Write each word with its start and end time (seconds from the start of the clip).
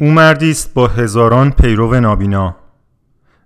او 0.00 0.10
مردی 0.10 0.50
است 0.50 0.74
با 0.74 0.86
هزاران 0.86 1.50
پیرو 1.50 2.00
نابینا. 2.00 2.56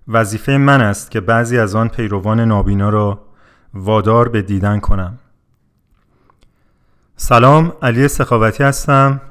وظیفه 0.07 0.57
من 0.57 0.81
است 0.81 1.11
که 1.11 1.21
بعضی 1.21 1.57
از 1.57 1.75
آن 1.75 1.87
پیروان 1.87 2.39
نابینا 2.39 2.89
را 2.89 3.25
وادار 3.73 4.29
به 4.29 4.41
دیدن 4.41 4.79
کنم. 4.79 5.17
سلام 7.15 7.73
علی 7.81 8.07
سخاوتی 8.07 8.63
هستم. 8.63 9.21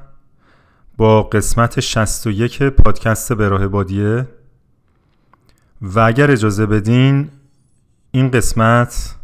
با 0.97 1.23
قسمت 1.23 1.79
61 1.79 2.63
پادکست 2.63 3.33
به 3.33 3.49
راه 3.49 3.67
بادیه. 3.67 4.27
و 5.81 5.99
اگر 5.99 6.31
اجازه 6.31 6.65
بدین 6.65 7.29
این 8.11 8.31
قسمت 8.31 9.15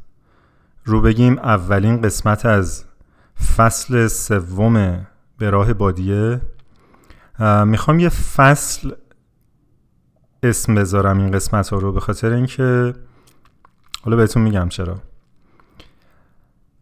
رو 0.86 1.02
بگیم 1.02 1.40
اولین 1.40 2.02
قسمت 2.02 2.46
از 2.46 2.86
فصل 3.56 4.08
سوم 4.08 5.08
به 5.38 5.50
راه 5.50 5.74
بادیه. 5.74 6.42
می‌خوام 7.66 8.00
یه 8.00 8.10
فصل 8.10 8.92
اسم 10.44 10.76
بذارم 10.76 11.18
این 11.18 11.32
قسمت 11.32 11.70
ها 11.70 11.78
رو 11.78 11.92
به 11.92 12.00
خاطر 12.00 12.34
اینکه 12.34 12.94
حالا 14.04 14.18
بهتون 14.18 14.44
میگم 14.44 14.70
چرا. 14.70 14.96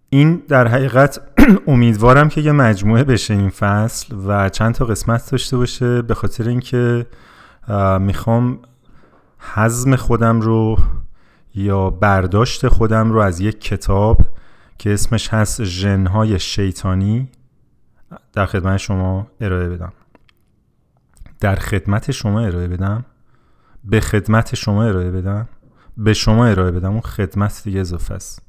این 0.09 0.43
در 0.47 0.67
حقیقت 0.67 1.19
امیدوارم 1.67 2.29
که 2.29 2.41
یه 2.41 2.51
مجموعه 2.51 3.03
بشه 3.03 3.33
این 3.33 3.49
فصل 3.49 4.15
و 4.27 4.49
چند 4.49 4.73
تا 4.73 4.85
قسمت 4.85 5.31
داشته 5.31 5.57
باشه. 5.57 6.01
به 6.01 6.13
خاطر 6.13 6.49
اینکه 6.49 7.05
می‌خوام 7.99 8.59
حزم 9.39 9.95
خودم 9.95 10.41
رو 10.41 10.77
یا 11.55 11.89
برداشت 11.89 12.67
خودم 12.67 13.11
رو 13.11 13.19
از 13.19 13.39
یک 13.39 13.61
کتاب 13.61 14.21
که 14.77 14.93
اسمش 14.93 15.33
هست 15.33 15.63
ژنهای 15.63 16.39
شیطانی. 16.39 17.29
در 18.33 18.45
خدمت 18.45 18.77
شما 18.77 19.27
ارائه 19.41 19.69
بدم. 19.69 19.93
در 21.39 21.55
خدمت 21.55 22.11
شما 22.11 22.41
ارائه 22.41 22.67
بدم؟ 22.67 23.05
به 23.83 23.99
خدمت 23.99 24.55
شما 24.55 24.83
ارائه 24.83 25.11
بدم؟ 25.11 25.47
به 25.97 26.13
شما 26.13 26.45
ارائه 26.45 26.71
بدم. 26.71 26.91
اون 26.91 27.01
خدمت 27.01 27.61
دیگه 27.63 27.79
اضافه 27.79 28.13
است. 28.13 28.41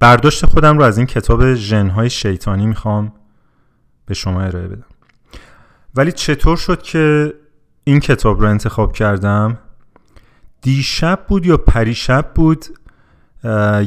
برداشت 0.00 0.46
خودم 0.46 0.78
رو 0.78 0.84
از 0.84 0.98
این 0.98 1.06
کتاب 1.06 1.54
ژنهای 1.54 2.10
شیطانی 2.10 2.66
می‌خوام 2.66 3.12
به 4.06 4.14
شما 4.14 4.40
ارائه 4.42 4.68
بدم. 4.68 4.84
ولی 5.94 6.12
چطور 6.12 6.56
شد 6.56 6.82
که 6.82 7.34
این 7.84 8.00
کتاب 8.00 8.40
رو 8.40 8.48
انتخاب 8.48 8.92
کردم؟ 8.92 9.58
دیشب 10.62 11.24
بود 11.28 11.46
یا 11.46 11.56
پریشب 11.56 12.32
بود 12.34 12.66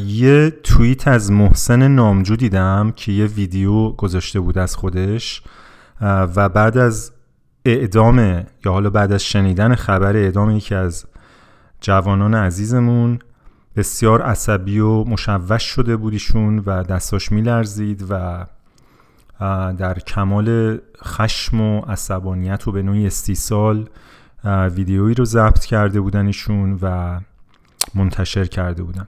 یه 0.05 0.51
توییت 0.63 1.07
از 1.07 1.31
محسن 1.31 1.87
نامجو 1.87 2.35
دیدم 2.35 2.93
که 2.95 3.11
یه 3.11 3.25
ویدیو 3.25 3.89
گذاشته 3.89 4.39
بود 4.39 4.57
از 4.57 4.75
خودش 4.75 5.43
و 6.01 6.49
بعد 6.49 6.77
از 6.77 7.11
اعدام 7.69 8.19
یا 8.65 8.71
حالا 8.71 8.89
بعد 8.89 9.11
از 9.11 9.23
شنیدن 9.23 9.75
خبر 9.75 10.15
اعدام 10.15 10.51
یکی 10.51 10.75
از 10.75 11.05
جوانان 11.81 12.35
عزیزمون 12.35 13.19
بسیار 13.75 14.21
عصبی 14.21 14.79
و 14.79 15.03
مشوش 15.03 15.63
شده 15.63 15.95
بودیشون 15.95 16.59
و 16.59 16.83
دستاش 16.83 17.31
میلرزید 17.31 18.05
و 18.09 18.45
در 19.77 19.99
کمال 19.99 20.79
خشم 21.03 21.61
و 21.61 21.81
عصبانیت 21.81 22.67
و 22.67 22.71
به 22.71 22.81
نوعی 22.81 23.07
استیصال 23.07 23.89
ویدیویی 24.45 25.15
رو 25.15 25.25
ضبط 25.25 25.65
کرده 25.65 26.01
بودنشون 26.01 26.79
و 26.81 27.19
منتشر 27.95 28.45
کرده 28.45 28.83
بودن. 28.83 29.07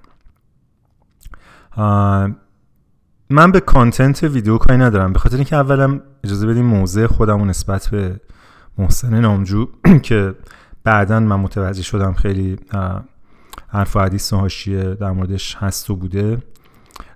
من 3.30 3.52
به 3.52 3.59
کانتنت 3.59 4.23
ویدیو 4.23 4.58
کاری 4.58 4.80
ندارم. 4.80 5.14
به 5.14 5.20
خاطر 5.20 5.36
اینکه 5.36 5.56
اولا 5.56 6.00
اجازه 6.23 6.48
بدیم 6.48 6.66
موضع 6.66 7.08
خودم 7.08 7.50
نسبت 7.50 7.88
به 7.88 8.20
محسن 8.78 9.20
نامجو 9.20 9.68
که 10.08 10.36
بعدا 10.84 11.20
من 11.20 11.36
متوجه 11.36 11.84
شدم 11.84 12.14
خیلی 12.14 12.58
حرف 13.68 13.96
و 13.96 14.00
حدیث 14.00 14.34
در 15.00 15.12
موردش 15.12 15.56
هست 15.56 15.90
و 15.90 15.96
بوده. 15.96 16.38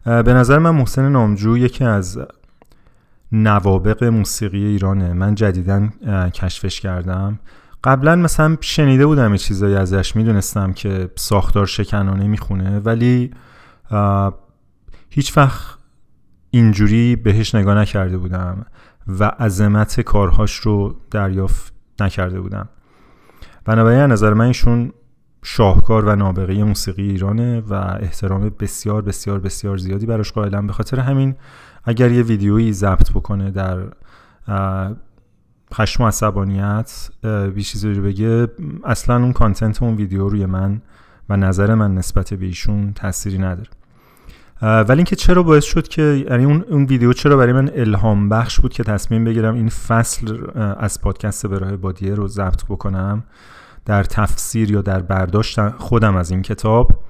به 0.05 0.33
نظر 0.33 0.59
من 0.59 0.71
محسن 0.71 1.09
نامجو 1.09 1.57
یکی 1.57 1.83
از 1.83 2.19
نوابق 3.31 4.03
موسیقی 4.03 4.65
ایرانه. 4.65 5.13
من 5.13 5.35
جدیدا 5.35 5.87
کشفش 6.33 6.79
کردم. 6.79 7.39
قبلا 7.83 8.15
مثلا 8.15 8.57
شنیده 8.61 9.05
بودم 9.05 9.31
یه 9.31 9.37
چیزایی 9.37 9.75
ازش 9.75 10.15
می‌دونستم 10.15 10.73
که 10.73 11.09
ساختار 11.15 11.65
شکنانه 11.65 12.27
می‌خونه 12.27 12.79
ولی 12.79 13.31
هیچ 15.09 15.37
وقت 15.37 15.77
اینجوری 16.51 17.15
بهش 17.15 17.55
نگاه 17.55 17.75
نکرده 17.77 18.17
بودم. 18.17 18.65
و 19.07 19.23
عظمت 19.23 20.01
کارهاش 20.01 20.55
رو 20.55 20.95
دریافت 21.11 21.73
نکرده 21.99 22.41
بودم 22.41 22.69
بنابراین 23.65 23.99
نظر 23.99 24.33
من 24.33 24.45
ایشون 24.45 24.91
شاهکار 25.43 26.05
و 26.05 26.15
نابغه 26.15 26.63
موسیقی 26.63 27.09
ایرانه 27.09 27.59
و 27.59 27.73
احترام 27.99 28.49
بسیار 28.59 29.01
بسیار 29.01 29.39
بسیار 29.39 29.77
زیادی 29.77 30.05
براش 30.05 30.31
قائلم 30.31 30.67
به 30.67 30.73
خاطر 30.73 30.99
همین 30.99 31.35
اگر 31.83 32.11
یه 32.11 32.23
ویدیویی 32.23 32.73
ضبط 32.73 33.11
بکنه 33.11 33.51
در 33.51 33.79
خشم 35.73 36.03
و 36.03 36.07
عصبانیت 36.07 37.09
بی 37.55 37.63
چیزی 37.63 37.93
رو 37.93 38.03
بگه 38.03 38.47
اصلا 38.83 39.15
اون 39.15 39.33
کانتنت 39.33 39.83
اون 39.83 39.95
ویدیو 39.95 40.29
روی 40.29 40.45
من 40.45 40.81
و 41.29 41.37
نظر 41.37 41.75
من 41.75 41.95
نسبت 41.95 42.33
به 42.33 42.45
ایشون 42.45 42.93
تأثیری 42.93 43.37
نداره. 43.37 43.69
ولی 44.61 44.97
اینکه 44.97 45.15
چرا 45.15 45.43
باعث 45.43 45.63
شد 45.63 45.87
که 45.87 46.01
یعنی 46.01 46.45
اون 46.45 46.65
اون 46.69 46.85
ویدیو 46.85 47.13
چرا 47.13 47.37
برای 47.37 47.53
من 47.53 47.71
الهام 47.75 48.29
بخش 48.29 48.59
بود 48.59 48.73
که 48.73 48.83
تصمیم 48.83 49.23
بگیرم 49.23 49.55
این 49.55 49.69
فصل 49.69 50.37
از 50.79 51.01
پادکست 51.01 51.47
به 51.47 51.57
راه 51.57 51.75
بادیه 51.75 52.15
رو 52.15 52.27
ضبط 52.27 52.63
بکنم؟ 52.69 53.23
در 53.85 54.03
تفسیر 54.03 54.71
یا 54.71 54.81
در 54.81 55.01
برداشت 55.01 55.69
خودم 55.69 56.15
از 56.15 56.31
این 56.31 56.41
کتاب. 56.41 57.03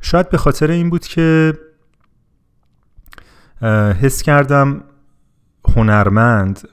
شاید 0.00 0.28
به 0.28 0.38
خاطر 0.38 0.70
این 0.70 0.90
بود 0.90 1.06
که 1.06 1.52
حس 4.00 4.22
کردم 4.22 4.84
هنرمند 5.76 6.68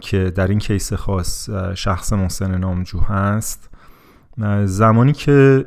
که 0.00 0.30
در 0.30 0.46
این 0.46 0.58
کیس 0.58 0.92
خاص 0.92 1.50
شخص 1.74 2.12
محسن 2.12 2.58
نامجو 2.58 3.00
هست. 3.00 3.70
زمانی 4.64 5.12
که 5.12 5.66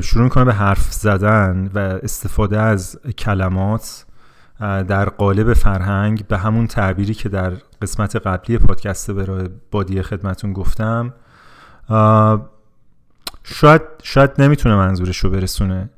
شروع 0.00 0.24
می‌کنه 0.24 0.44
به 0.44 0.54
حرف 0.54 0.92
زدن 0.92 1.70
و 1.74 1.78
استفاده 1.78 2.60
از 2.60 2.98
کلمات 3.18 4.06
در 4.60 5.08
قالب 5.08 5.52
فرهنگ 5.52 6.26
به 6.26 6.38
همون 6.38 6.66
تعبیری 6.66 7.14
که 7.14 7.28
در 7.28 7.52
قسمت 7.82 8.16
قبلی 8.16 8.58
پادکست 8.58 9.10
برای 9.10 9.48
بادی 9.70 10.02
خدمتون 10.02 10.52
گفتم. 10.52 11.14
شاید 13.42 13.82
شاید 14.02 14.30
نمی‌تونه 14.38 14.76
منظورش 14.76 15.18
رو 15.18 15.30
برسونه 15.30 15.90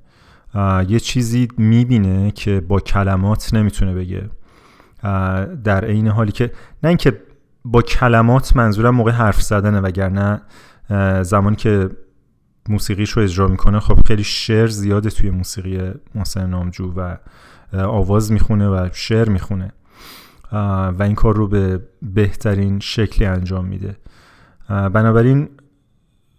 یه 0.89 1.00
چیزی 1.00 1.49
می‌بینه 1.59 2.31
که 2.31 2.60
با 2.60 2.81
کلمات 2.81 3.54
نمی‌تونه 3.54 3.94
بگه. 3.94 4.31
در 5.65 5.84
عین 5.84 6.09
حالی 6.09 6.33
که 6.33 6.53
نه 6.83 6.89
اینکه 6.89 7.22
با 7.65 7.83
کلمات 7.83 8.56
منظورم 8.56 8.94
موقع 8.94 9.10
حرف 9.10 9.43
زدنه 9.43 9.81
وگرنه 9.81 10.43
زمانی 11.22 11.56
که 11.56 11.89
موسیقیش 12.69 13.11
رو 13.11 13.23
اجرا 13.23 13.49
می‌کنه 13.49 13.81
خب 13.81 13.99
خیلی 14.06 14.25
شعر 14.25 14.67
زیاده 14.67 15.11
توی 15.11 15.31
موسیقی 15.31 15.93
محسن 16.15 16.50
نامجو 16.50 16.93
و 16.97 17.17
آواز 17.73 18.33
می‌خونه 18.33 18.69
و 18.69 18.89
شعر 18.93 19.28
می‌خونه. 19.28 19.73
و 20.99 21.03
این 21.03 21.15
کار 21.15 21.37
رو 21.37 21.49
به 21.49 21.81
بهترین 22.03 22.81
شکلی 22.81 23.27
انجام 23.27 23.65
میده. 23.65 23.97
بنابراین 24.69 25.49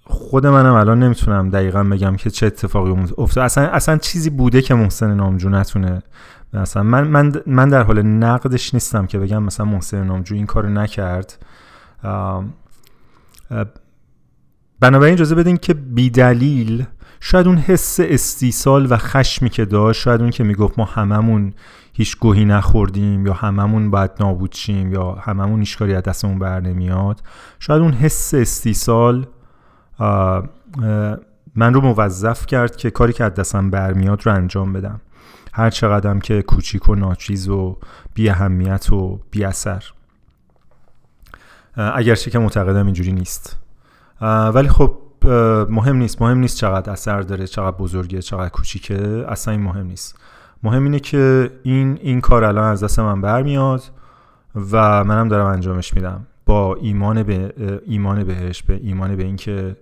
خود 0.05 0.47
منم 0.47 0.73
الان 0.73 1.03
نمی‌تونم 1.03 1.49
دقیقا 1.49 1.83
بگم 1.83 2.15
که 2.15 2.29
چه 2.29 2.45
اتفاقی 2.45 2.91
افتاد. 3.17 3.43
اصلا, 3.43 3.67
اصلا 3.67 3.97
چیزی 3.97 4.29
بوده 4.29 4.61
که 4.61 4.75
محسن 4.75 5.15
نامجو 5.15 5.49
نتونه 5.49 6.03
مثلا 6.53 6.83
من, 6.83 7.07
من, 7.07 7.33
من 7.45 7.69
در 7.69 7.83
حال 7.83 8.01
نقدش 8.01 8.73
نیستم 8.73 9.05
که 9.05 9.19
بگم 9.19 9.43
مثلا 9.43 9.65
محسن 9.65 10.03
نامجو 10.03 10.35
این 10.35 10.45
کارو 10.45 10.69
نکرد. 10.69 11.45
بنابراین 14.79 15.13
اجازه 15.13 15.35
بدین 15.35 15.57
که 15.57 15.73
بیدلیل 15.73 16.85
شاید 17.19 17.47
اون 17.47 17.57
حس 17.57 17.99
استیصال 17.99 18.87
و 18.89 18.97
خشمی 18.97 19.49
که 19.49 19.65
داشت 19.65 20.01
شاید 20.01 20.21
اون 20.21 20.29
که 20.29 20.43
می‌گفت 20.43 20.79
ما 20.79 20.85
هممون 20.85 21.53
هیچ 21.93 22.17
گوهی 22.17 22.45
نخوردیم 22.45 23.25
یا 23.25 23.33
هممون 23.33 23.91
باید 23.91 24.11
نابود 24.19 24.53
شیم 24.53 24.93
یا 24.93 25.11
هممون 25.11 25.59
هیچ 25.59 25.77
کاری 25.77 25.95
از 25.95 26.03
دستمون 26.03 26.39
بر 26.39 26.59
نمیاد 26.59 27.21
شاید 27.59 27.81
اون 27.81 27.93
حس 27.93 28.33
استیصال 28.33 29.27
من 31.55 31.73
رو 31.73 31.81
موظف 31.81 32.45
کرد 32.45 32.75
که 32.75 32.91
کاری 32.91 33.13
که 33.13 33.23
از 33.23 33.33
دستم 33.33 33.69
برمیاد 33.69 34.25
رو 34.25 34.33
انجام 34.33 34.73
بدم. 34.73 35.01
هر 35.53 35.69
چقدرم 35.69 36.19
که 36.19 36.41
کوچیک 36.41 36.89
و 36.89 36.95
ناچیز 36.95 37.49
و 37.49 37.77
بی 38.13 38.29
اهمیت 38.29 38.93
و 38.93 39.19
بی 39.31 39.43
اثر. 39.43 39.83
اگرچه 41.75 42.31
که 42.31 42.39
معتقدم 42.39 42.85
اینجوری 42.85 43.11
نیست. 43.11 43.62
ولی 44.53 44.67
خب 44.67 44.97
مهم 45.69 45.95
نیست. 45.95 46.21
مهم 46.21 46.37
نیست 46.37 46.57
چقدر 46.57 46.91
اثر 46.91 47.21
داره 47.21 47.47
چقدر 47.47 47.77
بزرگه 47.77 48.21
چقدر 48.21 48.49
کوچیکه. 48.49 49.25
اصلا 49.27 49.51
این 49.51 49.63
مهم 49.63 49.85
نیست. 49.85 50.19
مهم 50.63 50.83
اینه 50.83 50.99
که 50.99 51.51
این 51.63 51.99
این 52.01 52.21
کار 52.21 52.43
الان 52.43 52.71
از 52.71 52.83
دست 52.83 52.99
من 52.99 53.21
برمیاد 53.21 53.83
و 54.71 55.03
منم 55.03 55.27
دارم 55.27 55.45
انجامش 55.45 55.93
میدم. 55.93 56.27
با 56.45 56.75
ایمان 56.75 57.23
به 57.23 57.53
ایمان 57.85 58.23
بهش 58.23 58.63
به 58.63 58.79
ایمان 58.83 59.15
به 59.15 59.23
اینکه 59.23 59.77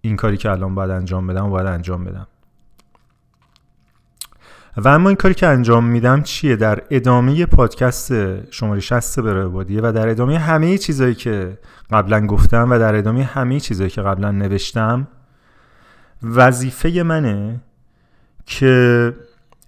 این 0.00 0.16
کاری 0.16 0.36
که 0.36 0.50
الان 0.50 0.74
باید 0.74 0.90
انجام 0.90 1.26
بدم 1.26 1.46
و 1.46 1.50
باید 1.50 1.66
انجام 1.66 2.04
بدم. 2.04 2.26
و 4.84 4.88
اما 4.88 5.08
این 5.08 5.16
کاری 5.16 5.34
که 5.34 5.46
انجام 5.46 5.84
میدم 5.84 6.22
چیه؟ 6.22 6.56
در 6.56 6.82
ادامه 6.90 7.46
پادکست 7.46 8.12
شماره 8.50 8.80
60 8.80 9.20
برای 9.20 9.48
بادیه 9.48 9.80
و 9.82 9.92
در 9.92 10.08
ادامه 10.08 10.38
همه 10.38 10.78
چیزایی 10.78 11.14
که 11.14 11.58
قبلا 11.90 12.26
گفتم 12.26 12.70
و 12.70 12.78
در 12.78 12.94
ادامه 12.94 13.24
همه 13.24 13.60
چیزایی 13.60 13.90
که 13.90 14.02
قبلا 14.02 14.30
نوشتم 14.30 15.08
وظیفه 16.22 17.02
منه 17.02 17.60
که 18.46 19.14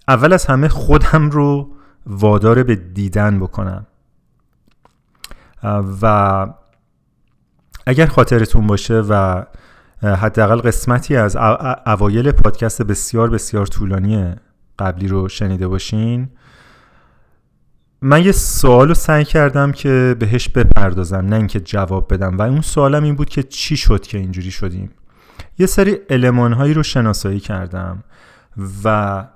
اول 0.07 0.33
از 0.33 0.45
همه 0.45 0.67
خودم 0.67 1.29
رو 1.29 1.71
وادار 2.05 2.63
به 2.63 2.75
دیدن 2.75 3.39
بکنم. 3.39 3.85
و 6.01 6.47
اگر 7.85 8.05
خاطرتون 8.05 8.67
باشه 8.67 8.99
و 8.99 9.43
حداقل 10.03 10.61
قسمتی 10.61 11.15
از 11.15 11.35
اوایل 11.85 12.31
پادکست 12.31 12.81
بسیار 12.81 13.29
بسیار 13.29 13.65
طولانی 13.65 14.35
قبلی 14.81 15.07
رو 15.07 15.29
شنیده 15.29 15.67
باشین. 15.67 16.29
من 18.01 18.23
یه 18.23 18.31
سوال 18.31 18.87
رو 18.87 18.93
سعی 18.93 19.25
کردم 19.25 19.71
که 19.71 20.15
بهش 20.19 20.49
بپردازم 20.49 21.25
نه 21.25 21.35
اینکه 21.35 21.59
جواب 21.59 22.13
بدم. 22.13 22.37
و 22.37 22.41
اون 22.41 22.61
سوالم 22.61 23.03
این 23.03 23.15
بود 23.15 23.29
که 23.29 23.43
چی 23.43 23.77
شد 23.77 24.01
که 24.01 24.17
اینجوری 24.17 24.51
شدیم. 24.51 24.89
یه 25.59 25.65
سری 25.65 25.97
علمان 26.09 26.53
هایی 26.53 26.73
رو 26.73 26.83
شناسایی 26.83 27.39
کردم 27.39 28.03
و 28.83 29.27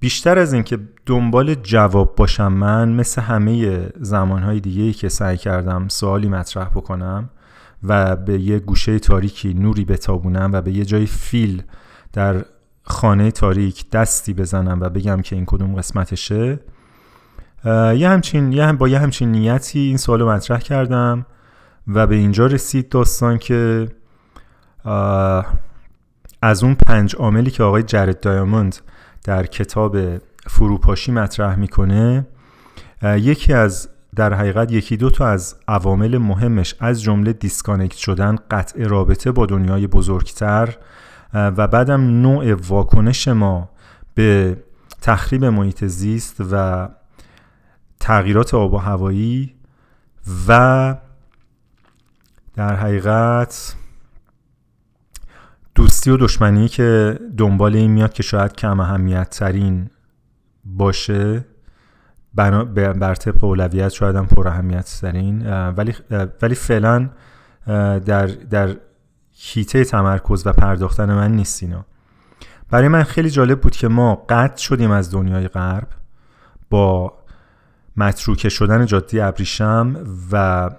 بیشتر 0.00 0.38
از 0.38 0.52
اینکه 0.52 0.78
دنبال 1.06 1.54
جواب 1.54 2.16
باشم 2.16 2.52
من 2.52 2.88
مثل 2.88 3.22
همه 3.22 3.86
زمانهای 4.00 4.60
دیگه 4.60 4.82
ای 4.82 4.92
که 4.92 5.08
سعی 5.08 5.36
کردم 5.36 5.88
سوالی 5.88 6.28
مطرح 6.28 6.68
بکنم 6.68 7.30
و 7.84 8.16
به 8.16 8.40
یه 8.40 8.58
گوشه 8.58 8.98
تاریکی 8.98 9.54
نوری 9.54 9.84
بتابونم 9.84 10.50
و 10.52 10.62
به 10.62 10.72
یه 10.72 10.84
جای 10.84 11.06
فیل 11.06 11.62
در 12.12 12.44
خانه 12.82 13.30
تاریک 13.30 13.90
دستی 13.90 14.34
بزنم 14.34 14.80
و 14.80 14.88
بگم 14.88 15.22
که 15.22 15.36
این 15.36 15.44
کدوم 15.44 15.74
قسمتشه. 15.74 16.60
یه 17.96 18.08
همچین 18.08 18.52
یه 18.52 18.64
هم 18.64 18.76
با 18.76 18.88
یه 18.88 18.98
همچین 18.98 19.32
نیتی 19.32 19.78
این 19.78 19.96
سوال 19.96 20.24
مطرح 20.24 20.58
کردم 20.58 21.26
و 21.88 22.06
به 22.06 22.14
اینجا 22.14 22.46
رسید 22.46 22.88
داستان 22.88 23.38
که 23.38 23.88
از 26.42 26.64
اون 26.64 26.74
پنج 26.86 27.16
عاملی 27.16 27.50
که 27.50 27.62
آقای 27.62 27.82
جرد 27.82 28.20
دایاموند 28.20 28.76
در 29.24 29.46
کتاب 29.46 29.96
فروپاشی 30.46 31.12
مطرح 31.12 31.56
می‌کنه 31.56 32.26
یکی 33.02 33.52
از 33.52 33.88
در 34.16 34.34
حقیقت 34.34 34.72
یکی 34.72 34.96
دو 34.96 35.10
تا 35.10 35.26
از 35.26 35.56
عوامل 35.68 36.18
مهمش 36.18 36.74
از 36.80 37.02
جمله 37.02 37.32
دیسکانکت 37.32 37.96
شدن 37.96 38.36
قطع 38.50 38.84
رابطه 38.84 39.32
با 39.32 39.46
دنیای 39.46 39.86
بزرگتر 39.86 40.76
و 41.34 41.66
بعدم 41.66 42.20
نوع 42.22 42.54
واکنش 42.54 43.28
ما 43.28 43.70
به 44.14 44.56
تخریب 45.02 45.44
محیط 45.44 45.84
زیست 45.84 46.36
و 46.52 46.88
تغییرات 48.00 48.54
آب 48.54 48.74
و 48.74 48.78
هوایی 48.78 49.54
و 50.48 50.96
در 52.54 52.76
حقیقت 52.76 53.74
دوستی 55.74 56.10
و 56.10 56.16
دشمنی 56.16 56.68
که 56.68 57.18
دنبال 57.36 57.76
این 57.76 57.90
میاد 57.90 58.12
که 58.12 58.22
شاید 58.22 58.52
کم 58.52 58.80
اهمیت 58.80 59.30
ترین 59.30 59.90
باشه 60.64 61.44
بر 62.34 63.14
طبق 63.14 63.44
اولویت 63.44 63.88
شاید 63.88 64.16
هم 64.16 64.26
پر 64.26 64.48
اهمیت 64.48 64.98
ترین 65.00 65.46
ولی 65.70 65.94
ولی 66.42 66.54
فعلا 66.54 67.10
در 68.06 68.26
در 68.26 68.76
هیته 69.44 69.84
تمرکز 69.84 70.46
و 70.46 70.52
پرداختن 70.52 71.14
من 71.14 71.32
نیست 71.32 71.62
اینا 71.62 71.84
برای 72.70 72.88
من 72.88 73.02
خیلی 73.02 73.30
جالب 73.30 73.60
بود 73.60 73.76
که 73.76 73.88
ما 73.88 74.14
قطع 74.28 74.62
شدیم 74.62 74.90
از 74.90 75.10
دنیای 75.10 75.48
غرب 75.48 75.88
با 76.70 77.12
متروکه 77.96 78.48
شدن 78.48 78.86
جاده 78.86 79.24
ابریشم 79.24 79.96
و 80.32 80.70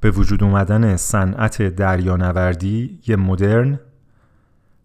به 0.00 0.10
وجود 0.10 0.42
اومدن 0.42 0.96
صنعت 0.96 1.62
دریانوردی 1.62 3.00
یه 3.06 3.16
مدرن 3.16 3.80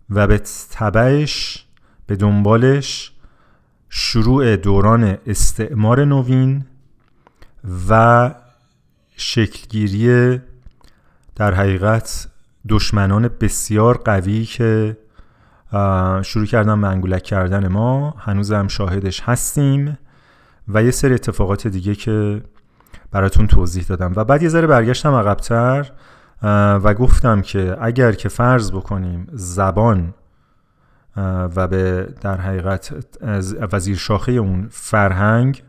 و 0.09 0.27
به 0.27 0.41
تبعش 0.71 1.65
به 2.07 2.15
دنبالش 2.15 3.11
شروع 3.89 4.55
دوران 4.55 5.17
استعمار 5.27 6.05
نوین 6.05 6.65
و 7.89 8.31
شکلگیری 9.15 10.41
در 11.35 11.53
حقیقت 11.53 12.27
دشمنان 12.69 13.29
بسیار 13.41 13.97
قوی 13.97 14.45
که 14.45 14.97
شروع 16.23 16.45
کردن 16.45 16.73
منگولک 16.73 17.23
کردن 17.23 17.67
ما 17.67 18.15
هنوز 18.19 18.51
هم 18.51 18.67
شاهدش 18.67 19.21
هستیم 19.21 19.97
و 20.67 20.83
یه 20.83 20.91
سری 20.91 21.13
اتفاقات 21.13 21.67
دیگه 21.67 21.95
که 21.95 22.41
براتون 23.11 23.47
توضیح 23.47 23.83
دادم. 23.83 24.13
و 24.15 24.23
بعد 24.23 24.43
یه 24.43 24.49
ذره 24.49 24.67
برگشتم 24.67 25.13
عقبتر 25.13 25.91
و 26.83 26.93
گفتم 26.93 27.41
که 27.41 27.77
اگر 27.81 28.11
که 28.11 28.29
فرض 28.29 28.71
بکنیم 28.71 29.27
زبان 29.31 30.13
و 31.55 31.67
به 31.67 32.13
در 32.21 32.37
حقیقت 32.41 32.93
وزیر 33.71 33.97
شاخه 33.97 34.31
اون 34.31 34.67
فرهنگ 34.71 35.63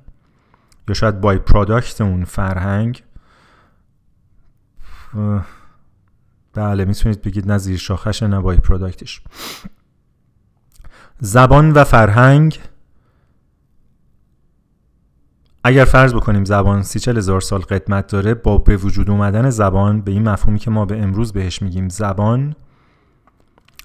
یا 0.88 0.94
شاید 0.94 1.20
بای 1.20 1.38
پرادکت 1.38 2.00
اون 2.00 2.25
فرهنگ 2.25 3.02
بله 6.56 6.84
می‌تونید 6.84 7.22
بگید 7.22 7.50
نه 7.50 7.58
زیر 7.58 7.78
شاخش 7.78 8.22
نه 8.22 8.40
بای 8.40 8.56
پرادکتش 8.56 9.20
زبان 11.20 11.72
و 11.72 11.84
فرهنگ. 11.84 12.60
اگر 15.64 15.84
فرض 15.84 16.14
بکنیم 16.14 16.44
زبان 16.44 16.82
سی 16.82 16.98
چل 16.98 17.16
هزار 17.16 17.40
سال 17.40 17.60
قدمت 17.60 18.06
داره 18.06 18.34
با 18.34 18.58
به 18.58 18.76
وجود 18.76 19.10
اومدن 19.10 19.50
زبان 19.50 20.00
به 20.00 20.10
این 20.10 20.28
مفهومی 20.28 20.58
که 20.58 20.70
ما 20.70 20.84
به 20.84 21.02
امروز 21.02 21.32
بهش 21.32 21.62
میگیم 21.62 21.88
زبان 21.88 22.54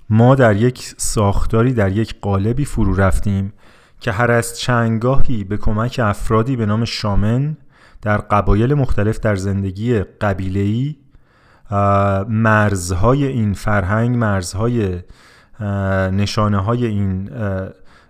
ما 0.09 0.35
در 0.35 0.55
یک 0.55 0.93
ساختاری 0.97 1.73
در 1.73 1.91
یک 1.91 2.15
قالبی 2.21 2.65
فرو 2.65 2.95
رفتیم 2.95 3.53
که 3.99 4.11
هر 4.11 4.31
از 4.31 4.59
چنگاهی 4.59 5.43
به 5.43 5.57
کمک 5.57 5.99
افرادی 6.03 6.55
به 6.55 6.65
نام 6.65 6.85
شامن 6.85 7.57
در 8.01 8.17
قبایل 8.17 8.73
مختلف 8.73 9.19
در 9.19 9.35
زندگی 9.35 9.99
قبیله‌ای 9.99 10.95
مرزهای 12.27 13.25
این 13.25 13.53
فرهنگ 13.53 14.15
مرزهای 14.17 14.99
نشانه 16.11 16.57
های 16.57 16.85
این 16.85 17.29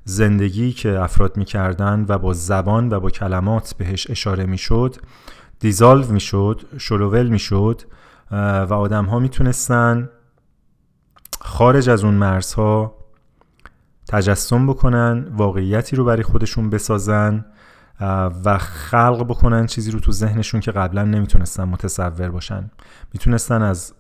زندگی 0.04 0.72
که 0.72 1.00
افراد 1.00 1.38
می‌کردن 1.38 2.06
و 2.08 2.18
با 2.18 2.34
زبان 2.34 2.94
و 2.94 3.00
با 3.00 3.10
کلمات 3.10 3.74
بهش 3.78 4.10
اشاره 4.10 4.46
می‌شد 4.46 4.96
دیزالو 5.60 6.12
می‌شد 6.12 6.62
شلوول 6.78 7.28
می‌شد 7.28 7.82
و 8.32 8.74
آدم 8.74 9.06
ها 9.06 9.20
می‌تونستن 9.20 10.10
خارج 11.42 11.90
از 11.90 12.04
اون 12.04 12.14
مرزها 12.14 12.96
تجسم 14.08 14.68
بکنن 14.68 15.26
واقعیتی 15.38 15.96
رو 15.96 16.06
برای 16.06 16.24
خودشون 16.24 16.70
بسازن 16.70 17.46
و 18.46 18.58
خلق 18.58 19.24
بکنن 19.24 19.66
چیزی 19.66 19.92
رو 19.92 20.00
تو 20.00 20.12
ذهنشون 20.12 20.62
که 20.62 20.72
قبلا 20.72 21.04
نمی‌تونستن 21.04 21.64
متصور 21.64 22.30
باشن. 22.30 22.72
می‌تونستن 23.14 23.62
از 23.62 23.94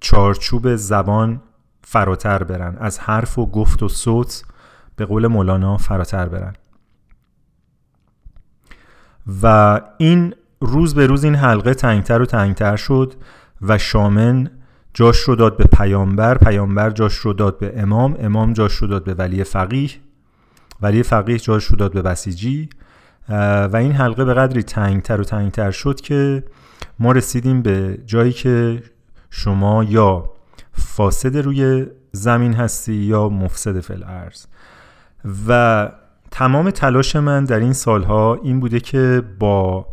چارچوب 0.00 0.76
زبان 0.76 1.42
فراتر 1.82 2.44
برن 2.44 2.76
از 2.78 2.98
حرف 2.98 3.38
و 3.38 3.46
گفت 3.46 3.82
و 3.82 3.88
صوت 3.88 4.44
به 4.96 5.04
قول 5.04 5.26
مولانا 5.26 5.76
فراتر 5.76 6.28
برن. 6.28 6.52
و 9.42 9.80
این 9.98 10.34
روز 10.60 10.94
به 10.94 11.06
روز 11.06 11.24
این 11.24 11.34
حلقه 11.34 11.74
تنگتر 11.74 12.22
و 12.22 12.26
تنگتر 12.26 12.76
شد 12.76 13.14
و 13.62 13.78
شامن 13.78 14.50
جاش 14.94 15.18
رو 15.18 15.34
داد 15.36 15.56
به 15.56 15.64
پیامبر 15.64 16.38
پیامبر 16.38 16.90
جاش 16.90 17.14
رو 17.14 17.32
داد 17.32 17.58
به 17.58 17.72
امام 17.76 18.16
امام 18.18 18.52
جاش 18.52 18.74
رو 18.74 18.86
داد 18.86 19.04
به 19.04 19.14
ولی 19.14 19.44
فقیه 19.44 19.90
ولی 20.82 21.02
فقیه 21.02 21.38
جاش 21.38 21.64
رو 21.64 21.76
داد 21.76 21.92
به 21.92 22.02
بسیجی. 22.02 22.68
و 23.28 23.76
این 23.76 23.92
حلقه 23.92 24.24
به 24.24 24.34
قدری 24.34 24.62
تنگتر 24.62 25.20
و 25.20 25.24
تنگتر 25.24 25.70
شد 25.70 26.00
که 26.00 26.44
ما 26.98 27.12
رسیدیم 27.12 27.62
به 27.62 27.98
جایی 28.06 28.32
که 28.32 28.82
شما 29.30 29.84
یا 29.84 30.30
فاسد 30.72 31.36
روی 31.36 31.86
زمین 32.12 32.54
هستی 32.54 32.94
یا 32.94 33.28
مفسد 33.28 33.80
فی‌الارض 33.80 34.46
و 35.48 35.90
تمام 36.30 36.70
تلاش 36.70 37.16
من 37.16 37.44
در 37.44 37.58
این 37.58 37.72
سالها 37.72 38.34
این 38.42 38.60
بوده 38.60 38.80
که 38.80 39.22
با 39.38 39.86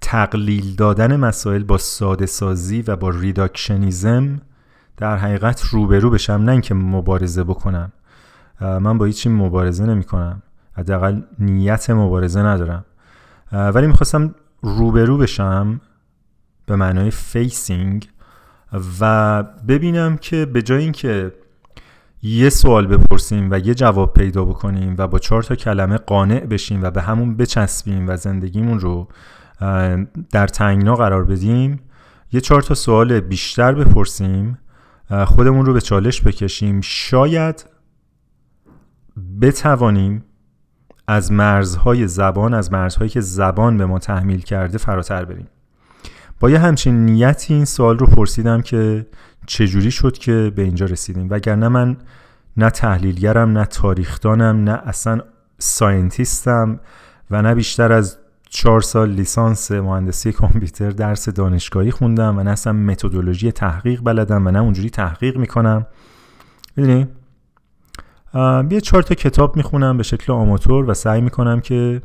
تقلیل 0.00 0.74
دادن 0.74 1.16
مسائل 1.16 1.62
با 1.62 1.78
ساده 1.78 2.26
سازی 2.26 2.82
و 2.82 2.96
با 2.96 3.10
reductionism 3.10 4.40
در 4.96 5.16
حقیقت 5.16 5.60
روبرو 5.60 6.10
بشم 6.10 6.32
نه 6.32 6.52
اینکه 6.52 6.74
مبارزه 6.74 7.44
بکنم. 7.44 7.92
من 8.60 8.98
با 8.98 9.04
هیچی 9.04 9.28
مبارزه 9.28 9.86
نمی 9.86 10.04
کنم 10.04 10.42
حداقل 10.78 11.20
نیت 11.38 11.90
مبارزه 11.90 12.40
ندارم. 12.40 12.84
ولی 13.52 13.86
می‌خواستم 13.86 14.34
روبرو 14.62 15.18
بشم 15.18 15.80
به 16.66 16.76
معنای 16.76 17.10
facing 17.10 18.08
و 19.00 19.42
ببینم 19.42 20.16
که 20.16 20.46
به 20.46 20.62
جای 20.62 20.82
اینکه 20.82 21.32
یه 22.22 22.50
سوال 22.50 22.86
بپرسیم 22.86 23.48
و 23.50 23.58
یه 23.58 23.74
جواب 23.74 24.12
پیدا 24.12 24.44
بکنیم 24.44 24.94
و 24.98 25.06
با 25.06 25.18
چهار 25.18 25.42
تا 25.42 25.54
کلمه 25.54 25.96
قانع 25.96 26.40
بشیم 26.40 26.82
و 26.82 26.90
به 26.90 27.02
همون 27.02 27.36
بچسبیم 27.36 28.08
و 28.08 28.16
زندگیمون 28.16 28.80
رو 28.80 29.08
در 30.30 30.46
تنگنا 30.46 30.94
قرار 30.96 31.24
بدیم 31.24 31.80
یه 32.32 32.40
چهار 32.40 32.62
تا 32.62 32.74
سوال 32.74 33.20
بیشتر 33.20 33.72
بپرسیم 33.72 34.58
خودمون 35.26 35.66
رو 35.66 35.72
به 35.72 35.80
چالش 35.80 36.22
بکشیم 36.22 36.80
شاید 36.80 37.66
بتوانیم 39.40 40.24
از 41.08 41.32
مرزهای 41.32 42.06
زبان 42.06 42.54
از 42.54 42.72
مرزهایی 42.72 43.10
که 43.10 43.20
زبان 43.20 43.78
به 43.78 43.86
ما 43.86 43.98
تحمیل 43.98 44.40
کرده 44.40 44.78
فراتر 44.78 45.24
بریم. 45.24 45.46
با 46.40 46.50
یه 46.50 46.58
همچین 46.58 47.04
نیتی 47.04 47.54
این 47.54 47.64
سوال 47.64 47.98
رو 47.98 48.06
پرسیدم 48.06 48.62
که 48.62 49.06
چجوری 49.46 49.90
شد 49.90 50.18
که 50.18 50.52
به 50.56 50.62
اینجا 50.62 50.86
رسیدیم؟ 50.86 51.26
وگرنه 51.30 51.68
من 51.68 51.96
نه 52.56 52.70
تحلیلگرم 52.70 53.58
نه 53.58 53.64
تاریخدانم 53.64 54.64
نه 54.64 54.80
اصلا 54.84 55.20
ساینتیستم 55.58 56.80
و 57.30 57.42
نه 57.42 57.54
بیشتر 57.54 57.92
از 57.92 58.18
چهار 58.50 58.80
سال 58.80 59.10
لیسانس 59.10 59.70
مهندسی 59.70 60.32
کامپیوتر 60.32 60.90
درس 60.90 61.28
دانشگاهی 61.28 61.90
خوندم 61.90 62.38
و 62.38 62.42
نه 62.42 62.50
اصلا 62.50 62.72
متدولوژی 62.72 63.52
تحقیق 63.52 64.00
بلدم 64.04 64.46
و 64.46 64.50
نه 64.50 64.58
اونجوری 64.58 64.90
تحقیق 64.90 65.36
می‌کنم. 65.36 65.86
می‌دونی؟ 66.76 67.08
یه 68.70 68.80
چهار 68.80 69.02
تا 69.02 69.14
کتاب 69.14 69.56
می‌خونم 69.56 69.96
به 69.96 70.02
شکل 70.02 70.32
آماتور 70.32 70.90
و 70.90 70.94
سعی 70.94 71.20
می‌کنم 71.20 71.60
که 71.60 72.02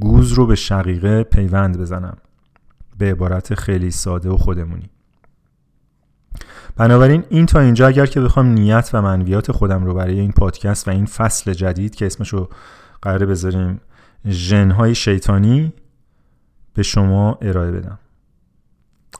گوز 0.00 0.32
رو 0.32 0.46
به 0.46 0.54
شقیقه 0.54 1.22
پیوند 1.22 1.78
بزنم. 1.78 2.16
به 2.98 3.10
عبارت 3.10 3.54
خیلی 3.54 3.90
ساده 3.90 4.30
و 4.30 4.36
خودمونی. 4.36 4.90
بنابراین 6.76 7.24
این 7.28 7.46
تا 7.46 7.60
اینجا 7.60 7.86
اگر 7.86 8.06
که 8.06 8.20
بخوام 8.20 8.46
نیت 8.46 8.90
و 8.92 9.02
منویات 9.02 9.52
خودم 9.52 9.84
رو 9.84 9.94
برای 9.94 10.20
این 10.20 10.32
پادکست 10.32 10.88
و 10.88 10.90
این 10.90 11.06
فصل 11.06 11.52
جدید 11.52 11.94
که 11.94 12.06
اسمش 12.06 12.28
رو 12.28 12.48
قراره 13.02 13.26
بذاریم 13.26 13.80
ژنهای 14.28 14.94
شیطانی 14.94 15.72
به 16.74 16.82
شما 16.82 17.38
ارائه 17.42 17.70
بدم. 17.70 17.98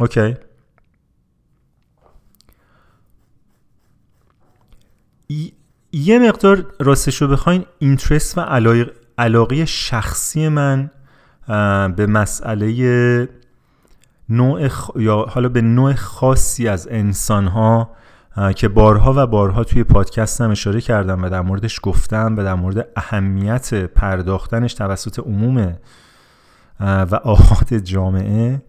اوکی. 0.00 0.36
یه 5.92 6.18
مقدار 6.18 6.66
راستش 6.80 7.22
رو 7.22 7.28
بخواین 7.28 7.64
اینترست 7.78 8.38
و 8.38 8.40
علاقه 9.18 9.64
شخصی 9.64 10.48
من 10.48 10.90
به 11.96 12.06
مسئله 12.06 13.28
نوع 14.28 14.68
یا 14.96 15.26
حالا 15.28 15.48
به 15.48 15.60
نوع 15.60 15.94
خاصی 15.94 16.68
از 16.68 16.88
انسان 16.90 17.46
ها 17.46 17.90
که 18.56 18.68
بارها 18.68 19.12
و 19.16 19.26
بارها 19.26 19.64
توی 19.64 19.84
پادکستم 19.84 20.50
اشاره 20.50 20.80
کردم 20.80 21.24
و 21.24 21.28
در 21.28 21.40
موردش 21.40 21.80
گفتم 21.82 22.34
و 22.36 22.44
در 22.44 22.54
مورد 22.54 22.88
اهمیت 22.96 23.74
پرداختنش 23.74 24.74
توسط 24.74 25.18
عموم 25.18 25.76
و 26.80 27.14
آهات 27.14 27.74
جامعه. 27.74 28.62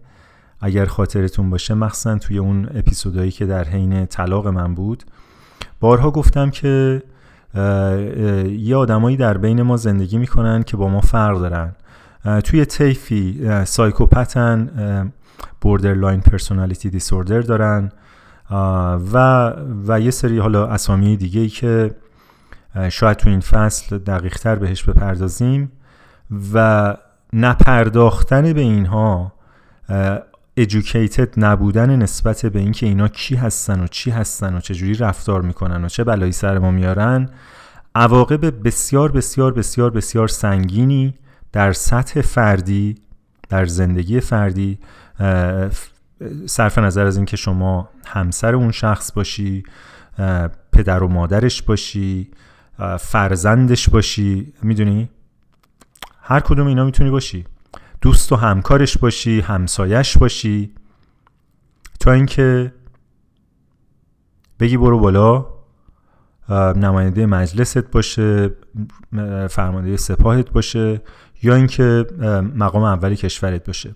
اگر 0.60 0.86
خاطرتون 0.86 1.50
باشه 1.50 1.74
مخصوصا 1.74 2.18
توی 2.18 2.38
اون 2.38 2.68
اپیزودهایی 2.74 3.30
که 3.30 3.46
در 3.46 3.64
حین 3.64 4.06
طلاق 4.06 4.46
من 4.46 4.74
بود 4.74 5.04
بارها 5.80 6.10
گفتم 6.10 6.50
که 6.50 7.02
یه 7.54 8.76
آدمایی 8.76 9.16
در 9.16 9.38
بین 9.38 9.62
ما 9.62 9.76
زندگی 9.76 10.18
می‌کنن 10.18 10.62
که 10.62 10.76
با 10.76 10.88
ما 10.88 11.00
فرق 11.00 11.38
دارن. 11.38 11.72
توی 12.44 12.64
طیفی 12.64 13.50
psychopath 13.64 14.98
ن 14.98 15.12
borderline 15.60 16.20
personality 16.20 16.90
disorder 16.90 17.40
دارن 17.40 17.92
و 19.12 19.48
و 19.88 20.00
یه 20.00 20.10
سری 20.10 20.38
حالا 20.38 20.66
اسامی 20.66 21.16
دیگه 21.16 21.40
ای 21.40 21.48
که 21.48 21.94
شاید 22.88 23.16
تو 23.16 23.28
این 23.28 23.40
فصل 23.40 23.98
دقیق 23.98 24.36
تر 24.36 24.56
بهش 24.56 24.82
بپردازیم 24.82 25.72
و 26.54 26.96
نپرداختن 27.32 28.52
به 28.52 28.60
اینها 28.60 29.32
educated 30.60 31.28
نبودن 31.36 31.96
نسبت 31.96 32.46
به 32.46 32.58
اینکه 32.58 32.86
اینا 32.86 33.08
کی 33.08 33.34
هستن 33.34 33.80
و 33.80 33.86
چی 33.86 34.10
هستن 34.10 34.56
و 34.56 34.60
چجوری 34.60 34.94
رفتار 34.94 35.42
می‌کنن 35.42 35.84
و 35.84 35.88
چه 35.88 36.04
بلایی 36.04 36.32
سر 36.32 36.58
ما 36.58 36.70
میارن 36.70 37.28
عواقب 37.94 38.66
بسیار 38.66 39.12
بسیار 39.12 39.52
بسیار 39.52 39.90
بسیار 39.90 40.28
سنگینی 40.28 41.14
در 41.52 41.72
سطح 41.72 42.20
فردی 42.20 42.94
در 43.48 43.64
زندگی 43.66 44.20
فردی 44.20 44.78
صرف 46.46 46.78
نظر 46.78 47.06
از 47.06 47.16
اینکه 47.16 47.36
شما 47.36 47.88
همسر 48.06 48.54
اون 48.54 48.70
شخص 48.70 49.12
باشی 49.12 49.62
پدر 50.72 51.02
و 51.02 51.08
مادرش 51.08 51.62
باشی 51.62 52.30
فرزندش 53.00 53.88
باشی 53.88 54.52
می‌دونی؟ 54.62 55.08
هر 56.22 56.40
کدوم 56.40 56.66
اینا 56.66 56.84
می‌تونی 56.84 57.10
باشی. 57.10 57.44
دوست 58.00 58.32
و 58.32 58.36
همکارش 58.36 58.98
باشی 58.98 59.40
همسایش 59.40 60.18
باشی. 60.18 60.74
تا 62.00 62.12
اینکه 62.12 62.72
بگی 64.60 64.76
برو 64.76 64.98
بالا 64.98 65.46
نماینده 66.76 67.26
مجلست 67.26 67.90
باشه 67.90 68.50
فرمانده 69.50 69.96
سپاهت 69.96 70.50
باشه 70.50 71.02
یا 71.42 71.54
اینکه 71.54 72.06
مقام 72.54 72.82
اولی 72.82 73.16
کشورت 73.16 73.66
باشه. 73.66 73.94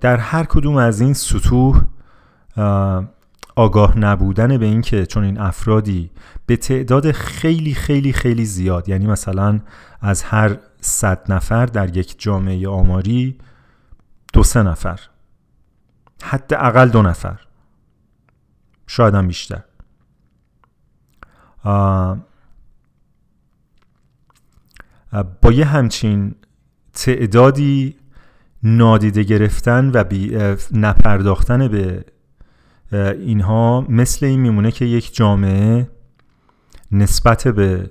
در 0.00 0.16
هر 0.16 0.44
کدوم 0.44 0.76
از 0.76 1.00
این 1.00 1.14
سطوح 1.14 1.82
آگاه 3.56 3.98
نبودن 3.98 4.58
به 4.58 4.66
اینکه 4.66 5.06
چون 5.06 5.24
این 5.24 5.40
افرادی 5.40 6.10
به 6.46 6.56
تعداد 6.56 7.12
خیلی 7.12 7.74
خیلی 7.74 8.12
خیلی 8.12 8.44
زیاد 8.44 8.88
یعنی 8.88 9.06
مثلا 9.06 9.60
از 10.00 10.22
هر 10.22 10.56
صد 10.84 11.32
نفر 11.32 11.66
در 11.66 11.96
یک 11.96 12.14
جامعه 12.18 12.68
آماری 12.68 13.38
دو 14.32 14.42
سه 14.42 14.62
نفر. 14.62 15.00
حداقل 16.22 16.88
دو 16.88 17.02
نفر. 17.02 17.40
شاید 18.86 19.14
هم 19.14 19.26
بیشتر. 19.26 19.62
با 25.42 25.52
یه 25.52 25.64
همچین 25.64 26.34
تعدادی 26.92 27.96
نادیده 28.62 29.22
گرفتن 29.22 29.90
و 29.94 30.04
بی 30.04 30.38
نپرداختن 30.72 31.68
به 31.68 32.04
اینها 33.12 33.80
مثل 33.80 34.26
این 34.26 34.40
میمونه 34.40 34.70
که 34.70 34.84
یک 34.84 35.14
جامعه 35.14 35.90
نسبت 36.92 37.48
به 37.48 37.90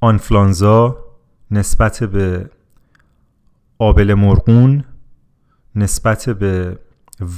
آنفلانزا 0.00 1.07
نسبت 1.50 2.04
به 2.04 2.50
آبل 3.78 4.14
مرغون 4.14 4.84
نسبت 5.74 6.28
به 6.28 6.78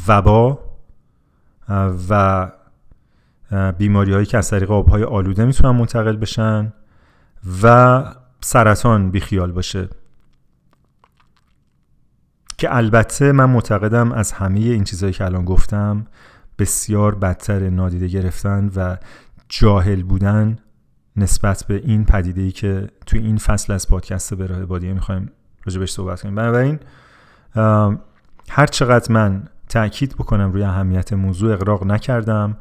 وبا 0.08 0.58
و 2.08 2.50
بیماری 3.78 4.12
هایی 4.12 4.26
که 4.26 4.38
از 4.38 4.50
طریق 4.50 4.70
آبهای 4.70 5.04
آلوده 5.04 5.44
می‌تونن 5.44 5.78
منتقل 5.78 6.16
بشن 6.16 6.72
و 7.62 8.04
سرطان 8.40 9.10
بیخیال 9.10 9.52
باشه. 9.52 9.88
که 12.58 12.76
البته 12.76 13.32
من 13.32 13.44
معتقدم 13.44 14.12
از 14.12 14.32
همه 14.32 14.58
این 14.60 14.84
چیزهایی 14.84 15.12
که 15.12 15.24
الان 15.24 15.44
گفتم 15.44 16.06
بسیار 16.58 17.14
بدتر 17.14 17.70
نادیده 17.70 18.08
گرفتن 18.08 18.70
و 18.76 18.96
جاهل 19.48 20.02
بودن 20.02 20.58
نسبت 21.22 21.64
به 21.68 21.74
این 21.74 22.04
پدیده 22.04 22.40
ای 22.42 22.52
که 22.52 22.88
توی 23.06 23.20
این 23.20 23.38
فصل 23.38 23.72
از 23.72 23.88
پادکست 23.88 24.34
به 24.34 24.46
راه 24.46 24.64
بادیه 24.64 24.92
می‌خوایم 24.92 25.32
راجبش 25.64 25.90
صحبت 25.92 26.22
کنیم. 26.22 26.34
بنابراین 26.34 26.80
هر 28.50 28.66
چقدر 28.66 29.12
من 29.12 29.48
تاکید 29.68 30.14
بکنم 30.14 30.52
روی 30.52 30.62
اهمیت 30.62 31.12
موضوع 31.12 31.52
اقراق 31.52 31.84
نکردم 31.84 32.56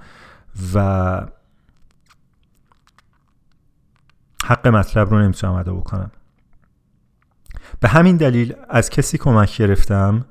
و 0.74 1.26
حق 4.46 4.68
مطلب 4.68 5.10
رو 5.10 5.20
نمی‌تونم 5.20 5.54
ادا 5.54 5.74
بکنم. 5.74 6.12
به 7.80 7.88
همین 7.88 8.18
دلیل 8.18 8.54
از 8.70 8.90
کسی 8.90 9.18
کمک 9.18 9.58
گرفتم 9.58 10.26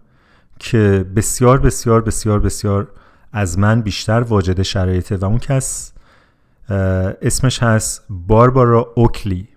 که 0.59 1.07
بسیار 1.17 1.59
بسیار 1.59 2.03
بسیار 2.03 2.41
بسیار 2.41 2.93
از 3.33 3.59
من 3.59 3.83
بیشتر 3.83 4.21
واجد 4.21 4.63
شرایطه 4.63 5.17
و 5.17 5.25
اون 5.25 5.39
کس 5.39 5.93
اسمش 6.69 7.63
هست 7.63 8.07
باربارا 8.11 8.93
اوکلی. 8.97 9.49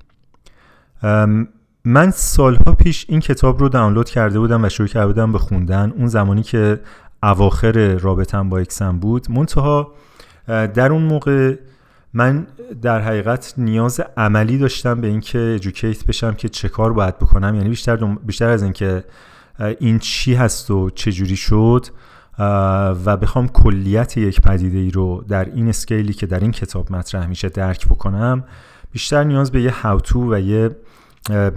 من 1.86 2.12
سالها 2.12 2.76
پیش 2.76 3.06
این 3.10 3.20
کتاب 3.20 3.60
رو 3.60 3.70
دانلود 3.70 4.10
کرده 4.10 4.40
بودم 4.40 4.64
و 4.64 4.70
شروع 4.70 4.88
کرده 4.88 5.08
بودم 5.08 5.32
به 5.32 5.38
خوندن. 5.38 5.94
اون 5.98 6.08
زمانی 6.08 6.44
که 6.44 6.80
اواخر 7.24 7.94
رابطم 7.94 8.50
با 8.50 8.60
اکسم 8.60 9.00
بود. 9.00 9.32
منتها 9.32 9.94
در 10.48 10.92
اون 10.92 11.02
موقع 11.02 11.56
من 12.14 12.48
در 12.82 13.02
حقیقت 13.02 13.54
نیاز 13.58 14.02
عملی 14.18 14.58
داشتم 14.58 15.02
به 15.02 15.08
اینکه 15.08 15.54
ادوکیت 15.56 16.06
بشم 16.06 16.34
که 16.34 16.50
چه 16.50 16.70
کار 16.70 16.94
باید 16.94 17.18
بکنم. 17.18 17.56
یعنی 17.56 17.70
بیشتر, 17.70 17.96
بیشتر 18.06 18.50
از 18.50 18.64
اینکه 18.64 19.04
این 19.80 20.00
چی 20.00 20.34
هست 20.34 20.72
و 20.72 20.90
چه 20.90 21.12
جوری 21.12 21.36
شد 21.36 21.86
و 23.06 23.18
بخوام 23.18 23.48
کلیت 23.48 24.18
یک 24.18 24.42
پدیده 24.42 24.78
ای 24.78 24.92
رو 24.92 25.24
در 25.28 25.46
این 25.46 25.70
اسکیلی 25.70 26.14
که 26.14 26.26
در 26.26 26.40
این 26.40 26.52
کتاب 26.52 26.92
مطرح 26.92 27.28
میشه 27.28 27.50
درک 27.50 27.88
بکنم 27.88 28.44
بیشتر 28.92 29.24
نیاز 29.24 29.52
به 29.52 29.62
یه 29.62 29.72
هاوتو 29.72 30.34
و 30.34 30.40
یه 30.40 30.70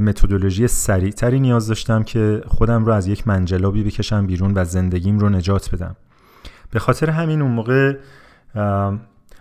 متدولوژی 0.00 0.68
سریعتری 0.68 1.40
نیاز 1.40 1.68
داشتم 1.68 2.02
که 2.02 2.42
خودم 2.46 2.84
رو 2.84 2.92
از 2.92 3.06
یک 3.06 3.28
منجلابی 3.28 3.84
بکشم 3.84 4.26
بیرون 4.26 4.52
و 4.54 4.64
زندگیم 4.64 5.18
رو 5.18 5.28
نجات 5.28 5.74
بدم. 5.74 5.96
به 6.70 6.78
خاطر 6.78 7.10
همین 7.10 7.42
اون 7.42 7.50
موقع 7.50 7.96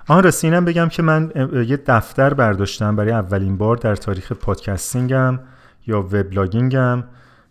آن 0.08 0.24
رسینم 0.24 0.66
بگم 0.66 0.90
که 0.90 1.04
من 1.04 1.32
یه 1.68 1.78
دفتر 1.78 2.34
برداشتم 2.34 2.96
برای 2.96 3.12
اولین 3.12 3.58
بار 3.58 3.78
در 3.78 3.96
تاریخ 3.96 4.32
پادکستینگم 4.32 5.40
یا 5.88 6.02
وبلاگینگم 6.02 7.04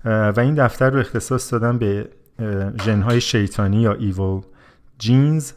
و 0.04 0.34
این 0.40 0.54
دفتر 0.54 0.90
رو 0.90 0.98
اختصاص 0.98 1.52
دادم 1.52 1.78
به 1.78 2.08
ژنهای 2.84 3.20
شیطانی 3.20 3.80
یا 3.82 3.92
ایوو 3.92 4.42
جینز. 4.98 5.52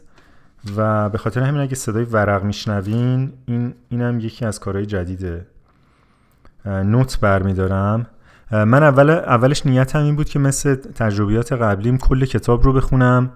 و 0.76 1.08
به 1.08 1.18
خاطر 1.18 1.42
همین 1.42 1.60
اگه 1.60 1.74
صدای 1.74 2.04
ورق 2.04 2.44
میشنوین 2.44 3.32
این 3.46 3.74
اینم 3.88 4.20
یکی 4.20 4.44
از 4.44 4.60
کارهای 4.60 4.86
جدیده. 4.86 5.46
نوت 6.66 7.20
برمیدارم. 7.20 8.06
من 8.52 8.82
اول 8.82 9.10
اولش 9.10 9.66
نیتم 9.66 10.02
این 10.02 10.16
بود 10.16 10.28
که 10.28 10.38
مثل 10.38 10.74
تجربیات 10.74 11.52
قبلیم 11.52 11.98
کل 11.98 12.24
کتاب 12.24 12.62
رو 12.62 12.72
بخونم 12.72 13.30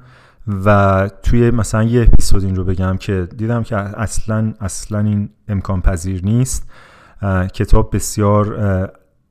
و 0.64 1.10
توی 1.22 1.50
مثلا 1.50 1.82
یه 1.82 2.02
اپیزود 2.02 2.44
این 2.44 2.56
رو 2.56 2.64
بگم 2.64 2.96
که 2.96 3.28
دیدم 3.36 3.62
که 3.62 3.76
اصلا 3.76 4.54
اصلا 4.60 4.98
این 4.98 5.30
امکان 5.48 5.80
پذیر 5.80 6.24
نیست. 6.24 6.70
کتاب 7.54 7.96
بسیار 7.96 8.56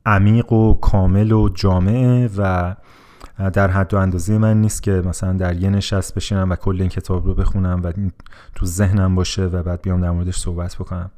عمیق 0.05 0.53
و 0.53 0.73
کامل 0.73 1.31
و 1.31 1.49
جامعه 1.49 2.29
و 2.37 2.75
در 3.53 3.67
حد 3.67 3.93
و 3.93 3.97
اندازه 3.97 4.37
من 4.37 4.61
نیست 4.61 4.83
که 4.83 4.91
مثلا 4.91 5.33
در 5.33 5.55
یه 5.55 5.69
نشست 5.69 6.15
بشینم 6.15 6.49
و 6.49 6.55
کل 6.55 6.77
این 6.79 6.89
کتاب 6.89 7.25
رو 7.25 7.33
بخونم 7.33 7.81
و 7.83 7.91
تو 8.55 8.65
ذهنم 8.65 9.15
باشه 9.15 9.45
و 9.45 9.63
بعد 9.63 9.81
بیام 9.81 10.01
در 10.01 10.11
موردش 10.11 10.37
صحبت 10.37 10.75
بکنم. 10.75 11.11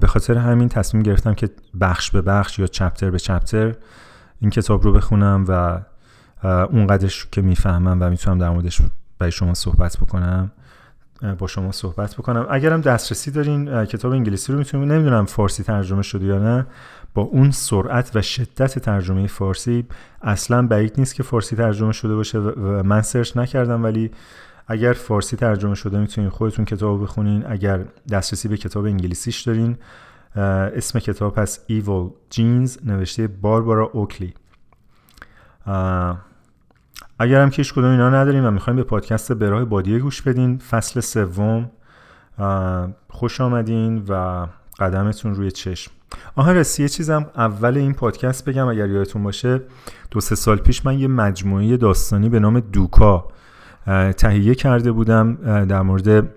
به 0.00 0.06
خاطر 0.06 0.34
همین 0.38 0.68
تصمیم 0.68 1.02
گرفتم 1.02 1.34
که 1.34 1.50
بخش 1.80 2.10
به 2.10 2.22
بخش 2.22 2.58
یا 2.58 2.66
چپتر 2.66 3.10
به 3.10 3.18
چپتر 3.18 3.74
این 4.40 4.50
کتاب 4.50 4.82
رو 4.84 4.92
بخونم 4.92 5.44
و 5.48 5.80
اونقدرش 6.46 7.26
که 7.32 7.42
می‌فهمم 7.42 7.98
و 8.00 8.10
می‌تونم 8.10 8.38
در 8.38 8.50
موردش 8.50 8.82
برای 9.18 9.32
شما 9.32 9.54
صحبت 9.54 9.96
بکنم 9.96 10.50
با 11.38 11.46
شما 11.46 11.72
صحبت 11.72 12.14
بکنم. 12.14 12.46
اگرم 12.50 12.80
دسترسی 12.80 13.30
دارین 13.30 13.84
کتاب 13.84 14.12
انگلیسی 14.12 14.52
رو 14.52 14.58
می‌تونیم 14.58 14.92
نمی‌دونم 14.92 15.24
فارسی 15.24 15.62
ترجمه 15.62 16.02
شده 16.02 16.26
یا 16.26 16.38
نه. 16.38 16.66
اون 17.20 17.50
سرعت 17.50 18.10
و 18.14 18.22
شدت 18.22 18.78
ترجمه 18.78 19.26
فارسی 19.26 19.86
اصلا 20.22 20.66
بعید 20.66 20.94
نیست 20.98 21.14
که 21.14 21.22
فارسی 21.22 21.56
ترجمه 21.56 21.92
شده 21.92 22.14
باشه 22.14 22.38
و 22.38 22.82
من 22.82 23.02
سرچ 23.02 23.36
نکردم 23.36 23.84
ولی 23.84 24.10
اگر 24.66 24.92
فارسی 24.92 25.36
ترجمه 25.36 25.74
شده 25.74 25.98
می‌تونین 25.98 26.30
خودتون 26.30 26.64
کتاب 26.64 27.02
بخونین. 27.02 27.44
اگر 27.46 27.84
دسترسی 28.10 28.48
به 28.48 28.56
کتاب 28.56 28.84
انگلیسیش 28.84 29.40
دارین 29.40 29.76
اسم 30.36 30.98
کتاب 30.98 31.38
هست 31.38 31.66
Evil 31.68 32.34
Jeans 32.34 32.86
نوشته 32.86 33.26
باربارا 33.28 33.90
اوکلی. 33.92 34.34
اگر 37.18 37.42
هم 37.42 37.50
که 37.50 37.56
هیچ 37.56 37.72
کدوم 37.72 37.90
اینا 37.90 38.10
نداریم 38.10 38.44
و 38.46 38.50
می‌خوایم 38.50 38.76
به 38.76 38.82
پادکست 38.82 39.32
براه 39.32 39.64
بادیه 39.64 39.98
گوش 39.98 40.22
بدین 40.22 40.58
فصل 40.58 41.00
سوم 41.00 41.70
خوش 43.10 43.40
آمدین 43.40 44.04
و 44.08 44.46
قدمتون 44.78 45.34
روی 45.34 45.50
چشم. 45.50 45.92
آها 46.36 46.52
رسی 46.52 46.82
یه 46.82 46.88
چیزم 46.88 47.26
اول 47.36 47.76
این 47.76 47.94
پادکست 47.94 48.44
بگم 48.44 48.66
اگر 48.66 48.88
یادتون 48.88 49.22
باشه. 49.22 49.60
دو 50.10 50.20
سه 50.20 50.34
سال 50.34 50.56
پیش 50.56 50.86
من 50.86 50.98
یه 50.98 51.08
مجموعه 51.08 51.76
داستانی 51.76 52.28
به 52.28 52.40
نام 52.40 52.60
دوکا 52.60 53.28
تهیه 54.16 54.54
کرده 54.54 54.92
بودم 54.92 55.34
در 55.64 55.82
مورد 55.82 56.28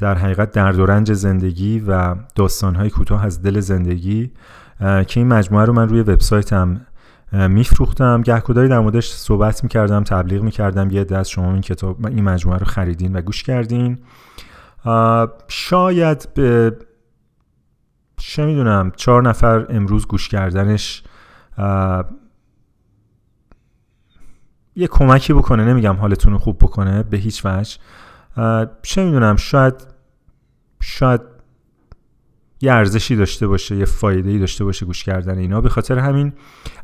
در 0.00 0.14
حقیقت 0.14 0.52
درد 0.52 0.78
و 0.78 0.86
رنج 0.86 1.12
زندگی 1.12 1.80
و 1.88 2.14
داستانهای 2.34 2.90
کوتاه 2.90 3.24
از 3.24 3.42
دل 3.42 3.60
زندگی 3.60 4.30
که 4.80 5.20
این 5.20 5.28
مجموعه 5.28 5.64
رو 5.64 5.72
من 5.72 5.88
روی 5.88 6.00
وبسایتم 6.00 6.86
میفروختم. 7.32 8.22
گهگداری 8.22 8.68
در 8.68 8.80
موردش 8.80 9.10
صحبت 9.10 9.62
می‌کردم 9.62 10.04
تبلیغ 10.04 10.42
می‌کردم. 10.42 10.90
یه 10.90 11.04
دست 11.04 11.30
شما 11.30 11.52
این 11.52 11.60
کتاب 11.60 12.06
این 12.06 12.24
مجموعه 12.24 12.58
رو 12.58 12.66
خریدین 12.66 13.16
و 13.16 13.20
گوش 13.20 13.42
کردین. 13.42 13.98
شاید 15.48 16.28
به 16.34 16.76
چه 18.16 18.46
می‌دونم 18.46 18.92
چهار 18.96 19.22
نفر 19.22 19.66
امروز 19.68 20.06
گوش 20.06 20.28
کردنش 20.28 21.02
یه 24.76 24.86
کمکی 24.86 25.32
بکنه 25.32 25.64
نمیگم 25.64 25.96
حالتون 25.96 26.32
رو 26.32 26.38
خوب 26.38 26.58
بکنه 26.58 27.02
به 27.02 27.16
هیچ 27.16 27.42
وجه. 27.44 27.78
چه 28.82 29.04
می‌دونم 29.04 29.36
شاید 29.36 29.74
شاید 30.82 31.20
یه 32.60 32.72
ارزشی 32.72 33.16
داشته 33.16 33.46
باشه 33.46 33.76
یه 33.76 33.84
فایده 33.84 34.30
ای 34.30 34.38
داشته 34.38 34.64
باشه 34.64 34.86
گوش 34.86 35.04
کردن 35.04 35.38
اینا. 35.38 35.60
به 35.60 35.68
خاطر 35.68 35.98
همین 35.98 36.32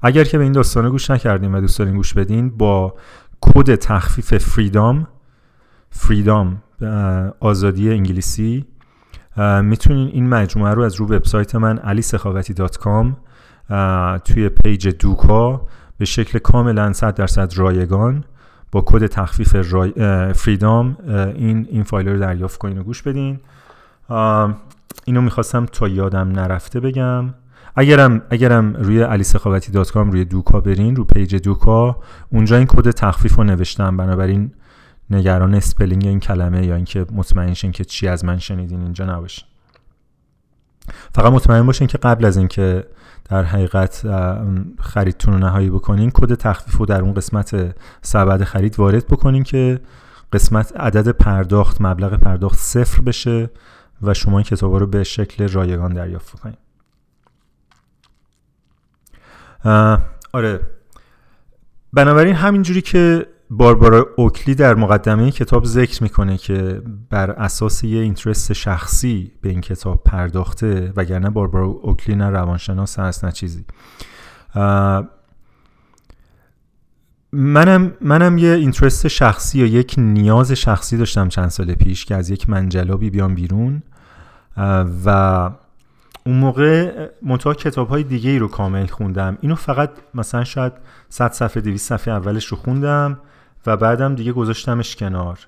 اگر 0.02 0.24
که 0.24 0.38
به 0.38 0.44
این 0.44 0.52
داستانه 0.52 0.90
گوش 0.90 1.10
نکردین 1.10 1.54
و 1.54 1.60
دوست 1.60 1.78
دارین 1.78 1.96
گوش 1.96 2.14
بدین 2.14 2.50
با 2.50 2.94
کد 3.40 3.74
تخفیف 3.74 4.38
فریدام 4.38 5.08
فریدام 5.90 6.62
آزادی 7.40 7.90
انگلیسی 7.90 8.64
می‌تونین 9.62 10.08
این 10.08 10.28
مجموعه 10.28 10.74
رو 10.74 10.82
از 10.82 10.94
رو 10.94 11.06
وبسایت 11.06 11.54
من 11.54 11.78
aliseخاوتی.com 11.78 13.06
توی 14.24 14.48
page 14.48 14.88
دوکا 14.88 15.66
به 15.98 16.04
شکل 16.04 16.38
کاملا 16.38 16.92
100 16.92 17.14
درصد 17.14 17.58
رایگان 17.58 18.24
با 18.72 18.84
کد 18.86 19.06
تخفیف 19.06 19.72
رای... 19.72 19.92
freedom 20.32 20.96
این 21.34 21.66
این 21.70 21.82
فایل 21.82 22.08
رو 22.08 22.18
دریافت 22.18 22.58
کنین 22.58 22.78
و 22.78 22.82
گوش 22.82 23.02
بدین. 23.02 23.40
اینو 25.04 25.20
می‌خواستم 25.20 25.66
تا 25.66 25.88
یادم 25.88 26.28
نرفته 26.28 26.80
بگم. 26.80 27.34
اگرم 27.76 28.22
اگرم 28.30 28.74
روی 28.74 29.04
دات 29.72 29.96
روی 29.96 30.24
دوکا 30.24 30.60
برین 30.60 30.96
رو 30.96 31.04
page 31.04 31.36
دوکا 31.36 31.96
اونجا 32.32 32.56
این 32.56 32.66
کد 32.66 32.90
تخفیف 32.90 33.34
رو 33.34 33.44
نوشتم. 33.44 33.96
بنابراین 33.96 34.52
نگران 35.10 35.54
spelling 35.54 36.06
این 36.06 36.20
کلمه 36.20 36.66
یا 36.66 36.74
اینکه 36.74 37.06
مطمئن 37.12 37.54
شین 37.54 37.72
که 37.72 37.84
چی 37.84 38.08
از 38.08 38.24
من 38.24 38.38
شنیدین 38.38 38.82
اینجا 38.82 39.04
نباشین 39.04 39.44
فقط 41.14 41.32
مطمئن 41.32 41.66
باشین 41.66 41.86
که 41.86 41.98
قبل 41.98 42.24
از 42.24 42.36
اینکه 42.36 42.84
در 43.24 43.44
حقیقت 43.44 44.06
خریدتون 44.80 45.34
رو 45.34 45.40
نهایی 45.40 45.70
بکنین 45.70 46.10
کد 46.10 46.34
تخفیف 46.34 46.76
رو 46.76 46.86
در 46.86 47.00
اون 47.02 47.14
قسمت 47.14 47.76
سبد 48.02 48.44
خرید 48.44 48.78
وارد 48.78 49.06
بکنین 49.06 49.42
که 49.42 49.80
قسمت 50.32 50.76
عدد 50.76 51.08
پرداخت 51.08 51.80
مبلغ 51.80 52.14
پرداخت 52.14 52.58
صفر 52.58 53.02
بشه 53.02 53.50
و 54.02 54.14
شما 54.14 54.38
این 54.38 54.44
کتاب 54.44 54.74
رو 54.74 54.86
به 54.86 55.04
شکل 55.04 55.48
رایگان 55.48 55.92
دریافت 55.92 56.40
کنید 56.40 56.58
آره. 60.32 60.60
بنابراین 61.92 62.34
همینجوری 62.34 62.82
که 62.82 63.26
باربارا 63.50 64.06
اوکلی 64.16 64.54
در 64.54 64.74
مقدمه 64.74 65.30
کتاب 65.30 65.64
ذکر 65.64 66.02
می‌کنه 66.02 66.36
که 66.36 66.82
بر 67.10 67.30
اساس 67.30 67.84
یه 67.84 68.02
اینترست 68.02 68.52
شخصی 68.52 69.32
به 69.42 69.48
این 69.48 69.60
کتاب 69.60 70.04
پرداخته 70.04 70.92
وگرنه 70.96 71.30
باربارا 71.30 71.66
اوکلی 71.66 72.14
نه 72.16 72.28
روانشناس 72.28 72.98
هست 72.98 73.24
نه 73.24 73.32
چیزی. 73.32 73.64
منم 77.32 77.92
منم 78.00 78.38
یه 78.38 78.50
اینترست 78.50 79.08
شخصی 79.08 79.58
یا 79.58 79.66
یک 79.66 79.94
نیاز 79.98 80.52
شخصی 80.52 80.96
داشتم 80.96 81.28
چند 81.28 81.48
سال 81.48 81.74
پیش 81.74 82.04
که 82.04 82.14
از 82.14 82.30
یک 82.30 82.50
منجلابی 82.50 83.10
بیام 83.10 83.34
بیرون. 83.34 83.82
و 85.04 85.50
اون 86.26 86.36
موقع 86.36 87.08
منتها 87.22 87.54
کتاب 87.54 87.88
های 87.88 88.02
دیگه 88.02 88.30
ای 88.30 88.38
رو 88.38 88.48
کامل 88.48 88.86
خوندم. 88.86 89.38
اینو 89.40 89.54
فقط 89.54 89.90
مثلا 90.14 90.44
شاید 90.44 90.72
100 91.08 91.32
صفحه 91.32 91.62
200 91.62 91.88
صفحه 91.88 92.14
اولش 92.14 92.46
رو 92.46 92.56
خوندم. 92.56 93.18
و 93.66 93.76
بعدم 93.76 94.14
دیگه 94.14 94.32
گذاشتمش 94.32 94.96
کنار. 94.96 95.38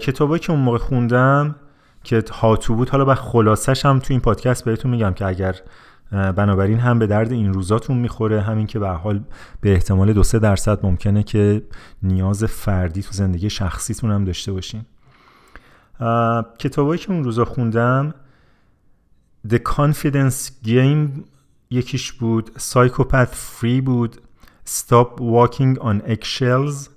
کتابایی 0.00 0.40
که 0.40 0.52
اون 0.52 0.60
موقع 0.60 0.78
خوندم 0.78 1.56
که 2.04 2.24
هاتو 2.32 2.74
بود 2.74 2.88
حالا 2.88 3.04
به 3.04 3.14
خلاصش 3.14 3.86
هم 3.86 3.98
تو 3.98 4.06
این 4.10 4.20
پادکست 4.20 4.64
بهتون 4.64 4.90
میگم 4.90 5.12
که 5.12 5.26
اگر 5.26 5.56
بنابراین 6.10 6.78
هم 6.78 6.98
به 6.98 7.06
درد 7.06 7.32
این 7.32 7.52
روزاتون 7.52 7.96
می‌خوره 7.96 8.40
همین 8.40 8.66
که 8.66 8.78
به 8.78 8.88
حال 8.88 9.20
به 9.60 9.72
احتمال 9.72 10.12
دو 10.12 10.22
سه 10.22 10.38
درصد 10.38 10.78
ممکنه 10.82 11.22
که 11.22 11.62
نیاز 12.02 12.44
فردی 12.44 13.02
تو 13.02 13.12
زندگی 13.12 13.50
شخصیتون 13.50 14.10
هم 14.10 14.24
داشته 14.24 14.52
باشین. 14.52 14.82
کتابایی 16.58 16.98
که 16.98 17.12
اون 17.12 17.24
روزا 17.24 17.44
خوندم 17.44 18.14
The 19.48 19.58
Confidence 19.58 20.66
Game 20.66 21.08
یکیش 21.70 22.12
بود 22.12 22.50
Psychopath 22.58 23.34
Free 23.60 23.82
بود 23.84 24.16
Stop 24.66 25.20
Walking 25.20 25.78
on 25.78 26.08
Eggshells 26.10 26.88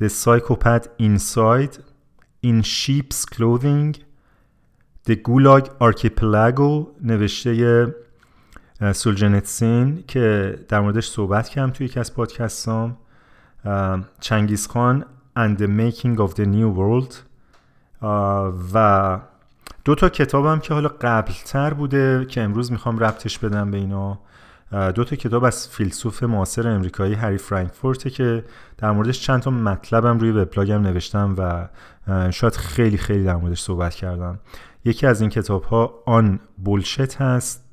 The 0.00 0.08
Psychopath 0.08 0.86
Inside 1.00 1.78
In 2.40 2.62
Sheep's 2.62 3.24
Clothing 3.24 3.96
The 5.06 5.16
Gulag 5.16 5.64
Archipelago 5.80 6.86
نوشته 7.02 7.94
سولجنتسین 8.92 10.04
که 10.06 10.58
در 10.68 10.80
موردش 10.80 11.08
صحبت 11.08 11.48
کردم 11.48 11.70
توی 11.70 11.86
یکی 11.86 12.00
از 12.00 12.14
پادکستام. 12.14 12.96
چنگیز 14.20 14.66
خان 14.66 15.04
and 15.36 15.58
the 15.58 15.66
making 15.66 16.18
of 16.18 16.34
the 16.34 16.44
new 16.44 16.78
world. 16.78 17.14
و 18.74 19.18
دو 19.84 19.94
تا 19.94 20.08
کتابم 20.08 20.58
که 20.58 20.74
حالا 20.74 20.88
قبلتر 21.00 21.74
بوده 21.74 22.26
که 22.28 22.42
امروز 22.42 22.72
می‌خوام 22.72 22.98
ربطش 22.98 23.38
بدم 23.38 23.70
به 23.70 23.76
اینا. 23.76 24.20
دو 24.72 25.04
تا 25.04 25.16
کتاب 25.16 25.44
از 25.44 25.68
فیلسوف 25.68 26.22
معاصر 26.22 26.68
امریکایی 26.68 27.14
هری 27.14 27.38
فرانکفورت 27.38 28.08
که 28.08 28.44
در 28.78 28.90
موردش 28.90 29.20
چند 29.20 29.42
تا 29.42 29.50
مطلبم 29.50 30.18
روی 30.18 30.30
وبلاگم 30.30 30.82
نوشتم 30.82 31.34
و 31.38 31.68
شاید 32.30 32.56
خیلی 32.56 32.96
خیلی 32.96 33.24
در 33.24 33.36
موردش 33.36 33.60
صحبت 33.60 33.94
کردم. 33.94 34.38
یکی 34.84 35.06
از 35.06 35.20
این 35.20 35.30
کتاب 35.30 35.64
ها 35.64 36.02
On 36.06 36.40
Bullshit 36.64 37.16
هست 37.16 37.64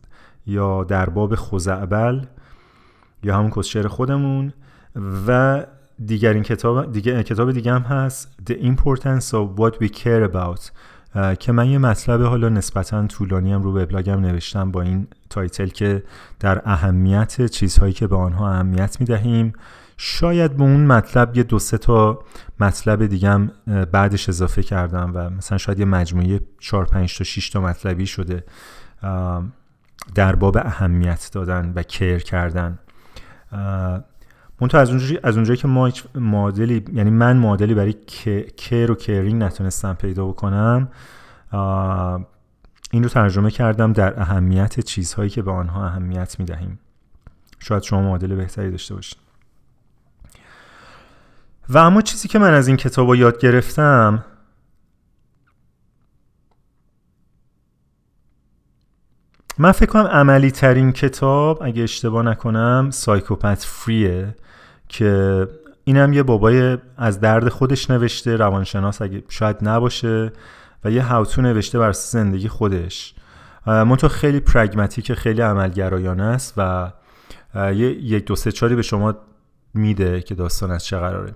یا 0.47 0.84
در 0.84 1.10
باب 1.10 1.36
خزعبل 1.36 2.21
یا 3.23 3.38
همون 3.38 3.51
کسشر 3.51 3.88
خودمون 3.88 4.53
و 5.27 5.63
دیگر 6.05 6.34
این 6.34 6.43
کتاب 6.43 6.91
دیگه 6.91 7.23
کتاب 7.23 7.51
دیگه 7.51 7.73
هم 7.73 7.81
هست 7.81 8.38
The 8.49 8.53
Importance 8.53 9.29
of 9.29 9.60
What 9.60 9.73
We 9.81 9.89
Care 9.89 10.31
About. 10.31 10.71
که 11.39 11.51
من 11.51 11.69
یه 11.69 11.78
مطلب 11.78 12.21
حالا 12.21 12.49
نسبتا 12.49 13.08
طولانی 13.08 13.54
هم 13.54 13.63
رو 13.63 13.80
وبلاگم 13.82 14.19
نوشتم 14.19 14.71
با 14.71 14.82
این 14.82 15.08
title 15.30 15.67
که 15.67 16.04
در 16.39 16.62
اهمیت 16.65 17.45
چیزهایی 17.45 17.93
که 17.93 18.08
به 18.08 18.15
آنها 18.15 18.51
اهمیت 18.51 18.99
می‌دهیم. 18.99 19.54
شاید 19.97 20.58
به 20.58 20.63
اون 20.63 20.86
مطلب 20.86 21.38
یه 21.38 21.43
دو 21.43 21.60
سه 21.60 21.78
تا 21.78 22.19
مطلب 22.60 23.06
دیگه 23.06 23.30
هم 23.30 23.51
بعدش 23.91 24.30
اضافه 24.30 24.63
کردم 24.63 25.12
و 25.15 25.30
مثلا 25.30 25.58
شاید 25.58 25.80
یه 25.80 25.86
مجموعه 25.86 26.39
4 26.60 26.86
5 26.86 27.17
تا 27.17 27.23
6 27.23 27.49
تا 27.49 27.62
مطلبی 27.62 28.06
شده 28.06 28.43
در 30.15 30.36
باب 30.36 30.58
اهمیت 30.58 31.30
دادن 31.34 31.73
و 31.75 31.84
کیر 31.84 32.17
کردن. 32.19 32.80
منتها 34.62 34.82
از 34.82 34.89
اونجایی 34.89 35.20
از 35.24 35.36
اونجایی 35.36 35.58
که 35.58 35.68
ما 35.68 35.91
مدلی 36.15 36.86
یعنی 36.94 37.10
من 37.10 37.38
مدلی 37.38 37.74
برای 37.74 37.94
کیر 38.58 38.91
و 38.91 38.96
کیرینگ 38.96 39.44
نتونستم 39.44 39.94
پیدا 39.94 40.26
بکنم 40.26 40.88
این 42.91 43.04
رو 43.04 43.10
ترجمه 43.10 43.52
کردم 43.52 43.94
در 43.94 44.22
اهمیت 44.22 44.80
چیزهایی 44.80 45.30
که 45.30 45.41
به 45.41 45.52
آنها 45.52 45.86
اهمیت 45.86 46.39
می‌دهیم. 46.39 46.80
شاید 47.60 47.84
شما 47.84 48.02
معادل 48.02 48.36
بهتری 48.36 48.72
داشته 48.72 48.96
باشید 48.96 49.18
و 51.70 51.78
اما 51.78 52.02
چیزی 52.02 52.28
که 52.28 52.39
من 52.39 52.54
از 52.54 52.68
این 52.68 52.78
کتاب 52.78 53.15
یاد 53.15 53.39
گرفتم 53.39 54.26
من 59.58 59.72
فکر 59.72 59.89
کنم 59.89 60.04
عملی 60.04 60.52
ترین 60.52 60.91
کتاب 60.91 61.63
اگه 61.63 61.84
اشتباه 61.84 62.24
نکنم 62.24 62.89
سایکوپت 62.91 63.63
فریه 63.63 64.36
که 64.89 65.48
اینم 65.84 66.13
یه 66.13 66.24
بابای 66.24 66.78
از 66.98 67.20
درد 67.20 67.50
خودش 67.50 67.89
نوشته 67.89 68.36
روانشناس 68.36 69.02
اگه 69.02 69.24
شاید 69.30 69.58
نباشه 69.62 70.32
و 70.84 70.91
یه 70.91 71.04
هاوتو 71.04 71.41
نوشته 71.41 71.80
بر 71.80 71.91
زندگی 71.91 72.48
خودش. 72.48 73.13
منتها 73.68 74.08
خیلی 74.08 74.39
پرگماتیک 74.39 75.13
خیلی 75.13 75.41
عملگرایانه 75.41 76.24
است 76.24 76.54
و 76.58 76.91
یه 77.56 77.74
یک 77.74 78.26
دو 78.26 78.36
سه 78.36 78.52
چاری 78.52 78.76
به 78.76 78.82
شما 78.82 79.15
میده 79.74 80.22
که 80.22 80.36
داستان 80.36 80.72
از 80.72 80.86
چه 80.86 80.98
قراره. 80.98 81.34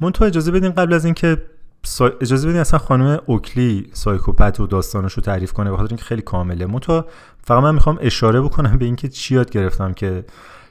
منتها 0.00 0.26
اجازه 0.26 0.50
بدین 0.50 0.70
قبل 0.70 0.92
از 0.92 1.04
اینکه 1.04 1.42
سا... 1.86 2.10
اجازه 2.20 2.48
بدین 2.48 2.60
اصلا 2.60 2.78
خانم 2.78 3.18
اوکلی 3.26 3.90
سایکوپت 3.92 4.60
و 4.60 4.66
داستانش 4.66 5.12
رو 5.12 5.22
تعریف 5.22 5.52
کنه 5.52 5.70
بخاطر 5.70 5.88
اینکه 5.88 6.04
خیلی 6.04 6.22
کامله. 6.22 6.66
منتها 6.66 7.06
فقط 7.44 7.62
من 7.62 7.74
می‌خوام 7.74 7.98
اشاره 8.00 8.40
بکنم 8.40 8.78
به 8.78 8.84
اینکه 8.84 9.08
چی 9.08 9.34
یاد 9.34 9.50
گرفتم 9.50 9.92
که 9.92 10.24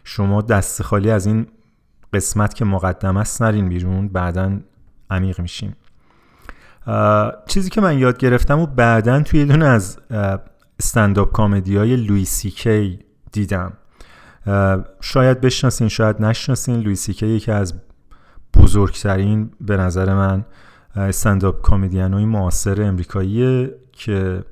شما 0.04 0.42
دست 0.42 0.82
خالی 0.82 1.12
از 1.12 1.26
این 1.26 1.48
قسمت 2.14 2.54
که 2.54 2.66
مقدم 2.66 3.18
است 3.18 3.42
نرین 3.42 3.70
بیرون 3.70 4.08
بعدا 4.08 4.60
عمیق 5.10 5.42
میشیم. 5.42 5.76
چیزی 7.48 7.70
که 7.70 7.82
من 7.82 8.00
یاد 8.00 8.18
گرفتم 8.18 8.60
و 8.60 8.66
بعدا 8.66 9.22
توی 9.22 9.40
یه 9.40 9.46
دونه 9.46 9.66
از 9.66 10.00
استنداپ 10.80 11.32
کامدی 11.32 11.78
های 11.78 11.96
لوی 11.96 12.26
سی 12.26 12.50
کی 12.50 13.00
دیدم. 13.32 13.74
شاید 15.02 15.42
بشناسین 15.42 15.88
شاید 15.88 16.22
نشناسین. 16.22 16.80
لوی 16.80 16.96
سی 16.96 17.14
کی 17.14 17.28
یکی 17.28 17.52
از 17.52 17.74
بزرگترین 18.54 19.52
به 19.62 19.78
نظر 19.78 20.14
من 20.14 20.46
استنداپ 20.96 21.62
کامدین 21.62 22.14
های 22.14 22.26
معاصر 22.26 22.82
امریکاییه 22.82 23.76
که 23.92 24.44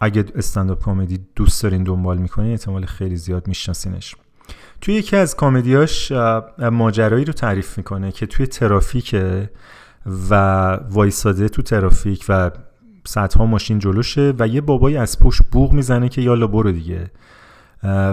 اگه 0.00 0.24
استنداپ 0.34 0.84
کامدی 0.84 1.18
دوست 1.36 1.62
دارین 1.62 1.84
دنبال 1.84 2.18
می‌کنین 2.18 2.50
احتمال 2.50 2.86
خیلی 2.86 3.16
زیاد 3.16 3.48
میشناسینش. 3.48 4.16
توی 4.80 4.94
یکی 4.94 5.16
از 5.16 5.36
کامدیاش 5.36 6.12
ماجرایی 6.72 7.24
رو 7.24 7.32
تعریف 7.32 7.78
می‌کنه 7.78 8.12
که 8.12 8.26
توی 8.26 8.46
ترافیک 8.46 9.16
و 10.30 10.34
وایساده 10.90 11.48
تو 11.48 11.62
ترافیک 11.62 12.24
و 12.28 12.50
صدها 13.06 13.46
ماشین 13.46 13.78
جلوشه 13.78 14.34
و 14.38 14.48
یه 14.48 14.60
بابایی 14.60 14.96
از 14.96 15.18
پشت 15.18 15.42
بوغ 15.42 15.72
می‌زنه 15.72 16.08
که 16.08 16.20
یالا 16.20 16.46
برو 16.46 16.72
دیگه. 16.72 17.10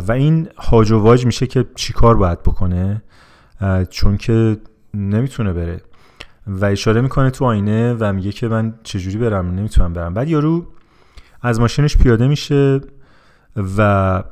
و 0.08 0.12
این 0.12 0.50
هاج 0.58 0.92
و 0.92 1.00
واج 1.00 1.26
میشه 1.26 1.48
که 1.48 1.66
چیکار 1.76 2.18
باید 2.18 2.44
بکنه؟ 2.44 3.04
چون 3.90 4.18
که 4.18 4.58
نمی‌تونه 4.94 5.54
بره. 5.54 5.82
و 6.48 6.66
اشاره 6.66 7.02
می‌کنه 7.02 7.30
تو 7.30 7.46
آینه 7.46 7.94
و 8.00 8.14
میگه 8.14 8.32
که 8.32 8.48
من 8.48 8.74
چجوری 8.84 9.18
برم 9.18 9.52
نمی‌تونم 9.52 9.94
برم. 9.94 10.14
بعد 10.14 10.30
یارو 10.30 10.66
از 11.42 11.60
ماشینش 11.60 11.98
پیاده 11.98 12.28
میشه 12.28 12.82
و 13.78 14.24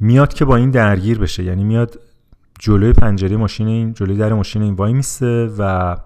میاد 0.00 0.34
که 0.34 0.44
با 0.44 0.56
این 0.56 0.70
درگیر 0.70 1.18
بشه. 1.18 1.44
یعنی 1.44 1.64
میاد 1.64 2.00
جلوی 2.58 2.92
پنجره 2.92 3.36
ماشین 3.36 3.66
این 3.66 3.94
جلوی 3.94 4.16
در 4.16 4.32
ماشین 4.32 4.62
این 4.62 4.74
وای 4.74 4.92
میسته 4.92 5.50
و 5.58 5.96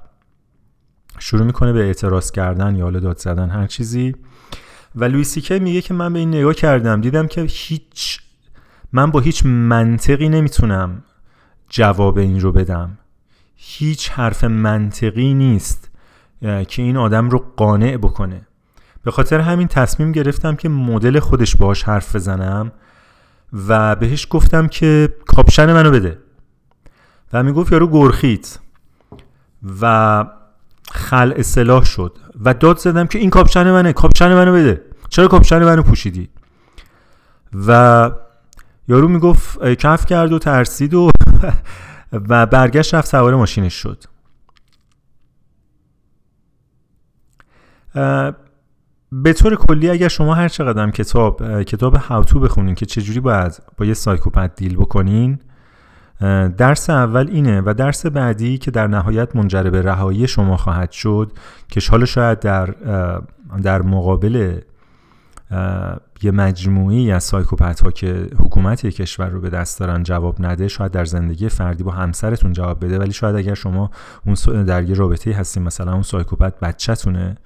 شروع 1.19 1.47
می‌کنه 1.47 1.73
به 1.73 1.81
اعتراض 1.81 2.31
کردن 2.31 2.77
یا 2.77 2.85
حالا 2.85 3.01
داد 3.01 3.19
زدن 3.19 3.51
هر 3.51 3.67
چیزی. 3.67 4.15
و 4.95 5.05
لویسی 5.05 5.41
که 5.41 5.59
میگه 5.59 5.81
که 5.81 5.95
من 5.95 6.13
به 6.13 6.19
این 6.19 6.29
نگاه 6.29 6.55
کردم 6.55 7.01
دیدم 7.01 7.27
که 7.27 7.47
هیچ 7.49 8.21
من 8.93 9.11
با 9.11 9.21
هیچ 9.21 9.47
منطقی 9.47 10.29
نمی‌تونم 10.29 11.03
جواب 11.69 12.19
این 12.19 12.41
رو 12.41 12.53
بدم. 12.53 12.99
هیچ 13.63 14.11
حرف 14.11 14.45
منطقی 14.45 15.35
نیست 15.35 15.91
که 16.41 16.83
این 16.83 16.97
آدم 16.97 17.31
رو 17.31 17.45
قانع 17.57 17.97
بکنه. 17.97 18.47
به 19.03 19.11
خاطر 19.11 19.41
همین 19.41 19.69
تصمیم 19.69 20.13
گرفتم 20.13 20.57
که 20.57 20.69
مدل 20.69 21.19
خودش 21.19 21.57
باش 21.57 21.83
حرف 21.83 22.17
بزنم 22.17 22.73
و 23.69 23.97
بهش 23.97 24.27
گفتم 24.31 24.67
که 24.67 25.15
کاپشن 25.27 25.73
منو 25.73 25.91
بده. 25.91 26.19
و 27.33 27.43
می‌گفت 27.43 27.73
یارو 27.73 27.89
گرخید 27.89 28.59
و 29.81 30.25
خلع 30.91 31.33
سلاح 31.37 31.85
شد. 31.85 32.19
و 32.45 32.55
داد 32.55 32.79
زدم 32.79 33.07
که 33.07 33.19
این 33.19 33.31
کاپشن 33.31 33.71
منه 33.71 33.93
کاپشن 33.93 34.35
منو 34.35 34.53
بده. 34.53 34.83
چرا 35.09 35.29
کاپشن 35.29 35.65
منو 35.65 35.83
پوشیدی؟ 35.83 36.29
و 37.67 38.11
یارو 38.89 39.09
می‌گفت 39.09 39.65
کف 39.75 40.07
کرد 40.07 40.33
و 40.33 40.39
ترسید 40.39 40.95
و 40.95 41.11
و 42.13 42.47
برگشت 42.47 42.95
رفت 42.95 43.09
سوار 43.09 43.35
ماشینش 43.35 43.75
شد. 43.75 44.05
به 49.13 49.33
طور 49.33 49.57
کلی 49.57 49.91
اگر 49.91 50.09
شما 50.09 50.35
هر 50.35 50.49
چقدر 50.49 50.91
کتاب 50.91 51.63
کتاب 51.63 51.95
هاوتو 51.95 52.41
بخونین 52.41 52.75
که 52.75 52.87
چجوری 52.87 53.21
باید 53.21 53.63
با 53.77 53.87
یه 53.87 53.95
سایکوپت 53.95 54.55
دیل 54.55 54.77
بکنین 54.77 55.39
درس 56.57 56.91
اول 56.91 57.29
اینه 57.29 57.61
و 57.61 57.75
درس 57.75 58.07
بعدی 58.07 58.59
که 58.59 58.71
در 58.71 58.87
نهایت 58.87 59.37
منجر 59.37 59.63
به 59.63 59.83
رهایی 59.83 60.29
شما 60.29 60.57
خواهد 60.57 60.91
شد 60.91 61.33
که 61.69 61.81
حالا 61.91 62.05
شاید 62.05 62.41
در 62.41 62.75
در 63.63 63.83
مقابل 63.83 64.61
یه 66.23 66.31
مجموعی 66.31 67.13
از 67.13 67.25
سایکوپت 67.25 67.81
ها 67.81 67.91
که 67.91 68.29
حکومت 68.39 68.87
کشور 68.87 69.29
رو 69.29 69.41
به 69.41 69.51
دست 69.51 69.81
دارن 69.81 70.03
جواب 70.03 70.37
نده 70.39 70.69
شاید 70.69 70.93
در 70.93 71.05
زندگی 71.05 71.49
فردی 71.49 71.83
با 71.83 71.91
همسرتون 71.91 72.53
جواب 72.53 72.85
بده 72.85 72.99
ولی 72.99 73.13
شاید 73.13 73.37
اگر 73.37 73.55
شما 73.55 73.91
اون 74.27 74.65
در 74.65 74.83
یه 74.83 74.95
رابطه 74.95 75.33
هستین 75.33 75.63
مثلا 75.63 75.93
اون 75.93 76.03
psychopath 76.03 76.61
بچهتونه 76.61 77.37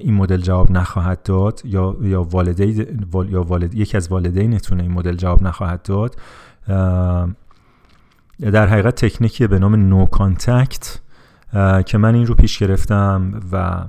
این 0.00 0.14
مدل 0.14 0.40
جواب 0.40 0.70
نخواهد 0.70 1.22
داد 1.22 1.60
یا 1.64 1.96
یا 2.02 2.22
والدین 2.22 3.06
یا 3.28 3.42
والد 3.42 3.74
یکی 3.74 3.96
از 3.96 4.08
والدینتون 4.08 4.80
این 4.80 4.92
مدل 4.92 5.16
جواب 5.16 5.42
نخواهد 5.42 5.82
داد 5.82 6.16
در 8.40 8.66
حقیقت 8.66 9.04
تکنیکی 9.04 9.46
به 9.46 9.58
نام 9.58 9.76
no 9.76 10.06
contact 10.06 11.00
که 11.86 11.98
من 11.98 12.14
این 12.14 12.26
رو 12.26 12.34
پیش 12.34 12.58
گرفتم 12.58 13.40
و 13.52 13.84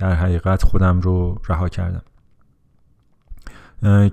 در 0.00 0.14
حقیقت 0.14 0.62
خودم 0.62 1.00
رو 1.00 1.40
رها 1.48 1.68
کردم. 1.68 2.02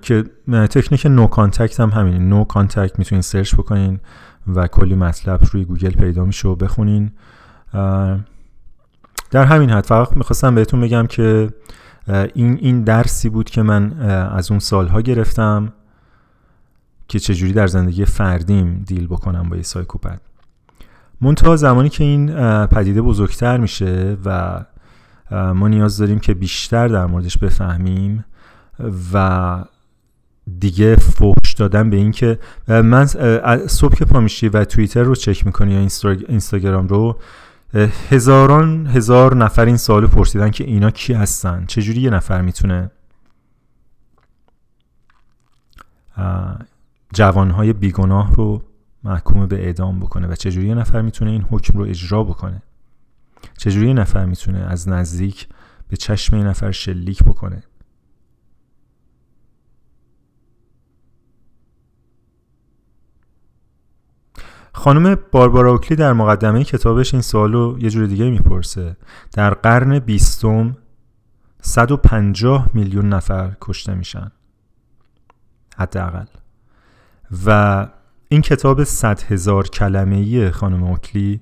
که 0.02 0.24
تکنیک 0.50 1.06
no 1.06 1.26
contact 1.26 1.80
هم 1.80 1.90
همین 1.90 2.28
no 2.28 2.44
contact 2.44 2.98
می‌تونین 2.98 3.22
سرچ 3.22 3.54
بکنین 3.54 4.00
و 4.46 4.66
کلی 4.66 4.94
مطلب 4.94 5.40
روی 5.52 5.64
گوگل 5.64 5.90
پیدا 5.90 6.24
میشه 6.24 6.48
و 6.48 6.54
بخونین. 6.54 7.10
در 9.30 9.44
همین 9.44 9.70
حد 9.70 9.86
فقط 9.86 10.16
می‌خواستم 10.16 10.54
بهتون 10.54 10.80
بگم 10.80 11.06
که 11.06 11.48
این 12.34 12.58
این 12.60 12.84
درسی 12.84 13.28
بود 13.28 13.50
که 13.50 13.62
من 13.62 14.00
از 14.10 14.50
اون 14.50 14.60
سالها 14.60 15.00
گرفتم 15.00 15.72
که 17.08 17.18
چجوری 17.18 17.52
در 17.52 17.66
زندگی 17.66 18.04
فردیم 18.04 18.84
دیل 18.86 19.06
بکنم 19.06 19.48
با 19.48 19.56
یه 19.56 19.62
سایکوپت. 19.62 20.20
منتها 21.20 21.56
زمانی 21.56 21.88
که 21.88 22.04
این 22.04 22.26
پدیده 22.66 23.02
بزرگتر 23.02 23.56
میشه 23.56 24.16
و 24.24 24.60
ما 25.30 25.68
نیاز 25.68 25.98
داریم 25.98 26.18
که 26.18 26.34
بیشتر 26.34 26.88
در 26.88 27.06
موردش 27.06 27.38
بفهمیم 27.38 28.24
و 29.12 29.64
دیگه 30.58 30.96
فوش 30.96 31.52
دادن 31.56 31.90
به 31.90 31.96
این 31.96 32.12
که 32.12 32.38
من 32.68 33.06
صبح 33.66 33.94
که 33.94 34.04
پا 34.04 34.26
و 34.52 34.64
توییتر 34.64 35.02
رو 35.02 35.14
چک 35.14 35.46
می‌کنی 35.46 35.72
یا 35.72 35.88
اینستاگرام 36.28 36.88
رو 36.88 37.18
هزاران 38.10 38.86
هزار 38.86 39.36
نفر 39.36 39.64
این 39.64 39.76
سوال 39.76 40.06
پرسیدن 40.06 40.50
که 40.50 40.64
اینا 40.64 40.90
کی 40.90 41.12
هستن؟ 41.12 41.64
چجوری 41.66 42.00
یه 42.00 42.10
نفر 42.10 42.42
می‌تونه 42.42 42.90
جوانهای 47.12 47.72
بیگناه 47.72 48.34
رو 48.34 48.62
محکوم 49.04 49.46
به 49.46 49.64
اعدام 49.64 50.00
بکنه 50.00 50.26
و 50.26 50.34
چجوری 50.34 50.68
یه 50.68 50.74
نفر 50.74 51.02
می‌تونه 51.02 51.30
این 51.30 51.42
حکم 51.50 51.78
رو 51.78 51.84
اجرا 51.84 52.24
بکنه؟ 52.24 52.62
چجوری 53.58 53.86
یه 53.86 53.94
نفر 53.94 54.24
می‌تونه 54.24 54.58
از 54.58 54.88
نزدیک 54.88 55.48
به 55.88 55.96
چشم 55.96 56.36
یه 56.36 56.44
نفر 56.44 56.70
شلیک 56.70 57.24
بکنه؟ 57.24 57.62
خانم 64.72 65.18
باربارا 65.32 65.72
اوکلی 65.72 65.96
در 65.96 66.12
مقدمه 66.12 66.64
کتابش 66.64 67.14
این 67.14 67.22
سوال 67.22 67.52
رو 67.52 67.78
یه 67.80 67.90
جور 67.90 68.06
دیگه 68.06 68.30
می‌پرسه. 68.30 68.96
در 69.32 69.54
قرن 69.54 69.98
بیستم 69.98 70.76
150 71.62 72.70
میلیون 72.74 73.08
نفر 73.08 73.56
کشته 73.60 73.94
میشن. 73.94 74.32
حداقل. 75.76 76.26
و 77.46 77.88
این 78.28 78.42
کتاب 78.42 78.84
100 78.84 79.22
هزار 79.22 79.68
کلمه 79.68 80.50
خانم 80.50 80.84
اوکلی 80.84 81.40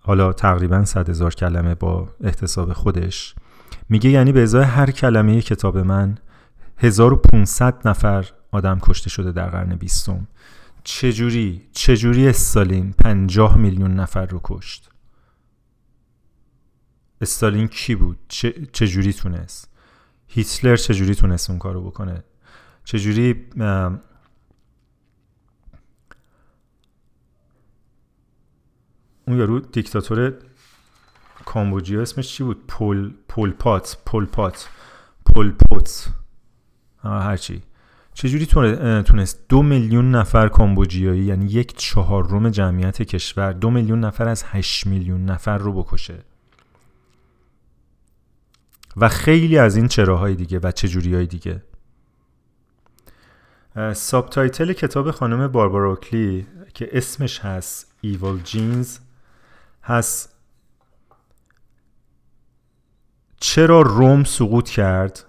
حالا 0.00 0.32
تقریبا 0.32 0.84
100 0.84 1.10
هزار 1.10 1.34
کلمه 1.34 1.74
با 1.74 2.08
احتساب 2.20 2.72
خودش. 2.72 3.34
میگه 3.88 4.10
یعنی 4.10 4.32
به 4.32 4.42
ازای 4.42 4.64
هر 4.64 4.90
کلمه 4.90 5.40
کتاب 5.40 5.78
من 5.78 6.18
1500 6.78 7.88
نفر 7.88 8.30
آدم 8.50 8.78
کشته 8.82 9.10
شده 9.10 9.32
در 9.32 9.48
قرن 9.48 9.74
بیستم. 9.74 10.26
چجوری؟ 10.84 11.62
چجوری 11.72 12.28
استالین 12.28 12.92
پنجاه 12.92 13.58
میلیون 13.58 13.94
نفر 13.94 14.26
رو 14.26 14.40
کشت؟ 14.44 14.90
استالین 17.20 17.68
کی 17.68 17.94
بود؟ 17.94 18.18
چجوری 18.72 19.12
تونست؟ 19.12 19.70
هیتلر 20.26 20.76
چجوری 20.76 21.14
تونست 21.14 21.50
اون 21.50 21.58
کارو 21.58 21.82
بکنه؟ 21.82 22.24
چجوری 22.84 23.46
اون 29.30 29.38
یارو 29.38 29.60
دیکتاتور 29.60 30.34
کامبوجیا 31.44 32.02
اسمش 32.02 32.28
چی 32.28 32.42
بود؟ 32.44 32.66
پول 32.68 33.10
پول 33.28 33.50
پات 33.50 33.98
پول 34.06 34.26
پات 34.26 34.68
پول 35.26 35.52
پوت 35.52 36.08
هرچی 37.02 37.62
چجوری 38.14 38.46
تونست 39.02 39.48
دو 39.48 39.62
میلیون 39.62 40.10
نفر 40.10 40.48
کامبوجیایی 40.48 41.24
یعنی 41.24 41.46
یک 41.46 41.76
چهارم 41.76 42.50
جمعیت 42.50 43.02
کشور 43.02 43.52
دو 43.52 43.70
میلیون 43.70 44.00
نفر 44.00 44.28
از 44.28 44.44
هشت 44.46 44.86
میلیون 44.86 45.24
نفر 45.24 45.58
رو 45.58 45.82
بکشه؟ 45.82 46.18
و 48.96 49.08
خیلی 49.08 49.58
از 49.58 49.76
این 49.76 49.88
چراهای 49.88 50.34
دیگه 50.34 50.60
و 50.62 50.70
چجوری 50.70 51.14
های 51.14 51.26
دیگه. 51.26 51.62
subtitle 53.92 54.72
کتاب 54.72 55.10
خانم 55.10 55.48
باربارا 55.48 55.92
اوکلی 55.92 56.46
که 56.74 56.88
اسمش 56.92 57.38
هست 57.38 57.94
Evil 58.00 58.38
Genes 58.44 58.98
هست 59.90 60.36
چرا 63.36 63.82
روم 63.82 64.24
سقوط 64.24 64.68
کرد؟ 64.68 65.24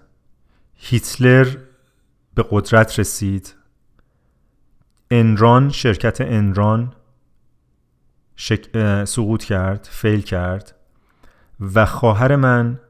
هیتلر 0.74 1.56
به 2.34 2.44
قدرت 2.50 2.98
رسید. 2.98 3.54
انران 5.10 5.70
شرکت 5.70 6.20
انران. 6.20 6.92
سقوط 9.04 9.44
کرد 9.44 9.88
fail 9.90 10.20
کرد 10.20 10.74
و 11.60 11.86
خواهر 11.86 12.36
من 12.36 12.80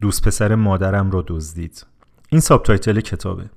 دوست 0.00 0.24
پسر 0.24 0.54
مادرم 0.54 1.10
رو 1.10 1.24
دزدید. 1.26 1.86
این 2.28 2.40
subtitle 2.40 3.00
کتابه. 3.00 3.50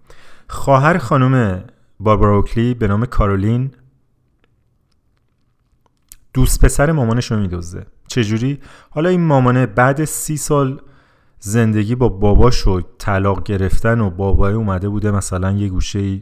خواهر 0.48 0.98
خانم 0.98 1.64
باربارا 2.00 2.36
اوکلی 2.36 2.74
به 2.74 2.88
نام 2.88 3.06
کارولین 3.06 3.72
دوست 6.40 6.66
پسر 6.66 6.92
مامانش 6.92 7.32
رو 7.32 7.40
میدزده 7.40 7.86
چجوری؟ 8.08 8.60
حالا 8.90 9.10
این 9.10 9.22
مامانه 9.22 9.66
بعد 9.66 10.06
سی 10.06 10.38
سال 10.38 10.82
زندگی 11.40 11.96
با 11.96 12.10
باباش 12.10 12.68
و 12.68 12.82
طلاق 12.98 13.44
گرفتن 13.44 14.02
و 14.02 14.10
بابای 14.10 14.54
اومده 14.54 14.90
بوده 14.90 15.12
مثلا 15.12 15.52
یه 15.52 15.70
گوشه 15.70 16.22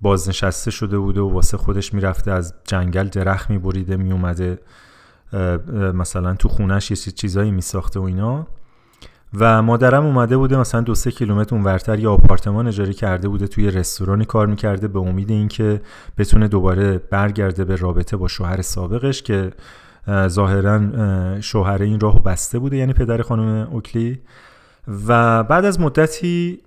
بازنشسته 0.00 0.70
شده 0.70 0.98
بوده 0.98 1.20
و 1.20 1.28
واسه 1.28 1.56
خودش 1.56 1.94
می‌رفته 1.94 2.30
از 2.30 2.54
جنگل 2.64 3.08
درخت 3.08 3.50
میبریده 3.50 3.96
میومده 3.96 4.58
مثلا 5.94 6.34
تو 6.34 6.48
خونش 6.48 6.90
یه 6.90 6.96
چیزایی 6.96 7.50
میساخته 7.50 8.00
و 8.00 8.02
اینا 8.02 8.46
و 9.34 9.62
مادرم 9.62 10.06
اومده 10.06 10.36
بوده 10.36 10.56
مثلا 10.56 10.80
دو 10.80 10.94
سه 10.94 11.10
کیلومتر 11.10 11.54
اونورتر 11.54 11.98
یه 11.98 12.08
آپارتمان 12.08 12.68
اجاره 12.68 12.92
کرده 12.92 13.28
بوده 13.28 13.46
توی 13.46 13.70
رستورانی 13.70 14.24
کار 14.24 14.46
می‌کرده 14.46 14.88
به 14.88 14.98
امید 14.98 15.30
اینکه 15.30 15.80
بتونه 16.18 16.48
دوباره 16.48 16.98
برگرده 16.98 17.64
به 17.64 17.76
رابطه 17.76 18.16
با 18.16 18.28
شوهر 18.28 18.62
سابقش 18.62 19.22
که 19.22 19.52
ظاهرا 20.26 20.80
شوهر 21.40 21.82
این 21.82 22.00
راه 22.00 22.22
بسته 22.22 22.58
بوده 22.58 22.76
یعنی 22.76 22.92
پدر 22.92 23.22
خانم 23.22 23.68
اوکلی. 23.72 24.20
و 25.08 25.42
بعد 25.42 25.64
از 25.64 25.80
مدتی 25.80 26.60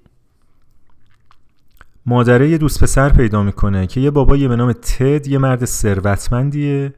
مادره 2.05 2.49
یه 2.49 2.57
دوست 2.57 2.83
پسر 2.83 3.09
پیدا 3.09 3.43
می‌کنه 3.43 3.87
که 3.87 4.01
یه 4.01 4.11
بابایی 4.11 4.47
به 4.47 4.55
نام 4.55 4.73
تد 4.73 5.27
یه 5.27 5.37
مرد 5.37 5.65
ثروتمندیه. 5.65 6.93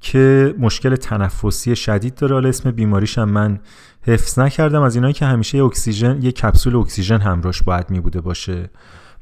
که 0.00 0.54
مشکل 0.58 0.96
تنفسی 0.96 1.76
شدید 1.76 2.14
داره. 2.14 2.34
حالا 2.34 2.48
اسم 2.48 2.70
بیماریش 2.70 3.18
هم 3.18 3.28
من 3.28 3.60
حفظ 4.02 4.38
نکردم. 4.38 4.82
از 4.82 4.94
اینایی 4.94 5.14
که 5.14 5.26
همیشه 5.26 5.58
اکسیژن 5.58 6.18
یه 6.22 6.32
کپسول 6.32 6.76
اکسیژن 6.76 7.18
همراش 7.18 7.62
باید 7.62 7.90
میبوده 7.90 8.20
باشه. 8.20 8.70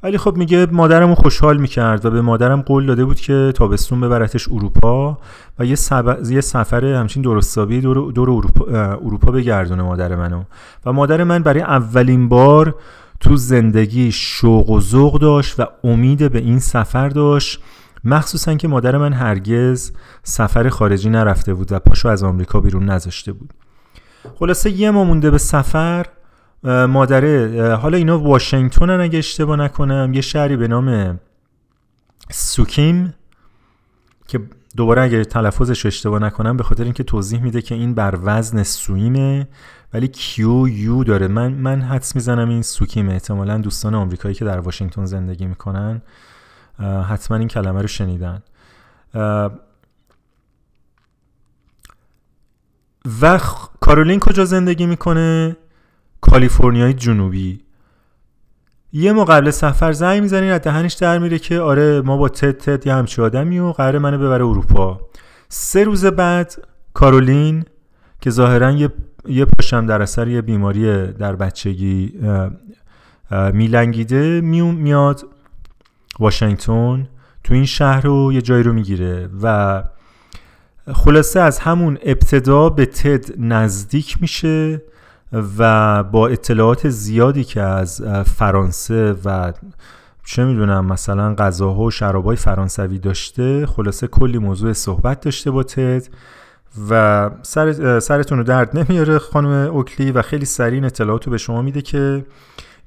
ولی 0.03 0.17
خب 0.17 0.37
میگه 0.37 0.67
مادرمو 0.71 1.15
خوشحال 1.15 1.57
می‌کرد 1.57 2.05
و 2.05 2.09
به 2.09 2.21
مادرم 2.21 2.61
قول 2.61 2.85
داده 2.85 3.05
بود 3.05 3.19
که 3.19 3.53
تابستون 3.55 4.01
ببرتش 4.01 4.49
اروپا 4.49 5.17
و 5.59 5.65
یه, 5.65 5.77
یه 6.29 6.41
سفر 6.41 6.85
همچین 6.85 7.23
درستابی 7.23 7.81
دور, 7.81 8.11
دور 8.11 8.29
اروپا... 8.29 8.65
اروپا 9.05 9.31
بگردونه 9.31 9.83
مادر 9.83 10.15
منو. 10.15 10.43
و 10.85 10.93
مادر 10.93 11.23
من 11.23 11.43
برای 11.43 11.61
اولین 11.61 12.29
بار 12.29 12.75
تو 13.19 13.37
زندگی 13.37 14.11
شوق 14.11 14.69
و 14.69 14.81
ذوق 14.81 15.19
داشت 15.19 15.59
و 15.59 15.65
امید 15.83 16.31
به 16.31 16.39
این 16.39 16.59
سفر 16.59 17.09
داشت. 17.09 17.59
مخصوصا 18.03 18.55
که 18.55 18.67
مادر 18.67 18.97
من 18.97 19.13
هرگز 19.13 19.91
سفر 20.23 20.69
خارجی 20.69 21.09
نرفته 21.09 21.53
بود 21.53 21.71
و 21.71 21.79
پاشو 21.79 22.09
از 22.09 22.23
آمریکا 22.23 22.59
بیرون 22.59 22.85
نذاشته 22.89 23.33
بود. 23.33 23.53
خلاصه 24.35 24.71
یه 24.71 24.91
ما 24.91 25.03
مونده 25.03 25.31
به 25.31 25.37
سفر 25.37 26.05
مادره 26.63 27.75
حالا 27.75 27.97
اینا 27.97 28.19
واشنگتن 28.19 28.89
اگه 28.89 29.19
اشتباه 29.19 29.57
نکنم 29.57 30.11
یه 30.13 30.21
شهری 30.21 30.57
به 30.57 30.67
نام 30.67 31.19
سوکیم 32.31 33.13
که 34.27 34.39
دوباره 34.77 35.01
اگه 35.01 35.25
تلفظش 35.25 35.85
اشتباه 35.85 36.21
نکنم 36.21 36.57
به 36.57 36.63
خاطر 36.63 36.83
اینکه 36.83 37.03
توضیح 37.03 37.41
میده 37.41 37.61
که 37.61 37.75
این 37.75 37.93
بر 37.93 38.19
وزن 38.23 38.63
سویمه 38.63 39.47
ولی 39.93 40.07
کیو 40.07 40.67
یو 40.67 41.03
داره. 41.03 41.27
من 41.27 41.51
من 41.51 41.81
حدس 41.81 42.15
می‌زنم 42.15 42.49
این 42.49 42.61
سوکیمه 42.61 43.13
احتمالا 43.13 43.57
دوستان 43.57 43.95
آمریکایی 43.95 44.35
که 44.35 44.45
در 44.45 44.59
واشنگتن 44.59 45.05
زندگی 45.05 45.45
می‌کنن. 45.45 46.01
حتما 46.79 47.37
این 47.37 47.47
کلمه 47.47 47.81
رو 47.81 47.87
شنیدن. 47.87 48.43
و 53.21 53.39
کارولین 53.79 54.19
کجا 54.19 54.45
زندگی 54.45 54.85
می‌کنه؟ 54.85 55.57
کالیفرنیای 56.21 56.93
جنوبی. 56.93 57.63
یه 58.93 59.11
ما 59.11 59.25
قبل 59.25 59.49
سفر 59.49 59.91
زنگ 59.91 60.21
می‌زنین 60.21 60.51
از 60.51 60.61
دهنش 60.61 60.93
در 60.93 61.19
میره 61.19 61.39
که 61.39 61.59
آره 61.59 62.01
ما 62.01 62.17
با 62.17 62.29
تد 62.29 62.51
تد 62.51 62.87
یه 62.87 62.93
همچی 62.93 63.21
آدمی 63.21 63.59
و 63.59 63.71
قرار 63.71 63.97
منو 63.97 64.17
ببره 64.17 64.45
اروپا. 64.45 65.01
سه 65.49 65.83
روز 65.83 66.05
بعد 66.05 66.53
کارولین 66.93 67.65
که 68.21 68.29
ظاهرا 68.29 68.71
یه, 68.71 68.89
یه 69.27 69.45
پاشم 69.45 69.85
در 69.85 70.01
اثر 70.01 70.27
یه 70.27 70.41
بیماری 70.41 71.07
در 71.07 71.35
بچگی 71.35 72.13
میلنگیده 73.53 74.41
میاد 74.41 75.27
واشنگتن 76.19 77.07
تو 77.43 77.53
این 77.53 77.65
شهر 77.65 78.01
رو 78.01 78.33
یه 78.33 78.41
جایی 78.41 78.63
رو 78.63 78.73
می‌گیره 78.73 79.29
و 79.43 79.83
خلاصه 80.93 81.39
از 81.39 81.59
همون 81.59 81.97
ابتدا 82.03 82.69
به 82.69 82.85
تد 82.85 83.25
نزدیک 83.37 84.21
میشه 84.21 84.81
و 85.57 86.03
با 86.03 86.27
اطلاعات 86.27 86.89
زیادی 86.89 87.43
که 87.43 87.61
از 87.61 88.01
فرانسه 88.25 89.15
و 89.25 89.53
چه 90.25 90.45
می‌دونم 90.45 90.85
مثلا 90.85 91.35
غذاها 91.35 91.83
و 91.83 91.91
شرابای 91.91 92.35
فرانسوی 92.35 92.99
داشته 92.99 93.65
خلاصه 93.65 94.07
کلی 94.07 94.37
موضوع 94.37 94.73
صحبت 94.73 95.21
داشته 95.21 95.51
با 95.51 95.63
تد 95.63 96.07
و 96.89 97.29
سر، 97.41 97.99
سرتون 97.99 98.37
رو 98.37 98.43
درد 98.43 98.77
نمیاره 98.77 99.19
خانم 99.19 99.71
اوکلی 99.73 100.11
و 100.11 100.21
خیلی 100.21 100.45
سریع 100.45 100.85
اطلاعات 100.85 101.25
رو 101.25 101.31
به 101.31 101.37
شما 101.37 101.61
میده 101.61 101.81
که 101.81 102.25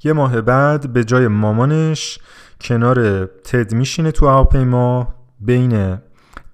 یه 0.05 0.13
ماه 0.13 0.41
بعد 0.41 0.93
به 0.93 1.05
جای 1.05 1.29
مامانش 1.29 2.19
کنار 2.63 3.27
تد 3.27 3.75
میشینه 3.75 4.13
تو 4.13 4.29
هواپیما 4.29 5.15
بین 5.41 5.99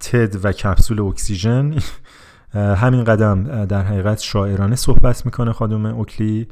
تد 0.00 0.44
و 0.44 0.52
کپسول 0.52 1.00
اکسیژن. 1.00 1.74
همین 2.54 3.04
قدم 3.04 3.64
در 3.64 3.82
حقیقت 3.82 4.18
شاعرانه 4.18 4.76
صحبت 4.76 5.24
می‌کنه 5.26 5.52
خانم 5.52 5.86
اوکلی 5.86 6.48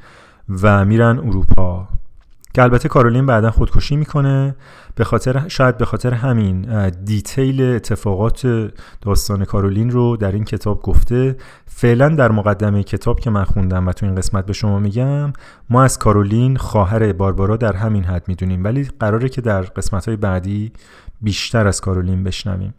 و 0.62 0.84
میرن 0.84 1.18
اروپا. 1.18 1.88
که 2.56 2.62
البته 2.62 2.88
کارولین 2.88 3.26
بعدا 3.26 3.50
خودکشی 3.50 3.96
می‌کنه. 3.96 4.56
به 4.94 5.04
خاطر 5.04 5.48
شاید 5.48 5.78
به 5.78 5.84
خاطر 5.84 6.14
همین 6.14 6.88
دیتیل 6.88 7.62
اتفاقات 7.62 8.70
داستان 9.00 9.44
کارولین 9.44 9.90
رو 9.90 10.16
در 10.16 10.32
این 10.32 10.44
کتاب 10.44 10.82
گفته. 10.82 11.36
فعلا 11.66 12.08
در 12.08 12.32
مقدمه 12.32 12.82
کتاب 12.82 13.20
که 13.20 13.30
من 13.30 13.44
خوندم 13.44 13.88
و 13.88 13.92
تو 13.92 14.06
این 14.06 14.14
قسمت 14.14 14.46
به 14.46 14.52
شما 14.52 14.78
میگم 14.78 15.32
ما 15.70 15.82
از 15.82 15.98
کارولین 15.98 16.56
خواهر 16.56 17.12
باربارا 17.12 17.56
در 17.56 17.76
همین 17.76 18.04
حد 18.04 18.28
می‌دونیم 18.28 18.64
ولی 18.64 18.88
قراره 19.00 19.28
که 19.28 19.40
در 19.40 19.62
قسمت 19.62 20.06
های 20.08 20.16
بعدی 20.16 20.72
بیشتر 21.20 21.66
از 21.66 21.80
کارولین 21.80 22.24
بشنویم. 22.24 22.74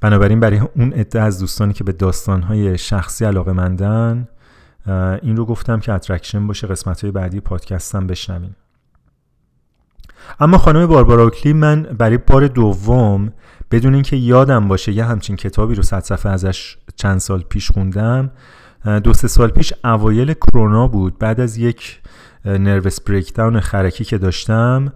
بنابراین 0.00 0.40
برای 0.40 0.60
اون 0.76 0.92
عده 0.92 1.20
از 1.20 1.40
دوستانی 1.40 1.72
که 1.72 1.84
به 1.84 1.92
داستانهای 1.92 2.78
شخصی 2.78 3.24
علاقه 3.24 3.52
مندن 3.52 4.28
این 5.22 5.36
رو 5.36 5.44
گفتم 5.44 5.80
که 5.80 5.92
attraction 5.92 6.46
باشه 6.46 6.66
قسمت 6.66 7.00
های 7.00 7.10
بعدی 7.10 7.40
پادکستم 7.40 8.06
بشنویم. 8.06 8.56
اما 10.40 10.58
خانم 10.58 10.86
باربارا 10.86 11.22
اوکلی 11.22 11.52
من 11.52 11.82
برای 11.82 12.18
بار 12.18 12.46
دوم 12.46 13.32
بدون 13.70 13.94
اینکه 13.94 14.16
یادم 14.16 14.68
باشه 14.68 14.92
یه 14.92 15.04
همچین 15.04 15.36
کتابی 15.36 15.74
رو 15.74 15.82
صد 15.82 16.02
صفحه 16.02 16.32
ازش 16.32 16.76
چند 16.96 17.18
سال 17.18 17.40
پیش 17.40 17.70
خوندم. 17.70 18.30
دو 19.04 19.14
سه 19.14 19.28
سال 19.28 19.48
پیش 19.48 19.72
اوایل 19.84 20.32
کرونا 20.32 20.88
بود. 20.88 21.18
بعد 21.18 21.40
از 21.40 21.56
یک 21.56 22.00
نروس 22.44 23.00
بریکداون 23.00 23.60
خرکی 23.60 24.04
که 24.04 24.18
داشتم 24.18 24.92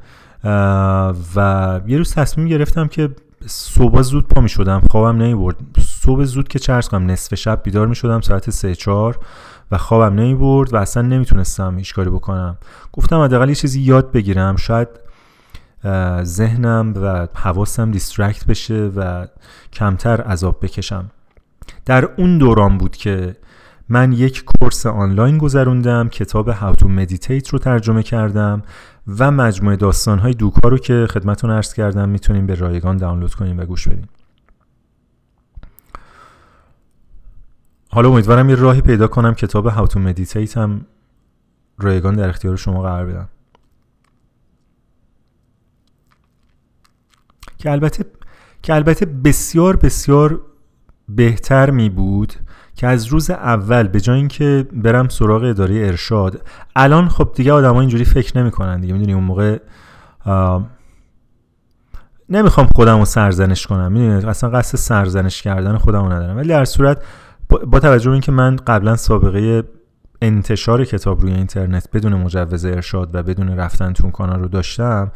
و 1.36 1.80
یه 1.86 1.98
روز 1.98 2.14
تصمیم 2.14 2.48
گرفتم 2.48 2.88
که 2.88 3.10
صبح 3.46 4.02
زود 4.02 4.28
پا 4.28 4.40
می 4.40 4.48
شدم 4.48 4.82
خوابم 4.90 5.22
نمی 5.22 5.34
برد 5.34 5.56
صبح 5.80 6.24
زود 6.24 6.48
که 6.48 6.58
چرس 6.58 6.88
کنم 6.88 7.10
نصف 7.10 7.34
شب 7.34 7.62
بیدار 7.62 7.86
می 7.86 7.94
شدم 7.94 8.20
ساعت 8.20 8.50
سه 8.50 8.74
چار 8.74 9.18
و 9.72 9.78
خوابم 9.78 10.14
نمی 10.14 10.34
برد 10.34 10.74
و 10.74 10.76
اصلا 10.76 11.02
نمی‌تونستم 11.02 11.78
هیچ 11.78 11.94
کاری 11.94 12.10
بکنم. 12.10 12.56
گفتم 12.92 13.20
حداقل 13.20 13.48
یه 13.48 13.54
چیزی 13.54 13.80
یاد 13.80 14.12
بگیرم. 14.12 14.56
شاید 14.56 14.88
ذهنم 16.22 16.94
و 16.96 17.28
حواسم 17.34 17.90
دیسترکت 17.90 18.46
بشه 18.46 18.90
و 18.96 19.26
کمتر 19.72 20.20
عذاب 20.20 20.58
بکشم. 20.62 21.10
در 21.84 22.08
اون 22.16 22.38
دوران 22.38 22.78
بود 22.78 22.96
که 22.96 23.36
من 23.88 24.12
یک 24.12 24.44
کورس 24.44 24.86
آنلاین 24.86 25.38
گذروندم 25.38 26.08
کتاب 26.08 26.52
How 26.52 26.74
to 26.74 26.84
Meditate 26.84 27.48
رو 27.48 27.58
ترجمه 27.58 28.02
کردم 28.02 28.62
و 29.18 29.30
مجموعه 29.30 29.76
داستانهای 29.76 30.34
دوکا 30.34 30.68
رو 30.68 30.78
که 30.78 31.06
خدمتون 31.10 31.50
ارز 31.50 31.72
کردم 31.72 32.08
می‌تونیم 32.08 32.46
به 32.46 32.54
رایگان 32.54 32.96
دانلود 32.96 33.34
کنیم 33.34 33.58
و 33.60 33.64
گوش 33.64 33.88
بدیم. 33.88 34.08
حالا 37.94 38.08
امیدوارم 38.08 38.50
یه 38.50 38.56
راهی 38.56 38.80
پیدا 38.80 39.06
کنم 39.06 39.34
کتاب 39.34 39.70
How 39.70 39.90
to 39.90 39.94
Meditate 39.94 40.56
هم 40.56 40.86
رایگان 41.78 42.16
در 42.16 42.28
اختیار 42.28 42.56
شما 42.56 42.82
قرار 42.82 43.06
بدم. 43.06 43.28
که 47.58 47.70
البته 47.70 48.04
که 48.62 48.74
البته 48.74 49.06
بسیار 49.06 49.76
بسیار 49.76 50.40
بهتر 51.08 51.70
می 51.70 51.88
بود 51.88 52.34
که 52.74 52.86
از 52.86 53.06
روز 53.06 53.30
اول 53.30 53.88
به 53.88 54.00
جای 54.00 54.16
اینکه 54.16 54.66
برم 54.72 55.08
سراغ 55.08 55.42
اداره 55.42 55.74
ارشاد 55.74 56.46
الان 56.76 57.08
خب 57.08 57.32
دیگه 57.34 57.52
آدما 57.52 57.80
اینجوری 57.80 58.04
فکر 58.04 58.38
نمی‌کنن 58.38 58.80
دیگه 58.80 58.92
می‌دونی؟ 58.92 59.12
اون 59.12 59.24
موقع 59.24 59.58
نمی‌خوام 62.28 62.68
خودم 62.74 62.98
رو 62.98 63.04
سرزنش 63.04 63.66
کنم 63.66 63.92
می‌دونی؟ 63.92 64.26
اصلا 64.26 64.50
قصد 64.50 64.78
سرزنش 64.78 65.42
کردن 65.42 65.78
خودم 65.78 66.02
رو 66.02 66.12
ندارم. 66.12 66.36
ولی 66.36 66.48
در 66.48 66.64
صورت 66.64 67.02
با 67.58 67.80
توجه 67.80 68.06
به 68.06 68.12
اینکه 68.12 68.32
من 68.32 68.56
قبلا 68.56 68.96
سابقه 68.96 69.62
انتشار 70.22 70.84
کتاب 70.84 71.20
روی 71.20 71.32
اینترنت 71.32 71.88
بدون 71.92 72.14
مجوز 72.14 72.64
ارشاد 72.64 73.14
و 73.14 73.22
بدون 73.22 73.56
رفتن 73.56 73.92
تو 73.92 74.10
کانال 74.10 74.40
رو 74.40 74.48
داشتم 74.48 75.12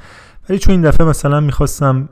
ولی 0.49 0.59
چون 0.59 0.73
این 0.73 0.83
دفعه 0.83 1.07
مثلا 1.07 1.41
می‌خواستم 1.41 2.09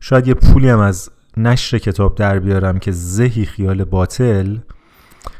شاید 0.00 0.28
یه 0.28 0.34
پولی 0.34 0.68
هم 0.68 0.78
از 0.78 1.10
نشر 1.36 1.78
کتاب 1.78 2.14
در 2.14 2.38
بیارم 2.38 2.78
که 2.78 2.92
زهی 2.92 3.44
خیال 3.44 3.84
باطل 3.84 4.56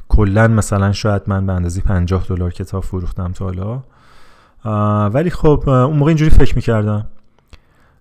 کلا 0.08 0.48
مثلا 0.48 0.92
شاید 0.92 1.22
من 1.26 1.46
به 1.46 1.52
اندازی 1.52 1.80
50 1.80 2.24
دلار 2.28 2.52
کتاب 2.52 2.84
فروختم 2.84 3.32
تا 3.32 3.44
حالا. 3.44 3.82
ولی 5.08 5.30
خب 5.30 5.68
اون 5.68 5.96
موقع 5.96 6.08
اینجوری 6.08 6.30
فکر 6.30 6.56
می‌کردم. 6.56 7.06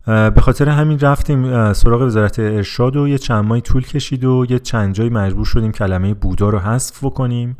به 0.05 0.41
خاطر 0.41 0.69
همین 0.69 0.99
رفتیم 0.99 1.73
سراغ 1.73 2.01
وزارت 2.01 2.39
ارشاد 2.39 2.95
و 2.95 3.07
یه 3.07 3.17
چند 3.17 3.45
ماهی 3.45 3.61
طول 3.61 3.83
کشید 3.83 4.23
و 4.23 4.45
یه 4.49 4.59
چند 4.59 4.93
جایی 4.93 5.09
مجبور 5.09 5.45
شدیم 5.45 5.71
کلمه 5.71 6.13
بودا 6.13 6.49
رو 6.49 6.59
حذف 6.59 7.03
بکنیم. 7.03 7.57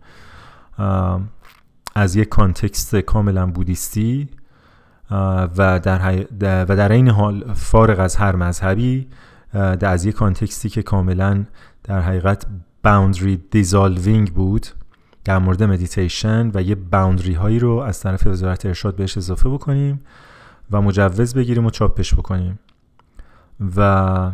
از 1.96 2.16
یک 2.16 2.30
context 2.30 2.96
کاملا 2.96 3.46
بودیستی 3.46 4.30
و 5.58 5.80
در, 5.84 6.26
و 6.42 6.76
در 6.76 6.92
این 6.92 7.10
حال 7.10 7.54
فارغ 7.54 8.00
از 8.00 8.16
هر 8.16 8.36
مذهبی 8.36 9.08
در 9.54 9.86
از 9.86 10.06
یک 10.06 10.16
context 10.16 10.63
ی 10.63 10.70
که 10.70 10.84
کاملا 10.84 11.46
در 11.84 12.02
حقیقت 12.02 12.46
boundary 12.84 13.44
dissolving 13.52 14.34
بود 14.34 14.68
در 15.24 15.38
مورد 15.38 15.64
مدیتیشن 15.64 16.52
و 16.54 16.62
یه 16.62 16.76
boundary 16.76 17.34
هایی 17.34 17.60
رو 17.60 17.72
از 17.72 18.00
طرف 18.00 18.28
وزارت 18.28 18.66
ارشاد 18.66 18.96
بهش 18.96 19.18
اضافه 19.18 19.50
بکنیم. 19.50 20.02
و 20.72 20.82
مجوز 20.82 21.34
بگیریم 21.34 21.66
و 21.66 21.70
چاپش 21.70 22.14
بکنیم. 22.14 22.60
و 23.78 24.32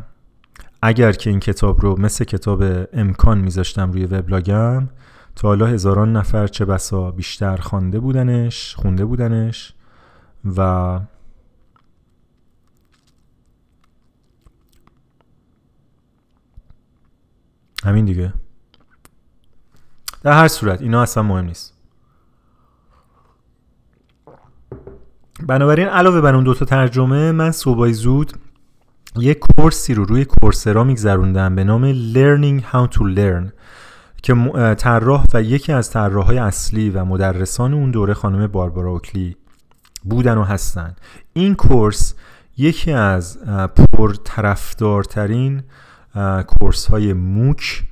اگر 0.82 1.12
که 1.12 1.30
این 1.30 1.40
کتاب 1.40 1.82
رو 1.82 2.00
مثل 2.00 2.26
کتاب 2.26 2.64
امکان 2.94 3.38
میذاشتم 3.38 3.92
روی 3.92 4.06
وبلاگم 4.06 4.90
تا 5.36 5.48
حالا 5.48 5.66
هزاران 5.66 6.14
نفر 6.14 6.48
چه 6.48 6.66
بسا 6.66 7.12
بیشتر 7.12 7.58
خوانده 7.58 8.00
بودنش 8.00 8.76
خونده 8.76 9.06
بودنش 9.06 9.74
و 10.58 11.00
همین 17.84 18.06
دیگه. 18.06 18.34
در 20.24 20.32
هر 20.32 20.48
صورت 20.48 20.82
اینا 20.82 21.02
اصلا 21.02 21.24
مهم 21.24 21.46
نیست. 21.46 21.71
بنابراین 25.48 25.88
علاوه 25.88 26.22
بر 26.22 26.36
اون 26.36 26.44
دوتا 26.44 26.66
ترجمه 26.66 27.32
من 27.32 27.52
صبحای 27.52 27.94
زود 27.94 28.34
یک 29.18 29.40
کورسی 29.40 29.94
رو 29.94 30.06
روی 30.06 30.26
کورسرا 30.26 30.84
میگذروندم 30.84 31.56
به 31.56 31.64
نام 31.64 31.94
Learning 32.14 32.62
How 32.62 32.88
to 32.96 33.00
Learn 33.00 33.52
که 34.24 34.36
طراح 34.78 35.26
و 35.34 35.42
یکی 35.42 35.72
از 35.74 35.92
طراحهای 35.92 36.38
اصلی 36.38 36.90
و 36.90 37.06
مدرسان 37.06 37.74
اون 37.74 37.92
دوره 37.92 38.14
خانم 38.14 38.48
باربارا 38.48 38.92
اوکلی 38.92 39.36
بودن 40.04 40.38
و 40.38 40.44
هستن. 40.44 40.96
این 41.34 41.56
کورس 41.56 42.16
یکی 42.58 42.92
از 42.92 43.40
پرطرفدارترین 43.94 45.64
کورس 46.48 46.86
های 46.88 47.14
موک 47.14 47.84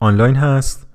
آنلاین 0.00 0.36
هست 0.36 0.86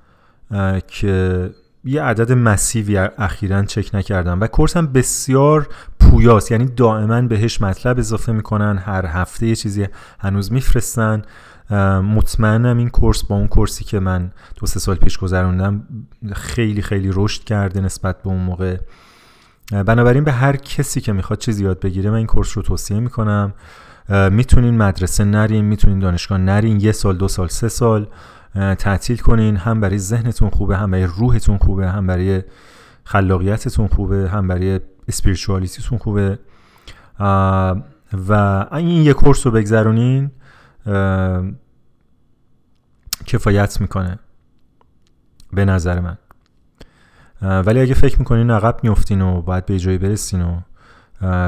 که 0.87 1.49
یه 1.83 2.03
عدد 2.03 2.31
مسیوی 2.31 2.97
اخیرا 2.97 3.65
چک 3.65 3.95
نکردم 3.95 4.41
و 4.41 4.47
کورس 4.47 4.77
هم 4.77 4.87
بسیار 4.87 5.67
پویاست. 5.99 6.51
یعنی 6.51 6.65
دائما 6.65 7.21
بهش 7.21 7.61
مطلب 7.61 7.99
اضافه 7.99 8.31
می‌کنن 8.31 8.77
هر 8.77 9.05
هفته 9.05 9.47
یه 9.47 9.55
چیزی 9.55 9.87
هنوز 10.19 10.51
میفرستن. 10.51 11.21
مطمئنم 12.15 12.77
این 12.77 12.89
کورس 12.89 13.23
با 13.23 13.35
اون 13.35 13.47
کورسی 13.47 13.83
که 13.83 13.99
من 13.99 14.31
دو 14.55 14.67
سه 14.67 14.79
سال 14.79 14.95
پیش 14.95 15.17
گذروندم 15.17 15.83
خیلی 16.33 16.81
خیلی 16.81 17.09
رشد 17.13 17.43
کرده 17.43 17.81
نسبت 17.81 18.23
به 18.23 18.29
اون 18.29 18.41
موقع. 18.41 18.77
بنابراین 19.71 20.23
به 20.23 20.31
هر 20.31 20.55
کسی 20.55 21.01
که 21.01 21.13
می‌خواد 21.13 21.39
چیزی 21.39 21.63
یاد 21.63 21.79
بگیره 21.79 22.09
من 22.09 22.17
این 22.17 22.27
کورس 22.27 22.57
رو 22.57 22.63
توصیه 22.63 22.99
می‌کنم. 22.99 23.53
می‌تونین 24.31 24.77
مدرسه 24.77 25.23
نرین 25.23 25.65
می‌تونین 25.65 25.99
دانشگاه 25.99 26.37
نرین 26.37 26.79
یه 26.79 26.91
سال 26.91 27.17
دو 27.17 27.27
سال 27.27 27.47
سه 27.47 27.67
سال. 27.67 28.07
تعطیل 28.53 29.17
کنین 29.17 29.57
هم 29.57 29.81
برای 29.81 29.97
ذهنتون 29.97 30.49
خوبه 30.49 30.77
هم 30.77 30.91
برای 30.91 31.03
روحتون 31.03 31.57
خوبه 31.57 31.91
هم 31.91 32.07
برای 32.07 32.43
خلاقیتتون 33.03 33.87
خوبه 33.87 34.29
هم 34.29 34.47
برای 34.47 34.79
اسپریچوالیتیتون 35.07 35.97
خوبه. 35.97 36.39
و 38.27 38.65
این 38.71 39.01
یه 39.01 39.13
کورس 39.13 39.45
رو 39.45 39.51
بگذرونین 39.51 40.31
کفایت 43.25 43.81
می‌کنه. 43.81 44.19
به 45.53 45.65
نظر 45.65 45.99
من. 45.99 46.17
ولی 47.41 47.79
اگه 47.79 47.93
فکر 47.93 48.19
می‌کنین 48.19 48.51
عقب 48.51 48.79
میفتین 48.83 49.21
و 49.21 49.41
باید 49.41 49.65
به 49.65 49.79
جایی 49.79 49.97
برسین 49.97 50.41
و 50.41 50.61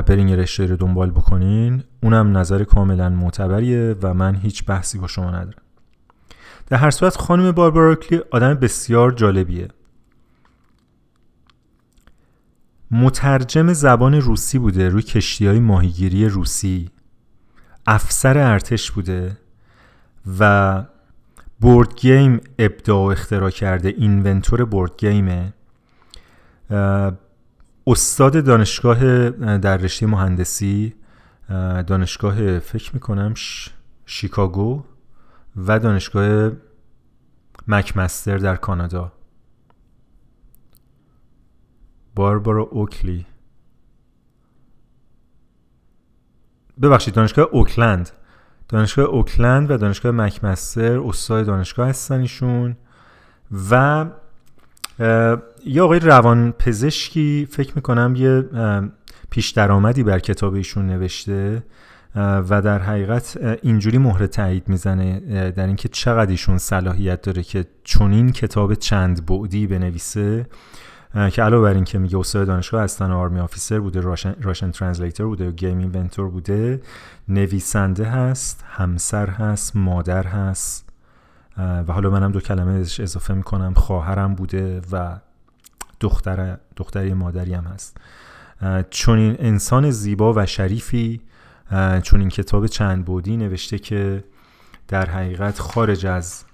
برین 0.01 0.27
یه 0.27 0.35
رشته 0.35 0.65
رو 0.65 0.75
دنبال 0.75 1.11
بکنین 1.11 1.83
اونم 2.03 2.37
نظر 2.37 2.63
کاملا 2.63 3.09
معتبریه 3.09 3.95
و 4.01 4.13
من 4.13 4.35
هیچ 4.35 4.65
بحثی 4.65 4.97
با 4.97 5.07
شما 5.07 5.29
ندارم. 5.31 5.62
در 6.67 6.77
هر 6.77 6.91
صورت 6.91 7.17
خانم 7.17 7.51
بارباراکلی 7.51 8.21
آدم 8.31 8.53
بسیار 8.53 9.11
جالبیه. 9.11 9.67
مترجم 12.91 13.73
زبان 13.73 14.13
روسی 14.13 14.59
بوده 14.59 14.89
روی 14.89 15.01
کشتی 15.01 15.47
های 15.47 15.59
ماهیگیری 15.59 16.29
روسی. 16.29 16.89
افسر 17.87 18.37
ارتش 18.37 18.91
بوده 18.91 19.37
و 20.39 20.83
بورد 21.59 21.95
گیم 21.95 22.41
ابداع 22.59 22.97
و 22.97 23.11
اختراع 23.11 23.49
کرده 23.49 23.89
اینونتور 23.89 24.65
بورد 24.65 24.91
گیمه. 24.97 25.53
استاد 27.87 28.45
دانشگاه 28.45 29.29
در 29.57 29.77
رشته 29.77 30.05
مهندسی 30.05 30.93
دانشگاه 31.87 32.59
فکر 32.59 32.91
می‌کنم 32.93 33.33
شیکاگو. 34.05 34.83
و 35.57 35.79
دانشگاه 35.79 36.51
مکمستر 37.67 38.37
در 38.37 38.55
کانادا. 38.55 39.11
باربارا 42.15 42.63
اوکلی. 42.63 43.25
ببخشید 46.81 47.13
دانشگاه 47.13 47.47
اوکلند. 47.51 48.09
دانشگاه 48.69 49.05
اوکلند 49.05 49.71
و 49.71 49.77
دانشگاه 49.77 50.11
مکمستر 50.11 50.99
استاد 50.99 51.45
دانشگاه 51.45 51.89
هستن 51.89 52.19
ایشون 52.19 52.77
و 53.69 54.05
یه 55.65 55.81
آقای 55.81 55.99
روان 55.99 56.51
پزشکی 56.51 57.47
فکر 57.51 57.71
می‌کنم 57.75 58.13
یه 58.17 58.49
پیش 59.29 59.49
درآمدی 59.49 60.03
بر 60.03 60.19
کتاب 60.19 60.53
ایشون 60.53 60.87
نوشته. 60.87 61.63
و 62.15 62.61
در 62.61 62.79
حقیقت 62.79 63.37
اینجوری 63.61 63.97
مهر 63.97 64.27
تایید 64.27 64.69
می‌زنه 64.69 65.19
در 65.51 65.67
اینکه 65.67 65.89
چقدر 65.89 66.31
ایشون 66.31 66.57
صلاحیت 66.57 67.21
داره 67.21 67.43
که 67.43 67.65
چنین 67.83 68.31
کتاب 68.31 68.73
چند 68.73 69.25
بعدی 69.25 69.67
بنویسه 69.67 70.47
که 71.31 71.43
علاوه 71.43 71.63
بر 71.63 71.73
اینکه 71.73 71.99
میگه 71.99 72.17
استاد 72.17 72.47
دانشگاه 72.47 72.83
هستن 72.83 73.11
army 73.11 73.39
officer 73.39 73.79
بوده 73.79 74.01
Russian, 74.01 74.35
Russian 74.41 74.71
translator 74.71 75.25
بوده 75.25 75.51
game 75.51 75.77
inventor 75.77 76.29
بوده 76.29 76.81
نویسنده 77.27 78.05
هست 78.05 78.63
همسر 78.67 79.29
هست 79.29 79.75
مادر 79.75 80.23
هست 80.23 80.89
و 81.57 81.85
حالا 81.87 82.09
منم 82.09 82.31
دو 82.31 82.39
کلمه 82.39 82.73
اضافه 82.73 83.33
می‌کنم 83.33 83.73
خواهرم 83.73 84.35
بوده 84.35 84.81
و 84.91 85.17
دختر 85.99 86.57
دختری 86.75 87.13
مادری 87.13 87.53
هم 87.53 87.63
هست. 87.63 87.97
چون 88.89 89.19
این 89.19 89.35
انسان 89.39 89.91
زیبا 89.91 90.33
و 90.33 90.45
شریفی 90.45 91.21
چون 92.03 92.19
این 92.19 92.29
کتاب 92.29 92.67
چند 92.67 93.05
بودی 93.05 93.37
نوشته 93.37 93.79
که 93.79 94.23
در 94.87 95.09
حقیقت 95.09 95.59
خارج 95.59 96.05
از 96.05 96.45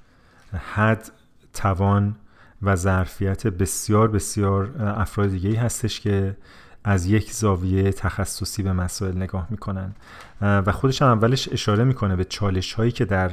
حد 0.74 1.12
توان 1.54 2.16
و 2.62 2.76
ظرفیت 2.76 3.48
بسیار 3.48 4.08
بسیار 4.08 4.82
افراد 4.82 5.30
دیگه 5.30 5.60
هستش 5.60 6.00
که 6.00 6.38
از 6.84 7.06
یک 7.06 7.32
زاویه 7.32 7.92
تخصصی 7.92 8.64
به 8.64 8.74
مسائل 8.74 9.18
نگاه 9.18 9.48
می‌کنن. 9.50 9.96
و 10.42 10.72
خودش 10.72 11.02
هم 11.02 11.08
اولش 11.08 11.50
اشاره 11.52 11.84
می‌کنه 11.84 12.16
به 12.16 12.24
چالش 12.24 12.74
هایی 12.74 12.92
که 12.92 13.06
در 13.06 13.32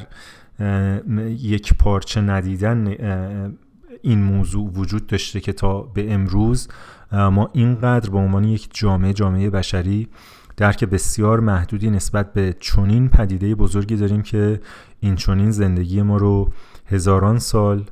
یک 1.29 1.75
پارچه 1.75 2.21
ندیدن 2.21 2.87
این 4.03 4.23
موضوع 4.23 4.71
وجود 4.71 5.07
داشته 5.07 5.41
که 5.41 5.53
تا 5.53 5.81
به 5.81 6.13
امروز 6.13 6.69
ما 7.13 7.51
اینقدر 7.53 8.11
به 8.11 8.19
عنوان 8.19 8.45
یک 8.45 8.69
جامعه 8.73 9.13
جامعه 9.13 9.51
بشری 9.51 10.09
درک 10.57 10.85
بسیار 10.85 11.41
محدودی 11.41 11.91
نسبت 11.91 12.33
به 12.33 12.57
چنین 12.61 13.09
پدیده 13.09 13.55
بزرگی 13.55 13.97
داریم 13.97 14.23
که 14.23 14.61
این 15.01 15.17
چنین 15.17 15.51
زندگی 15.51 16.03
ما 16.03 16.17
رو 16.17 16.53
هزاران 16.87 17.39
سال 17.39 17.85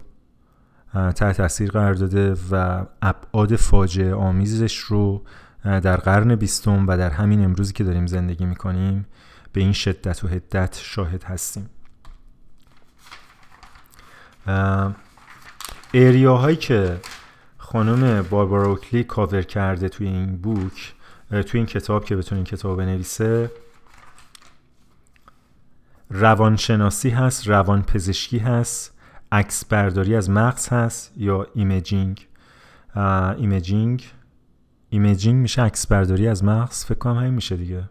تحت 0.95 1.37
تاثیر 1.37 1.71
قرار 1.71 1.95
داده 1.95 2.37
و 2.51 2.85
ابعاد 3.03 3.57
فاجعه 3.57 4.15
آمیزش 4.15 4.79
رو 4.79 5.23
در 5.65 5.97
قرن 5.97 6.35
بیستم 6.35 6.87
و 6.87 6.97
در 6.97 7.11
همین 7.11 7.45
امروزی 7.45 7.73
که 7.73 7.85
داریم 7.85 8.07
زندگی 8.07 8.45
می‌کنیم 8.45 9.07
به 9.53 9.61
این 9.61 9.73
شدت 9.73 10.25
و 10.25 10.29
حدت 10.29 10.79
شاهد 10.83 11.25
هستیم. 11.25 11.71
area 15.95 16.30
هایی 16.30 16.57
که 16.57 17.01
خانم 17.59 18.23
باربارا 18.23 18.69
اوکلی 18.69 19.05
کاور 19.05 19.43
کرده 19.43 19.89
توی 19.89 20.07
این 20.07 20.37
book 20.37 20.94
توی 21.43 21.59
این 21.59 21.67
کتاب 21.67 22.05
که 22.05 22.17
بتونه 22.17 22.39
این 22.39 22.45
کتاب 22.45 22.79
بنویسه 22.79 23.51
روانشناسی 26.11 27.11
هست 27.11 27.49
روان 27.49 27.83
پزشکی 27.83 28.39
هست 28.39 28.99
عکس 29.33 29.65
برداری 29.65 30.17
از 30.17 30.31
مغز 30.31 30.69
هست 30.69 31.13
یا 31.17 31.47
imaging. 31.55 32.29
imaging 33.37 34.05
imaging 34.89 35.43
میشه 35.43 35.63
عکس 35.63 35.87
برداری 35.87 36.29
از 36.29 36.45
مغز؟ 36.45 36.85
فکر 36.85 36.99
کنم 36.99 37.17
همین 37.17 37.35
میشه 37.35 37.57
دیگه. 37.57 37.91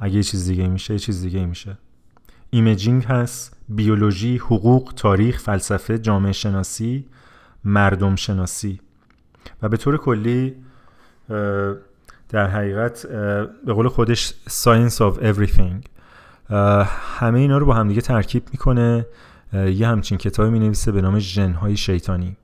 اگه 0.00 0.14
یه 0.14 0.22
چیز 0.22 0.46
دیگه 0.46 0.66
میشه 0.66 0.92
یه 0.94 0.98
چیز 0.98 1.22
دیگه 1.22 1.46
میشه. 1.46 1.78
imaging 2.50 3.04
هست 3.04 3.56
بیولوژی 3.68 4.36
حقوق 4.36 4.92
تاریخ 4.96 5.40
فلسفه 5.40 5.98
جامعه 5.98 6.32
شناسی 6.32 7.06
مردم 7.64 8.16
شناسی. 8.16 8.80
و 9.62 9.68
به 9.68 9.76
طور 9.76 9.96
کلی 9.96 10.56
در 12.28 12.46
حقیقت 12.46 13.06
به 13.66 13.72
قول 13.72 13.88
خودش 13.88 14.34
science 14.48 14.96
of 14.96 15.18
everything. 15.18 15.86
همه 17.18 17.38
اینا 17.38 17.58
رو 17.58 17.66
با 17.66 17.74
همدیگه 17.74 18.00
ترکیب 18.00 18.42
می‌کنه. 18.52 19.06
یه 19.52 19.88
همچین 19.88 20.18
کتابی 20.18 20.50
می 20.50 20.58
نویسه 20.58 20.92
به 20.92 21.00
نام 21.02 21.18
ژنهای 21.18 21.76
شیطانی. 21.76 22.36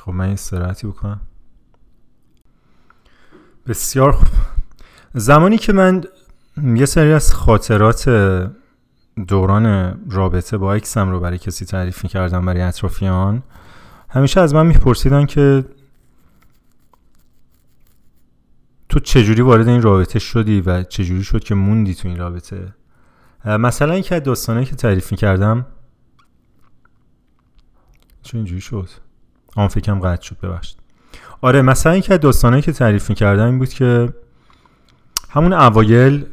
خب 0.00 0.12
من 0.12 0.28
استراحتی 0.28 0.86
بکنم. 0.86 1.20
بسیار 3.66 4.12
خوب. 4.12 4.28
زمانی 5.14 5.58
که 5.58 5.72
من 5.72 6.04
یه 6.62 6.86
سری 6.86 7.12
از 7.12 7.34
خاطرات 7.34 8.08
دوران 9.28 9.96
رابطه 10.10 10.58
با 10.58 10.74
اکسم 10.74 11.10
رو 11.10 11.20
برای 11.20 11.38
کسی 11.38 11.64
تعریف 11.64 12.06
کردم 12.06 12.46
برای 12.46 12.62
اطرافیان. 12.62 13.42
همیشه 14.08 14.40
از 14.40 14.54
من 14.54 14.66
میپرسیدن 14.66 15.26
که 15.26 15.64
تو 18.88 19.00
چجوری 19.00 19.42
وارد 19.42 19.68
این 19.68 19.82
رابطه 19.82 20.18
شدی 20.18 20.60
و 20.60 20.82
چجوری 20.82 21.24
شد 21.24 21.44
که 21.44 21.54
موندی 21.54 21.94
تو 21.94 22.08
این 22.08 22.16
رابطه؟ 22.16 22.74
مثلا 23.44 23.92
اینکه 23.92 24.20
داستانه 24.20 24.64
که 24.64 24.76
تعریف 24.76 25.12
کردم 25.12 25.66
چون 28.22 28.38
اینجوری 28.38 28.60
شد؟ 28.60 28.88
آن 29.56 29.68
فکرم 29.68 30.00
قطع 30.00 30.22
شد 30.22 30.36
ببخشید. 30.42 30.78
آره 31.40 31.62
مثلا 31.62 31.92
اینکه 31.92 32.18
داستانه 32.18 32.62
که 32.62 32.72
تعریف 32.72 33.10
کردم 33.10 33.46
این 33.46 33.58
بود 33.58 33.68
که 33.68 34.14
همون 35.30 35.52
اوایل 35.52 36.26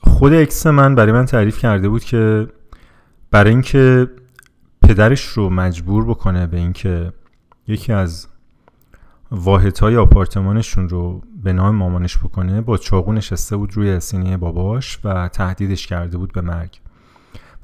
خود 0.00 0.32
اکس 0.32 0.66
من 0.66 0.94
برای 0.94 1.12
من 1.12 1.26
تعریف 1.26 1.58
کرده 1.58 1.88
بود 1.88 2.04
که 2.04 2.48
برای 3.30 3.50
اینکه 3.50 4.10
پدرش 4.82 5.24
رو 5.24 5.50
مجبور 5.50 6.04
بکنه 6.04 6.46
به 6.46 6.56
اینکه 6.56 7.12
یکی 7.66 7.92
از 7.92 8.26
واحدهای 9.30 9.96
آپارتمانشون 9.96 10.88
رو 10.88 11.22
به 11.42 11.52
نام 11.52 11.74
مامانش 11.74 12.18
بکنه 12.18 12.60
با 12.60 12.76
چاقو 12.76 13.12
نشسته 13.12 13.56
بود 13.56 13.76
روی 13.76 14.00
سینه 14.00 14.36
باباش 14.36 14.98
و 15.04 15.28
تهدیدش 15.28 15.86
کرده 15.86 16.18
بود 16.18 16.32
به 16.32 16.40
مرگ. 16.40 16.80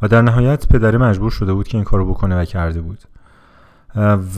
و 0.02 0.08
در 0.08 0.22
نهایت 0.22 0.68
پدر 0.68 0.96
مجبور 0.96 1.30
شده 1.30 1.52
بود 1.52 1.68
که 1.68 1.78
این 1.78 1.84
کارو 1.84 2.10
بکنه 2.10 2.40
و 2.40 2.44
کرده 2.44 2.80
بود. 2.80 2.98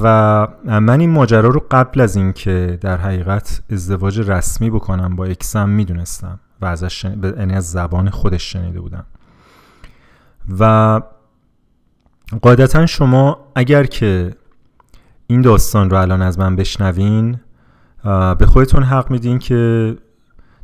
و 0.03 0.47
من 0.65 1.01
این 1.01 1.11
ماجرا 1.11 1.49
رو 1.49 1.67
قبل 1.71 2.01
از 2.01 2.17
اینکه 2.17 2.79
در 2.81 2.97
حقیقت 2.97 3.63
ازدواج 3.71 4.31
رسمی 4.31 4.71
بکنم 4.71 5.17
با 5.17 5.25
اکسم 5.25 5.69
می‌دونستم. 5.69 6.41
و 6.61 6.67
ازش 6.67 7.05
یعنی 7.05 7.55
از 7.55 7.71
زبان 7.71 8.11
خودش 8.11 8.53
شنیده 8.53 8.81
بودم. 8.81 9.07
و 10.59 11.01
قاعدتا 12.43 12.87
شما 12.87 13.39
اگر 13.55 13.85
که 13.85 14.35
این 15.27 15.43
داستان 15.43 15.91
رو 15.91 15.97
الان 15.97 16.23
از 16.23 16.39
من 16.39 16.57
بشنوین 16.57 17.41
به 18.39 18.47
خودتون 18.47 18.83
حق 18.83 19.11
میدین 19.11 19.39
که 19.39 19.97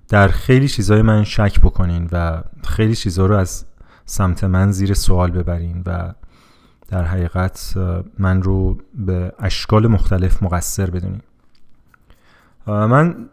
در 0.09 0.29
خیلی 0.29 0.69
چیزهای 0.69 1.03
من 1.03 1.25
شک 1.25 1.61
بکنین 1.61 2.09
و 2.13 2.43
خیلی 2.67 2.95
چیزها 2.95 3.27
رو 3.27 3.37
از 3.37 3.65
سمت 4.07 4.45
من 4.45 4.73
زیر 4.73 4.95
سوال 4.95 5.31
ببرین 5.31 5.83
و 5.87 6.13
در 6.89 7.05
حقیقت 7.05 7.75
من 8.19 8.43
رو 8.43 8.79
به 8.95 9.33
اشکال 9.39 9.87
مختلف 9.87 10.43
مقصر 10.43 10.91
بدونین. 10.91 11.21
من 12.67 13.29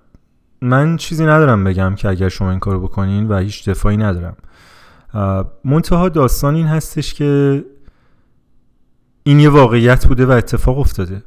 من 0.62 0.98
چیزی 0.98 1.26
ندارم 1.26 1.64
بگم 1.64 1.96
که 1.96 2.10
اگر 2.10 2.30
شما 2.30 2.50
این 2.50 2.60
کارو 2.60 2.80
بکنین 2.80 3.28
و 3.28 3.38
هیچ 3.38 3.70
دفاعی 3.70 3.98
ندارم. 3.98 4.38
منتها 5.66 6.10
داستان 6.10 6.56
این 6.56 6.68
هستش 6.68 7.14
که 7.14 7.64
این 9.24 9.40
یه 9.40 9.50
واقعیت 9.50 10.08
بوده 10.08 10.26
و 10.26 10.32
اتفاق 10.32 10.80
افتاده. 10.80 11.24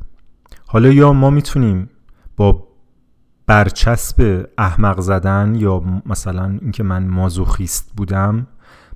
حالا 0.66 0.88
یا 0.88 1.12
ما 1.12 1.30
می‌تونیم 1.30 1.90
با 2.36 2.68
برچسب 3.46 4.48
احمق 4.58 5.00
زدن 5.00 5.54
یا 5.54 5.82
مثلا 6.06 6.58
اینکه 6.62 6.82
من 6.82 7.06
مازوخیست 7.06 7.92
بودم 7.96 8.46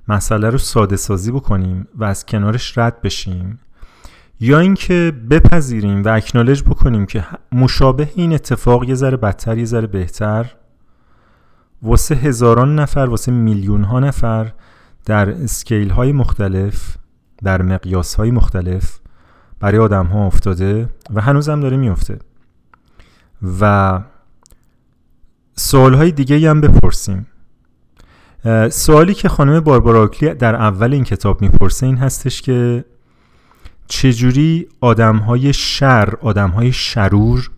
مسئله 0.07 0.49
رو 0.49 0.57
ساده 0.57 0.95
سازی 0.95 1.31
بکنیم 1.31 1.87
و 1.95 2.03
از 2.03 2.25
کنارش 2.25 2.77
رد 2.77 3.01
بشیم. 3.01 3.59
یا 4.39 4.59
اینکه 4.59 5.13
بپذیریم 5.29 6.03
و 6.03 6.07
اکنالج 6.07 6.63
بکنیم 6.63 7.05
که 7.05 7.25
مشابه 7.51 8.09
این 8.15 8.33
اتفاق 8.33 8.89
یه 8.89 8.95
ذره 8.95 9.17
بدتر 9.17 9.57
یه 9.57 9.65
ذره 9.65 9.87
بهتر 9.87 10.55
واسه 11.81 12.15
هزاران 12.15 12.79
نفر 12.79 12.99
واسه 12.99 13.31
میلیون 13.31 13.83
ها 13.83 13.99
نفر 13.99 14.51
در 15.05 15.29
اسکیل 15.29 15.89
های 15.89 16.11
مختلف 16.11 16.97
در 17.43 17.61
مقیاس 17.61 18.15
های 18.15 18.31
مختلف 18.31 18.99
برای 19.59 19.77
آدم 19.77 20.05
ها 20.05 20.25
افتاده 20.25 20.89
و 21.13 21.21
هنوزم 21.21 21.59
داره 21.59 21.77
میفته 21.77 22.19
و 23.61 23.99
سوال 25.55 25.93
های 25.93 26.11
دیگه 26.11 26.49
هم 26.49 26.61
بپرسیم. 26.61 27.27
سوالی 28.69 29.13
که 29.13 29.29
خانم 29.29 29.59
باربارا 29.59 30.11
در 30.39 30.55
اول 30.55 30.93
این 30.93 31.03
کتاب 31.03 31.41
می‌پرسه 31.41 31.85
این 31.85 31.97
هستش 31.97 32.41
که 32.41 32.85
چجوری 33.89 34.67
آدم 34.81 35.17
های 35.17 35.53
شر 35.53 36.15
آدم 36.21 36.49
های 36.49 36.71
شرور 36.71 37.51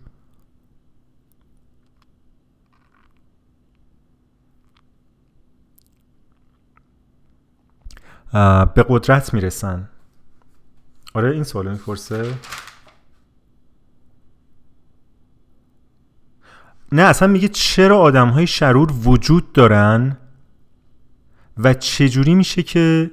به 8.76 8.86
قدرت 8.90 9.34
می‌رسن؟ 9.34 9.90
آره 11.14 11.32
این 11.32 11.44
سوال 11.44 11.72
می‌پرسه. 11.72 12.34
نه 16.92 17.02
اصلا 17.02 17.28
میگه 17.28 17.48
چرا 17.48 18.00
آدم 18.00 18.30
های 18.30 18.48
شرور 18.48 18.92
وجود 19.04 19.54
دارن 19.54 20.18
و 21.58 21.74
چجوری 21.74 22.36
میشه 22.36 22.64
که 22.64 23.12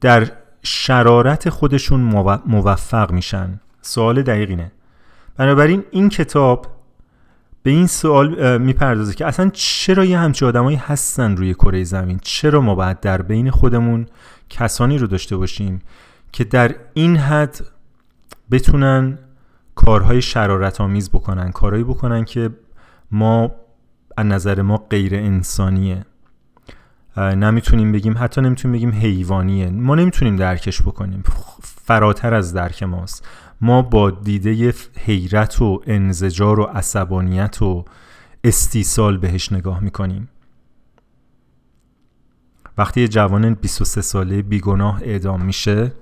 در 0.00 0.39
شرارت 0.62 1.48
خودشون 1.48 2.00
موفق 2.46 3.12
میشن. 3.12 3.60
سوال 3.82 4.22
دقیقینه 4.22 4.72
بنابراین 5.36 5.84
این 5.90 6.08
کتاب 6.08 6.66
به 7.62 7.70
این 7.70 7.86
سوال 7.86 8.58
می‌پردازه 8.58 9.14
که 9.14 9.26
اصلا 9.26 9.50
چرا 9.52 10.04
یه 10.04 10.18
همچه 10.18 10.46
آدمایی 10.46 10.76
هستن 10.76 11.36
روی 11.36 11.54
کره 11.54 11.84
زمین؟ 11.84 12.20
چرا 12.22 12.60
ما 12.60 12.74
باید 12.74 13.00
در 13.00 13.22
بین 13.22 13.50
خودمون 13.50 14.06
کسانی 14.50 14.98
رو 14.98 15.06
داشته 15.06 15.36
باشیم 15.36 15.82
که 16.32 16.44
در 16.44 16.74
این 16.94 17.16
حد 17.16 17.60
بتونن 18.50 19.18
کارهای 19.74 20.22
شرارت 20.22 20.80
آمیز 20.80 21.10
بکنن 21.10 21.52
کارهایی 21.52 21.84
بکنن 21.84 22.24
که 22.24 22.50
ما 23.10 23.52
از 24.16 24.26
نظر 24.26 24.62
ما 24.62 24.76
غیر 24.76 25.14
انسانیه؟ 25.14 26.04
نمی‌تونیم 27.20 27.92
بگیم 27.92 28.14
حتی 28.18 28.40
نمی‌تونیم 28.40 28.76
بگیم 28.76 28.90
حیوانیه. 28.90 29.70
ما 29.70 29.94
نمی‌تونیم 29.94 30.36
درکش 30.36 30.82
بکنیم. 30.82 31.22
فراتر 31.62 32.34
از 32.34 32.52
درک 32.52 32.82
ماست. 32.82 33.28
ما 33.60 33.82
با 33.82 34.10
دیده 34.10 34.74
حیرت 34.98 35.62
و 35.62 35.82
انزجار 35.86 36.60
و 36.60 36.62
عصبانیت 36.62 37.62
و 37.62 37.84
استیصال 38.44 39.16
بهش 39.16 39.52
نگاه 39.52 39.80
می‌کنیم. 39.80 40.28
وقتی 42.78 43.00
یه 43.00 43.08
جوان 43.08 43.54
23 43.54 44.02
ساله 44.02 44.42
بیگناه 44.42 45.00
اعدام 45.02 45.44
میشه 45.44 45.92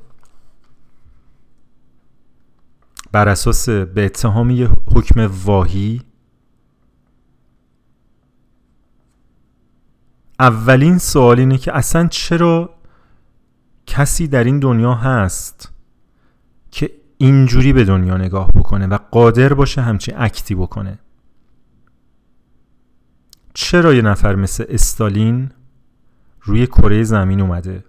بر 3.12 3.29
اساس 3.29 3.69
به 3.69 4.05
اتهام 4.05 4.51
یه 4.51 4.69
حکم 4.95 5.31
واهی 5.45 6.03
اولین 10.41 10.99
سوال 10.99 11.39
اینه 11.39 11.59
که 11.59 11.76
اصلا 11.76 12.07
چرا 12.07 12.74
کسی 13.86 14.28
در 14.28 14.45
این 14.45 14.59
دنیا 14.59 14.95
هست 14.95 15.72
که 16.70 16.91
اینجوری 17.18 17.72
به 17.72 17.84
دنیا 17.84 18.16
نگاه 18.16 18.49
بکنه 18.55 18.86
و 18.86 18.99
قادر 19.11 19.55
باشه 19.55 19.80
همچین 19.80 20.14
اکتی 20.18 20.55
بکنه؟ 20.55 20.99
چرا 23.55 23.95
یه 23.95 24.03
نفر 24.03 24.34
مثل 24.34 24.64
استالین 24.68 25.51
روی 26.43 26.66
کره 26.66 27.03
زمین 27.03 27.41
اومده؟ 27.41 27.84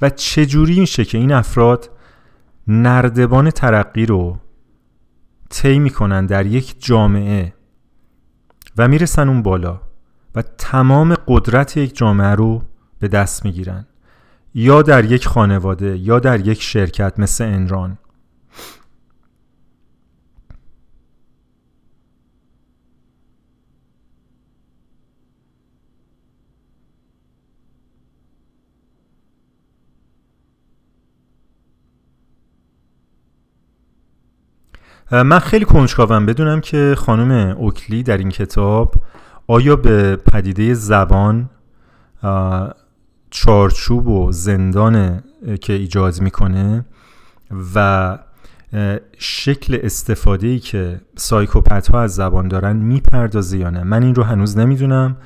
و 0.00 0.10
چجوری 0.10 0.80
میشه 0.80 1.04
که 1.04 1.18
این 1.18 1.32
افراد 1.32 1.90
نردبان 2.66 3.50
ترقی 3.50 4.06
رو 4.06 4.38
طی 5.50 5.78
می‌کنن 5.78 6.26
در 6.26 6.46
یک 6.46 6.76
جامعه 6.78 7.54
و 8.78 8.88
می‌رسن 8.88 9.28
اون 9.28 9.42
بالا؟ 9.42 9.85
و 10.36 10.42
تمام 10.42 11.14
قدرت 11.26 11.76
یک 11.76 11.96
جامعه 11.96 12.34
رو 12.34 12.62
به 12.98 13.08
دست 13.08 13.44
می‌گیرن. 13.44 13.86
یا 14.54 14.82
در 14.82 15.04
یک 15.04 15.26
خانواده 15.28 15.98
یا 15.98 16.18
در 16.18 16.46
یک 16.46 16.62
شرکت 16.62 17.18
مثل 17.18 17.44
انران. 17.44 17.98
من 35.12 35.38
خیلی 35.38 35.64
کنجکاوم. 35.64 36.26
بدونم 36.26 36.60
که 36.60 36.94
خانم 36.98 37.56
اوکلی 37.56 38.02
در 38.02 38.18
این 38.18 38.28
کتاب 38.28 38.94
آیا 39.46 39.76
به 39.76 40.16
پدیده 40.16 40.74
زبان 40.74 41.50
چارچوب 43.30 44.08
و 44.08 44.32
زندان 44.32 45.22
که 45.60 45.72
ایجاد 45.72 46.20
می‌کنه 46.20 46.84
و 47.74 48.18
شکل 49.18 49.78
استفاده 49.82 50.46
ای 50.46 50.58
که 50.58 51.00
سایکوپت 51.16 51.90
ها 51.90 52.00
از 52.00 52.14
زبان 52.14 52.48
دارن 52.48 52.76
می‌پردازه 52.76 53.58
یا 53.58 53.70
نه؟ 53.70 53.82
من 53.82 54.02
این 54.02 54.14
رو 54.14 54.22
هنوز 54.22 54.58
نمی‌دونم. 54.58 55.16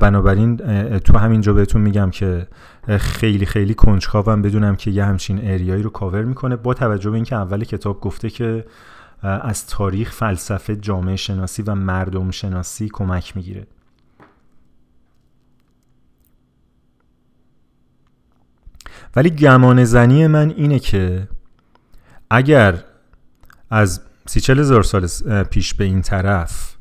بنابراین 0.00 0.56
تو 0.98 1.18
همینجا 1.18 1.52
بهتون 1.52 1.80
میگم 1.80 2.10
که 2.10 2.46
خیلی 2.98 3.46
خیلی 3.46 3.74
کنجکاوم 3.74 4.42
بدونم 4.42 4.76
که 4.76 4.90
یه 4.90 5.04
همچین 5.04 5.40
اریایی 5.42 5.82
رو 5.82 5.90
کاور 5.90 6.22
می‌کنه 6.22 6.56
با 6.56 6.74
توجه 6.74 7.10
به 7.10 7.16
اینکه 7.16 7.36
اول 7.36 7.64
کتاب 7.64 8.00
گفته 8.00 8.30
که 8.30 8.64
از 9.22 9.66
تاریخ 9.66 10.12
فلسفه 10.12 10.76
جامعه 10.76 11.16
شناسی 11.16 11.62
و 11.62 11.74
مردم 11.74 12.30
شناسی 12.30 12.88
کمک 12.92 13.36
می‌گیره. 13.36 13.66
ولی 19.16 19.30
گمان 19.30 19.84
زنی 19.84 20.26
من 20.26 20.50
اینه 20.50 20.78
که 20.78 21.28
اگر 22.30 22.84
از 23.70 24.00
سی 24.26 24.52
هزار 24.52 24.82
سال 24.82 25.06
پیش 25.42 25.74
به 25.74 25.84
این 25.84 26.02
طرف 26.02 26.76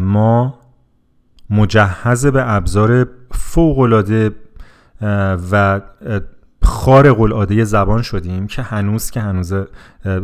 ما 0.00 0.58
مجهز 1.50 2.26
به 2.26 2.54
ابزار 2.54 3.08
فوقالعاده 3.30 4.30
و 5.50 5.80
خارق 6.68 7.20
العاده 7.20 7.64
زبان 7.64 8.02
شدیم 8.02 8.46
که 8.46 8.62
هنوز 8.62 9.10
که 9.10 9.20
هنوز 9.20 9.52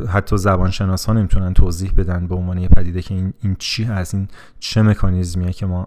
حتی 0.08 0.36
زبانشناس 0.36 1.06
ها 1.06 1.12
نمی‌تونن 1.12 1.54
توضیح 1.54 1.92
بدن 1.96 2.26
به 2.26 2.34
عنوان 2.34 2.58
یه 2.58 2.68
پدیده 2.68 3.02
که 3.02 3.14
این, 3.14 3.32
این 3.42 3.56
چی 3.58 3.84
هست 3.84 4.14
این 4.14 4.28
چه 4.60 4.82
مکانیزمیه 4.82 5.52
که 5.52 5.66
ما 5.66 5.86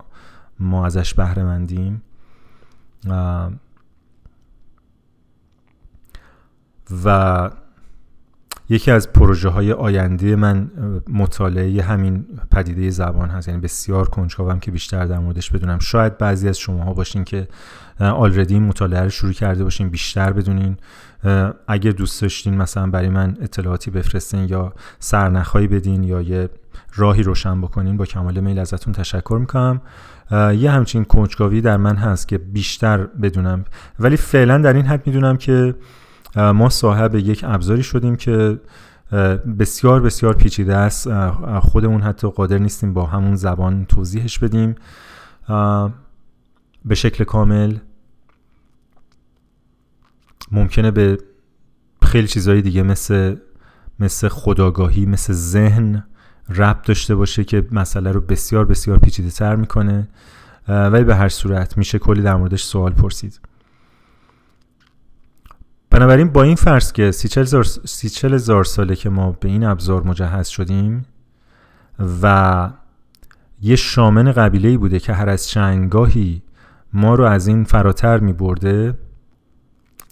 ما 0.59 0.85
ازش 0.85 1.13
بهره 1.13 1.43
مندیم 1.43 2.01
و 7.03 7.49
یکی 8.69 8.91
از 8.91 9.13
پروژه 9.13 9.49
های 9.49 9.71
آینده 9.71 10.35
من 10.35 10.71
مطالعه 11.09 11.81
همین 11.83 12.25
پدیده 12.51 12.89
زبان 12.89 13.29
هست. 13.29 13.47
یعنی 13.47 13.61
بسیار 13.61 14.09
کنجکاوم 14.09 14.59
که 14.59 14.71
بیشتر 14.71 15.05
در 15.05 15.19
موردش 15.19 15.51
بدونم. 15.51 15.79
شاید 15.79 16.17
بعضی 16.17 16.49
از 16.49 16.59
شماها 16.59 16.93
باشین 16.93 17.23
که 17.23 17.47
آلردی 17.99 18.59
مطالعه 18.59 19.03
رو 19.03 19.09
شروع 19.09 19.33
کرده 19.33 19.63
باشین 19.63 19.89
بیشتر 19.89 20.33
بدونین. 20.33 20.77
اگر 21.67 21.91
دوست 21.91 22.21
داشتین 22.21 22.57
مثلا 22.57 22.87
برای 22.87 23.09
من 23.09 23.37
اطلاعاتی 23.41 23.91
بفرستین 23.91 24.49
یا 24.49 24.73
سرنخهایی 24.99 25.67
بدین 25.67 26.03
یا 26.03 26.21
یه 26.21 26.49
راهی 26.95 27.23
روشن 27.23 27.61
بکنین 27.61 27.97
با 27.97 28.05
کمال 28.05 28.39
میل 28.39 28.59
ازتون 28.59 28.93
تشکر 28.93 29.37
می‌کنم. 29.39 29.81
یه 30.31 30.71
همچین 30.71 31.03
کنجکاوی 31.03 31.61
در 31.61 31.77
من 31.77 31.95
هست 31.95 32.27
که 32.27 32.37
بیشتر 32.37 32.97
بدونم. 32.97 33.65
ولی 33.99 34.17
فعلا 34.17 34.57
در 34.57 34.73
این 34.73 34.85
حد 34.85 35.07
می‌دونم 35.07 35.37
که 35.37 35.75
ما 36.35 36.69
صاحب 36.69 37.15
یک 37.15 37.43
ابزاری 37.47 37.83
شدیم 37.83 38.15
که 38.15 38.59
بسیار 39.59 40.01
بسیار 40.01 40.33
پیچیده 40.33 40.75
است. 40.75 41.09
خودمون 41.59 42.01
حتی 42.01 42.29
قادر 42.29 42.57
نیستیم 42.57 42.93
با 42.93 43.05
همون 43.05 43.35
زبان 43.35 43.85
توضیحش 43.85 44.39
بدیم. 44.39 44.75
به 46.85 46.95
شکل 46.95 47.23
کامل 47.23 47.77
ممکنه 50.51 50.91
به 50.91 51.17
خیلی 52.01 52.27
چیزهای 52.27 52.61
دیگه 52.61 52.83
مثل 52.83 53.35
مثل 53.99 54.27
خداگاهی 54.27 55.05
مثل 55.05 55.33
ذهن 55.33 56.03
ربط 56.49 56.87
داشته 56.87 57.15
باشه 57.15 57.43
که 57.43 57.67
مسئله 57.71 58.11
رو 58.11 58.21
بسیار 58.21 58.65
بسیار 58.65 58.99
پیچیده 58.99 59.29
تر 59.29 59.55
می‌کنه 59.55 60.07
ولی 60.67 61.03
به 61.03 61.15
هر 61.15 61.29
صورت 61.29 61.77
میشه 61.77 61.99
کلی 61.99 62.21
در 62.21 62.35
موردش 62.35 62.63
سوال 62.63 62.91
پرسید. 62.91 63.39
بنابراین 65.97 66.29
با 66.29 66.43
این 66.43 66.55
فرض 66.55 66.91
که 66.91 67.11
سی 67.11 68.09
چل 68.09 68.33
هزار 68.33 68.63
ساله 68.63 68.95
که 68.95 69.09
ما 69.09 69.31
به 69.31 69.49
این 69.49 69.63
ابزار 69.63 70.03
مجهز 70.03 70.47
شدیم 70.47 71.05
و 72.21 72.69
یه 73.61 73.75
شامن 73.75 74.31
قبیله 74.31 74.77
بوده 74.77 74.99
که 74.99 75.13
هر 75.13 75.29
از 75.29 75.47
چنگاهی 75.47 76.41
ما 76.93 77.15
رو 77.15 77.23
از 77.23 77.47
این 77.47 77.63
فراتر 77.63 78.19
می 78.19 78.33
برده 78.33 78.97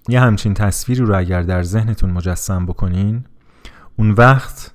یه 0.10 0.20
همچین 0.20 0.54
تصویری 0.54 1.02
رو 1.02 1.18
اگر 1.18 1.42
در 1.42 1.64
ذهنتون 1.64 2.12
مجسم 2.12 2.66
بکنین 2.66 3.26
اون 3.96 4.12
وقت 4.12 4.74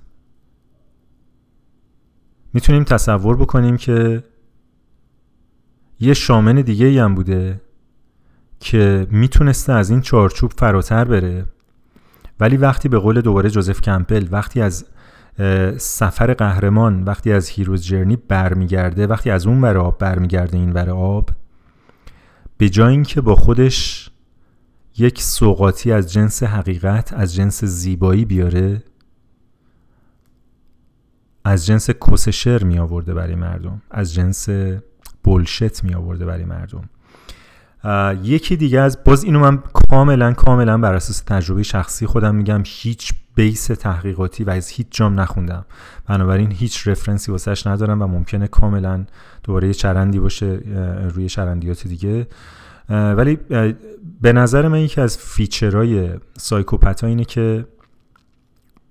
می‌تونیم 2.54 2.84
تصور 2.84 3.36
بکنیم 3.36 3.76
که 3.76 4.24
یه 6.00 6.14
شامن 6.14 6.54
دیگه 6.54 6.86
ای 6.86 6.98
هم 6.98 7.14
بوده 7.14 7.60
که 8.60 9.06
می‌تونسته 9.10 9.72
از 9.72 9.90
این 9.90 10.00
چارچوب 10.00 10.52
فراتر 10.56 11.04
بره. 11.04 11.44
ولی 12.40 12.56
وقتی 12.56 12.88
به 12.88 12.98
قول 12.98 13.20
دوباره 13.20 13.50
جوزف 13.50 13.80
کمپل 13.80 14.28
وقتی 14.30 14.60
از 14.60 14.84
سفر 15.76 16.34
قهرمان 16.34 17.02
وقتی 17.02 17.32
از 17.32 17.48
هیروز 17.48 17.82
جرنی 17.82 18.16
برمیگرده 18.16 19.06
وقتی 19.06 19.30
از 19.30 19.46
اون 19.46 19.60
ور 19.60 19.78
آب 19.78 19.98
برمیگرده 19.98 20.56
این 20.56 20.72
ور 20.72 20.90
آب 20.90 21.30
به 22.58 22.68
جای 22.68 22.92
اینکه 22.92 23.20
با 23.20 23.34
خودش 23.34 24.10
یک 24.98 25.22
سوقاتی 25.22 25.92
از 25.92 26.12
جنس 26.12 26.42
حقیقت 26.42 27.12
از 27.12 27.34
جنس 27.34 27.64
زیبایی 27.64 28.24
بیاره 28.24 28.82
از 31.44 31.66
جنس 31.66 31.90
کسشر 31.90 32.64
می 32.64 32.78
آورده 32.78 33.14
برای 33.14 33.34
مردم 33.34 33.82
از 33.90 34.14
جنس 34.14 34.48
بولشت 35.24 35.84
می 35.84 35.94
آورده 35.94 36.24
برای 36.24 36.44
مردم. 36.44 36.88
یکی 38.22 38.56
دیگه 38.56 38.80
از، 38.80 39.04
باز 39.04 39.24
اینو 39.24 39.38
من 39.38 39.62
کاملا 39.90 40.32
کاملا 40.32 40.78
بر 40.78 40.94
اساس 40.94 41.20
تجربه 41.20 41.62
شخصی 41.62 42.06
خودم 42.06 42.34
میگم 42.34 42.62
هیچ 42.66 43.12
base 43.34 43.66
تحقیقاتی 43.66 44.44
و 44.44 44.50
از 44.50 44.68
هیچ 44.68 44.86
جام 44.90 45.20
نخوندم. 45.20 45.64
بنابراین 46.06 46.52
هیچ 46.52 46.88
reference 46.88 47.28
ی 47.28 47.32
واسش 47.32 47.66
ندارم 47.66 48.02
و 48.02 48.06
ممکنه 48.06 48.48
کاملا 48.48 49.04
دوباره 49.42 49.74
چرندی 49.74 50.18
باشه 50.18 50.46
روی 51.14 51.28
چرندیات 51.28 51.86
دیگه. 51.86 52.26
ولی 52.88 53.38
به 54.20 54.32
نظر 54.32 54.68
من 54.68 54.78
یکی 54.78 55.00
از 55.00 55.18
feature 55.18 56.10
های 56.38 56.49
psychopath 56.49 57.04
اینه 57.04 57.24
که 57.24 57.66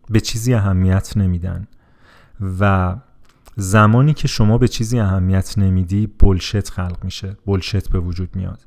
به 0.09 0.19
چیزی 0.19 0.53
اهمیت 0.53 1.17
نمیدن 1.17 1.67
و 2.59 2.95
زمانی 3.59 4.13
که 4.13 4.27
شما 4.27 4.57
به 4.57 4.67
چیزی 4.67 4.99
اهمیت 4.99 5.57
نمیدی 5.57 6.07
bullshit 6.07 6.69
خلق 6.69 6.97
میشه 7.03 7.37
bullshit 7.45 7.89
به 7.89 7.99
وجود 7.99 8.35
میاد. 8.35 8.59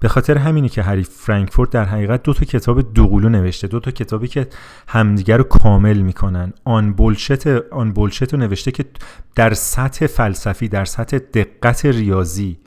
به 0.00 0.08
خاطر 0.08 0.38
همینی 0.38 0.68
که 0.68 0.82
هری 0.82 1.02
فرانکفورت 1.02 1.70
در 1.70 1.84
حقیقت 1.84 2.22
دو 2.22 2.34
تا 2.34 2.44
کتاب 2.44 2.92
دوقلو 2.94 3.28
نوشته 3.28 3.66
دو 3.68 3.80
تا 3.80 3.90
کتابی 3.90 4.28
که 4.28 4.46
همدیگر 4.88 5.36
رو 5.36 5.44
کامل 5.44 5.98
می‌کنن. 5.98 6.52
آن 6.64 6.92
بولشت 6.92 7.46
آن 7.70 7.92
بولشت 7.92 8.32
رو 8.34 8.38
نوشته 8.38 8.70
که 8.70 8.84
در 9.34 9.54
سطح 9.54 10.06
فلسفی 10.06 10.68
در 10.68 10.84
سطح 10.84 11.18
دقت 11.18 11.86
ریاضی. 11.86 12.58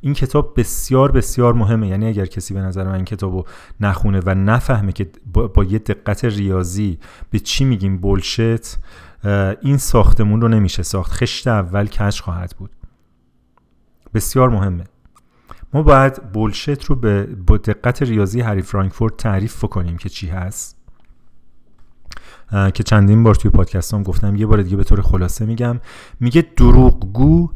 این 0.00 0.14
کتاب 0.14 0.54
بسیار 0.56 1.12
بسیار 1.12 1.54
مهمه. 1.54 1.88
یعنی 1.88 2.06
اگر 2.06 2.26
کسی 2.26 2.54
به 2.54 2.60
نظر 2.60 2.84
من 2.84 2.94
این 2.94 3.04
کتاب 3.04 3.34
رو 3.34 3.44
نخونه 3.80 4.20
و 4.26 4.34
نفهمه 4.34 4.92
که 4.92 5.10
با, 5.32 5.48
با 5.48 5.64
یه 5.64 5.78
دقت 5.78 6.24
ریاضی 6.24 6.98
به 7.30 7.38
چی 7.38 7.64
میگیم 7.64 7.98
بولشت 7.98 8.78
این 9.60 9.76
ساختمون 9.76 10.40
رو 10.40 10.48
نمیشه 10.48 10.82
ساخت. 10.82 11.12
خشت 11.12 11.46
اول 11.46 11.86
کش 11.86 12.20
خواهد 12.20 12.54
بود. 12.58 12.70
بسیار 14.14 14.48
مهمه. 14.48 14.84
ما 15.72 15.82
باید 15.82 16.32
بولشت 16.32 16.84
رو 16.84 16.96
به 16.96 17.28
دقت 17.64 18.02
ریاضی 18.02 18.40
هری 18.40 18.62
فرانکفورت 18.62 19.16
تعریف 19.16 19.64
کنیم 19.64 19.96
که 19.96 20.08
چی 20.08 20.28
هست. 20.28 20.76
که 22.74 22.82
چندین 22.82 23.22
بار 23.22 23.34
توی 23.34 23.50
پادکست 23.50 23.94
هم 23.94 24.02
گفتم. 24.02 24.36
یه 24.36 24.46
بار 24.46 24.62
دیگه 24.62 24.76
به 24.76 24.84
طور 24.84 25.02
خلاصه 25.02 25.46
میگم. 25.46 25.80
میگه 26.20 26.46
دروغگو 26.56 27.50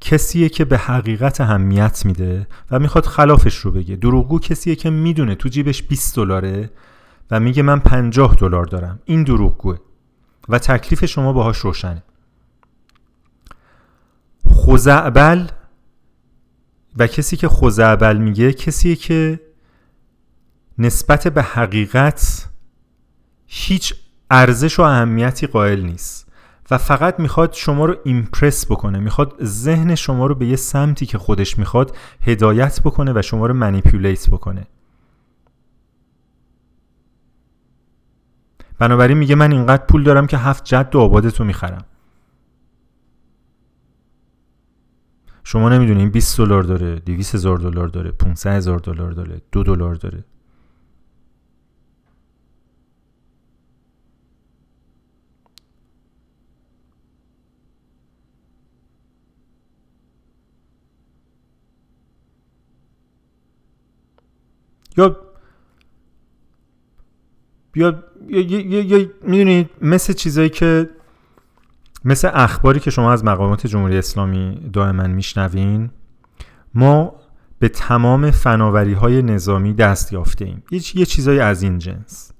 کسیه 0.00 0.48
که 0.48 0.64
به 0.64 0.78
حقیقت 0.78 1.40
اهمیت 1.40 2.06
میده 2.06 2.46
و 2.70 2.78
می‌خواد 2.78 3.06
خلافش 3.06 3.56
رو 3.56 3.70
بگه. 3.70 3.96
دروغگو 3.96 4.38
کسیه 4.38 4.74
که 4.76 4.90
می‌دونه 4.90 5.34
تو 5.34 5.48
جیبش 5.48 5.82
20 5.82 6.16
دلاره 6.16 6.70
و 7.30 7.40
میگه 7.40 7.62
من 7.62 7.78
50 7.78 8.34
دلار 8.34 8.64
دارم. 8.64 8.98
این 9.04 9.24
دروغگوه. 9.24 9.78
و 10.48 10.58
تکلیف 10.58 11.04
شما 11.04 11.32
باهاش 11.32 11.58
روشنه. 11.58 12.02
خوزعبل 14.46 15.46
و 16.96 17.06
کسی 17.06 17.36
که 17.36 17.48
خوزعبل 17.48 18.16
میگه 18.16 18.52
کسیه 18.52 18.96
که 18.96 19.40
نسبت 20.78 21.28
به 21.28 21.42
حقیقت 21.42 22.48
هیچ 23.46 23.94
ارزش 24.30 24.78
و 24.78 24.82
اهمیتی 24.82 25.46
قائل 25.46 25.82
نیست 25.82 26.26
و 26.70 26.78
فقط 26.78 27.20
می‌خواد 27.20 27.52
شما 27.52 27.84
رو 27.84 27.96
ایمپرس 28.04 28.66
بکنه 28.66 28.98
می‌خواد 28.98 29.44
ذهن 29.44 29.94
شما 29.94 30.26
رو 30.26 30.34
به 30.34 30.46
یه 30.46 30.56
سمتی 30.56 31.06
که 31.06 31.18
خودش 31.18 31.58
می‌خواد 31.58 31.96
هدایت 32.22 32.80
بکنه 32.80 33.12
و 33.12 33.22
شما 33.22 33.46
رو 33.46 33.54
منیپولیت 33.54 34.30
بکنه. 34.30 34.66
بنابراین 38.80 39.18
میگه 39.18 39.34
من 39.34 39.52
اینقدر 39.52 39.84
پول 39.86 40.02
دارم 40.02 40.26
که 40.26 40.38
هفت 40.38 40.64
جد 40.64 40.96
و 40.96 40.98
آبادتو 41.00 41.44
می‌خرم. 41.44 41.84
شما 45.44 45.68
نمی‌دونین 45.68 46.10
20 46.10 46.38
دلار 46.38 46.62
داره 46.62 46.96
200 46.96 47.34
هزار 47.34 47.58
دلار 47.58 47.88
داره 47.88 48.10
500 48.10 48.52
هزار 48.52 48.78
دلار 48.78 49.12
داره 49.12 49.40
دو 49.52 49.62
دلار 49.62 49.94
داره. 49.94 50.24
یا 64.96 65.16
یا 67.76 68.04
یا 68.30 69.06
می‌دونید 69.22 69.70
مثل 69.82 70.12
چیزایی 70.12 70.48
که 70.48 70.90
مثل 72.04 72.30
اخباری 72.34 72.80
که 72.80 72.90
شما 72.90 73.12
از 73.12 73.24
مقامات 73.24 73.66
جمهوری 73.66 73.98
اسلامی 73.98 74.70
دائما 74.72 75.06
میشنوین 75.06 75.90
ما 76.74 77.12
به 77.58 77.68
تمام 77.68 78.30
فناوری 78.30 78.92
های 78.92 79.22
نظامی 79.22 79.72
دست 79.72 80.12
یافته 80.12 80.44
ایم 80.44 80.62
یه 80.70 81.06
چیزایی 81.06 81.40
از 81.40 81.62
این 81.62 81.78
جنس. 81.78 82.32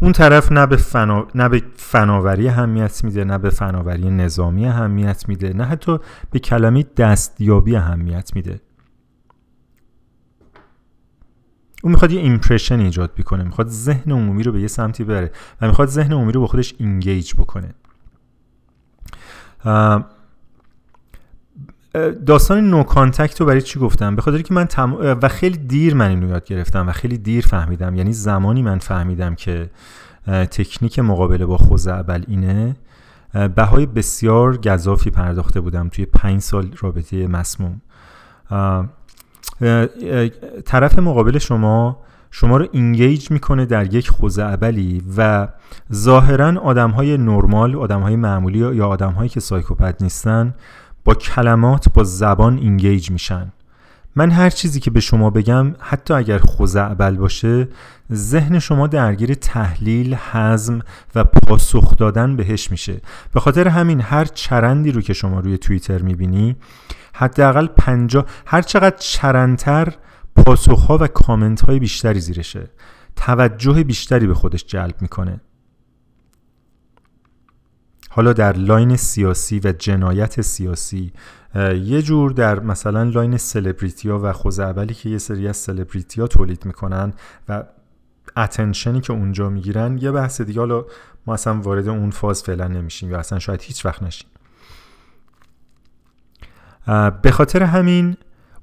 اون 0.00 0.12
طرف 0.12 0.52
نه 0.52 0.66
به, 0.66 0.76
فنا... 0.76 1.26
نه 1.34 1.48
به 1.48 1.62
فناوری 1.76 2.48
اهمیت 2.48 3.04
میده 3.04 3.24
نه 3.24 3.38
به 3.38 3.50
فناوری 3.50 4.10
نظامی 4.10 4.66
اهمیت 4.66 5.28
میده 5.28 5.52
نه 5.52 5.64
حتی 5.64 5.98
به 6.30 6.38
کلمه 6.38 6.84
دستیابی 6.96 7.76
اهمیت 7.76 8.30
میده. 8.34 8.60
اون 11.82 11.92
می‌خواد 11.92 12.12
یه 12.12 12.20
ایمپرشن 12.20 12.80
ایجاد 12.80 13.14
بکنه 13.14 13.44
می‌خواد 13.44 13.68
ذهن 13.68 14.12
عمومی 14.12 14.42
رو 14.42 14.52
به 14.52 14.60
یه 14.60 14.66
سمتی 14.66 15.04
بره 15.04 15.30
و 15.60 15.66
می‌خواد 15.66 15.88
ذهن 15.88 16.12
عمومی 16.12 16.32
رو 16.32 16.40
با 16.40 16.46
خودش 16.46 16.74
engage 16.78 17.34
بکنه. 17.34 17.74
داستان 22.26 22.70
no 22.70 22.82
contact 22.82 23.40
رو 23.40 23.46
برای 23.46 23.62
چی 23.62 23.78
گفتم؟ 23.78 24.16
به 24.16 24.22
خاطر 24.22 24.42
که 24.42 24.54
من 24.54 24.64
تم... 24.64 24.94
و 25.22 25.28
خیلی 25.28 25.58
دیر 25.58 25.94
من 25.94 26.08
اینو 26.08 26.28
یاد 26.28 26.44
گرفتم 26.44 26.88
و 26.88 26.92
خیلی 26.92 27.18
دیر 27.18 27.46
فهمیدم. 27.46 27.94
یعنی 27.94 28.12
زمانی 28.12 28.62
من 28.62 28.78
فهمیدم 28.78 29.34
که 29.34 29.70
تکنیک 30.26 30.98
مقابله 30.98 31.46
با 31.46 31.56
خزعبل 31.56 32.24
اینه. 32.28 32.76
بهای 33.56 33.86
بسیار 33.86 34.56
گزافی 34.56 35.10
پرداخته 35.10 35.60
بودم 35.60 35.88
توی 35.88 36.06
پنج 36.06 36.40
سال 36.40 36.70
رابطه 36.80 37.26
مسموم. 37.26 37.80
طرف 40.64 40.98
مقابل 40.98 41.38
شما 41.38 42.00
شما 42.30 42.56
رو 42.56 42.66
engage 42.72 43.30
می‌کنه 43.30 43.66
در 43.66 43.94
یک 43.94 44.08
خزعبلی 44.08 45.02
و 45.16 45.48
ظاهرا 45.92 46.60
آدم 46.60 46.90
های 46.90 47.18
نرمال 47.18 47.76
آدم 47.76 48.00
های 48.00 48.16
معمولی 48.16 48.58
یا 48.58 48.86
آدم 48.86 49.12
هایی 49.12 49.28
که 49.28 49.40
psychopath 49.40 50.02
نیستن 50.02 50.54
با 51.04 51.14
کلمات 51.14 51.88
با 51.88 52.04
زبان 52.04 52.58
engage 52.58 53.10
میشن. 53.10 53.52
من 54.16 54.30
هر 54.30 54.50
چیزی 54.50 54.80
که 54.80 54.90
به 54.90 55.00
شما 55.00 55.30
بگم 55.30 55.74
حتی 55.78 56.14
اگر 56.14 56.38
خزعبل 56.38 57.16
باشه 57.16 57.68
ذهن 58.12 58.58
شما 58.58 58.86
درگیر 58.86 59.34
تحلیل، 59.34 60.14
هضم 60.14 60.80
و 61.14 61.24
پاسخ 61.24 61.96
دادن 61.96 62.36
بهش 62.36 62.70
میشه. 62.70 63.00
به 63.34 63.40
خاطر 63.40 63.68
همین 63.68 64.00
هر 64.00 64.24
چرندی 64.24 64.92
رو 64.92 65.00
که 65.00 65.12
شما 65.12 65.40
روی 65.40 65.58
توییتر 65.58 66.02
می‌بینی 66.02 66.56
حداقل 67.18 67.66
پنجا 67.66 68.26
هر 68.46 68.62
چقدر 68.62 68.96
چرندتر 68.96 69.94
پاسخها 70.36 70.98
و 70.98 71.06
کامنت 71.06 71.60
های 71.60 71.78
بیشتری 71.78 72.20
زیرشه. 72.20 72.70
توجه 73.16 73.84
بیشتری 73.84 74.26
به 74.26 74.34
خودش 74.34 74.64
جلب 74.64 74.94
می‌کنه. 75.02 75.40
حالا 78.10 78.32
در 78.32 78.56
line 78.56 78.96
سیاسی 78.96 79.60
و 79.64 79.72
جنایت 79.72 80.40
سیاسی 80.40 81.12
یه 81.82 82.02
جور 82.02 82.32
در 82.32 82.60
مثلا 82.60 83.02
line 83.02 83.36
celebrity 83.36 84.08
ها 84.08 84.20
و 84.22 84.32
خزعبلی 84.32 84.94
که 84.94 85.08
یه 85.08 85.18
سری 85.18 85.48
از 85.48 85.56
سلبریتی 85.56 86.20
ها 86.20 86.26
تولید 86.26 86.64
می‌کنن 86.64 87.12
و 87.48 87.64
attention 88.36 88.94
ی 88.94 89.00
که 89.00 89.12
اونجا 89.12 89.48
می‌گیرن 89.48 89.98
یه 89.98 90.12
بحث 90.12 90.40
دیگه. 90.40 90.60
حالا 90.60 90.84
ما 91.26 91.34
اصلا 91.34 91.60
وارد 91.60 91.88
اون 91.88 92.10
فاز 92.10 92.42
فعلا 92.42 92.68
نمیشیم 92.68 93.10
یا 93.10 93.18
اصلا 93.18 93.38
شاید 93.38 93.62
هیچ 93.62 93.86
وقت 93.86 94.02
نشیم. 94.02 94.28
به 97.22 97.30
خاطر 97.30 97.62
همین 97.62 98.16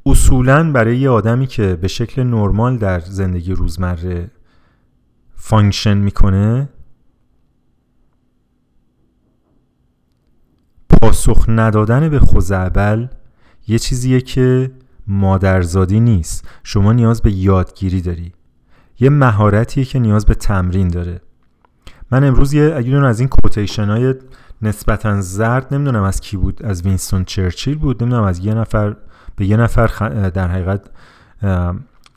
اصولا 0.05 0.71
برای 0.71 0.97
یه 0.97 1.09
آدمی 1.09 1.47
که 1.47 1.76
به 1.76 1.88
شکل 1.88 2.23
نرمال 2.23 2.78
در 2.78 2.99
زندگی 2.99 3.53
روزمره 3.53 4.32
function 5.36 5.97
می‌کنه 5.97 6.69
پاسخ 10.89 11.45
ندادن 11.47 12.09
به 12.09 12.19
خزعبل 12.19 13.07
یه 13.67 13.80
چیزیه 13.80 14.21
که 14.21 14.71
مادرزادی 15.07 15.99
نیست. 15.99 16.47
شما 16.63 16.93
نیاز 16.93 17.21
به 17.21 17.32
یادگیری 17.32 18.01
داری. 18.01 18.34
یه 18.99 19.09
مهارتیه 19.09 19.86
که 19.86 19.99
نیاز 19.99 20.26
به 20.26 20.36
تمرین 20.36 20.88
داره. 20.88 21.21
من 22.11 22.23
امروز 22.23 22.53
یه 22.53 22.73
اگه 22.78 22.97
از 22.97 23.19
این 23.19 23.30
quotation 23.29 23.86
های 23.86 24.13
نسبتا 24.66 25.22
زرد 25.22 25.74
نمی‌دونم 25.74 26.03
از 26.03 26.22
کی 26.22 26.38
بود 26.38 26.63
از 26.63 26.82
وینستون 26.82 27.24
چرچیل 27.26 27.78
بود 27.78 28.03
نمی‌دونم 28.03 28.24
از 28.24 28.45
یه 28.45 28.53
نفر 28.53 28.95
به 29.36 29.45
یه 29.45 29.57
نفر 29.57 29.88
در 30.30 30.47
حقیقت 30.47 30.82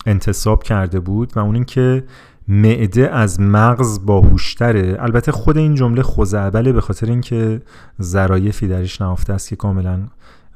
انتساب 0.07 0.62
کرده 0.63 1.01
بود 1.01 1.33
و 1.37 1.39
اون 1.39 1.55
اینکه 1.55 2.05
معده 2.49 3.11
از 3.11 3.41
مغز 3.41 4.07
باهوشتره. 4.07 4.97
البته 5.01 5.33
خود 5.33 5.59
این 5.59 5.75
جمله 5.75 6.03
خزعبله 6.03 6.73
به 6.73 6.81
خاطر 6.81 7.07
اینکه 7.07 7.63
ظرایفی 8.03 8.69
درش 8.69 9.01
نهفته 9.01 9.33
است 9.33 9.49
که 9.49 9.57
کاملا 9.57 10.01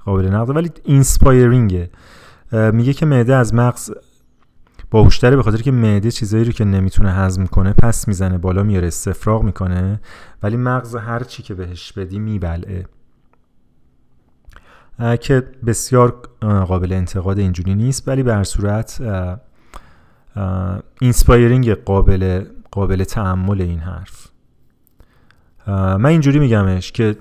قابل 0.05 0.28
نقد 0.28 0.57
ولی 0.57 0.70
inspiring 0.84 1.80
ه 1.80 1.90
میگه 2.53 2.93
که 2.93 3.07
معده 3.07 3.34
از 3.34 3.55
مغز 3.55 3.90
باهوشتره 4.93 5.36
به 5.36 5.43
خاطر 5.43 5.62
که 5.62 5.70
معده 5.70 6.11
چیزایی 6.11 6.45
رو 6.45 6.53
که 6.53 6.64
نمی‌تونه 6.64 7.12
هضم 7.12 7.47
کنه 7.47 7.72
پس 7.72 8.09
می‌زنه 8.09 8.38
بالا 8.38 8.62
میاره 8.62 8.86
استفراغ 8.86 9.43
می‌کنه 9.43 10.01
ولی 10.43 10.57
مغز 10.57 10.97
هر 10.97 11.22
چی 11.24 11.43
که 11.43 11.55
بهش 11.55 11.93
بدی 11.93 12.18
میبلعه. 12.18 12.86
که 15.20 15.43
بسیار 15.66 16.22
قابل 16.40 16.93
انتقاد 16.93 17.38
اینجوری 17.38 17.74
نیست 17.74 18.09
ولی 18.09 18.22
به 18.22 18.45
صورت 18.45 19.03
inspiring 21.00 21.70
قابل 21.70 22.45
قابل 22.70 23.05
تأمل 23.04 23.62
این 23.62 23.78
حرف. 23.78 24.28
من 25.68 26.07
اینجوری 26.07 26.38
میگمش 26.38 26.93
که 26.93 27.16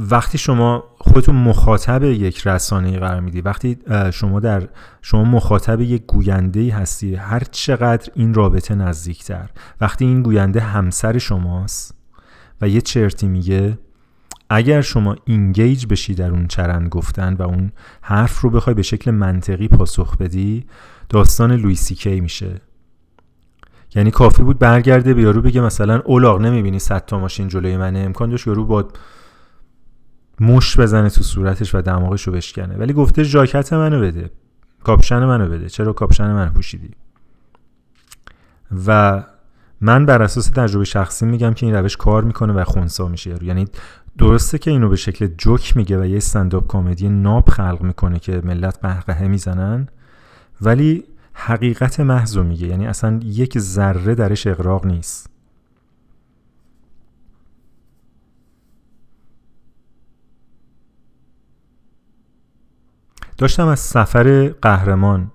وقتی 0.00 0.38
شما 0.38 0.84
خودتون 0.98 1.34
مخاطب 1.34 2.04
یک 2.04 2.46
رسانه 2.46 2.98
قرار 2.98 3.20
میدی 3.20 3.40
وقتی 3.40 3.78
شما 4.12 4.40
در 4.40 4.68
شما 5.02 5.24
مخاطب 5.24 5.80
یک 5.80 6.02
گوینده 6.06 6.74
هستی 6.74 7.14
هر 7.14 7.42
چقدر 7.50 8.12
این 8.14 8.34
رابطه 8.34 8.74
نزدیکتر. 8.74 9.48
وقتی 9.80 10.04
این 10.04 10.22
گوینده 10.22 10.60
همسر 10.60 11.18
شماست 11.18 11.94
و 12.60 12.68
یه 12.68 12.80
چرتی 12.80 13.28
میگه 13.28 13.78
اگر 14.50 14.80
شما 14.80 15.16
اینگیج 15.24 15.86
بشی 15.86 16.14
در 16.14 16.30
اون 16.30 16.46
چرند 16.48 16.88
گفتن 16.88 17.34
و 17.34 17.42
اون 17.42 17.72
حرف 18.02 18.40
رو 18.40 18.50
بخوای 18.50 18.74
به 18.74 18.82
شکل 18.82 19.10
منطقی 19.10 19.68
پاسخ 19.68 20.16
بدی 20.16 20.66
داستان 21.08 21.52
لویسی 21.52 21.94
کی 21.94 22.20
میشه. 22.20 22.60
یعنی 23.94 24.10
کافی 24.10 24.42
بود 24.42 24.58
برگرده 24.58 25.14
به 25.14 25.22
یارو 25.22 25.42
بگه 25.42 25.60
مثلا 25.60 26.00
اولاغ 26.04 26.40
نمی‌بینی 26.40 26.78
صد 26.78 27.04
تا 27.06 27.18
ماشین 27.18 27.48
جلوی 27.48 27.76
منه. 27.76 27.98
امکان 27.98 28.30
داشت 28.30 28.46
یارو 28.46 28.64
با 28.64 28.88
مش 30.40 30.80
بزنه 30.80 31.10
تو 31.10 31.22
صورتش 31.22 31.74
و 31.74 31.82
دماغش 31.82 32.22
رو 32.22 32.32
بشکنه. 32.32 32.76
ولی 32.76 32.92
گفته 32.92 33.24
جاکت 33.24 33.72
منو 33.72 34.00
بده. 34.00 34.30
کاپشن 34.84 35.24
منو 35.24 35.48
بده. 35.48 35.68
چرا 35.68 35.92
کاپشن 35.92 36.32
منو 36.32 36.50
پوشیدی؟ 36.50 36.90
و 38.86 39.22
من 39.80 40.06
بر 40.06 40.22
اساس 40.22 40.46
تجربه 40.46 40.84
شخصی 40.84 41.26
میگم 41.26 41.54
که 41.54 41.66
این 41.66 41.74
روش 41.74 41.96
کار 41.96 42.24
می‌کنه 42.24 42.52
و 42.52 42.64
خونسا 42.64 43.08
میشه. 43.08 43.44
یعنی 43.44 43.66
درسته 44.18 44.58
که 44.58 44.70
اینو 44.70 44.88
به 44.88 44.96
شکل 44.96 45.26
جوک 45.26 45.76
میگه 45.76 46.00
و 46.00 46.04
یه 46.04 46.16
stand-up 46.16 46.66
comedy 46.68 47.08
ناب 47.08 47.48
خلق 47.48 47.82
می‌کنه 47.82 48.18
که 48.18 48.40
ملت 48.44 48.78
قهقهه 48.82 49.28
می‌زنن 49.28 49.88
ولی 50.60 51.04
حقیقت 51.32 52.00
محض 52.00 52.38
میگه. 52.38 52.66
یعنی 52.66 52.86
اصلا 52.86 53.20
یک 53.24 53.58
ذره 53.58 54.14
درش 54.14 54.46
اغراق 54.46 54.86
نیست. 54.86 55.29
داشتم 63.40 63.66
از 63.66 63.80
سفر 63.80 64.48
قهرمان 64.62 65.32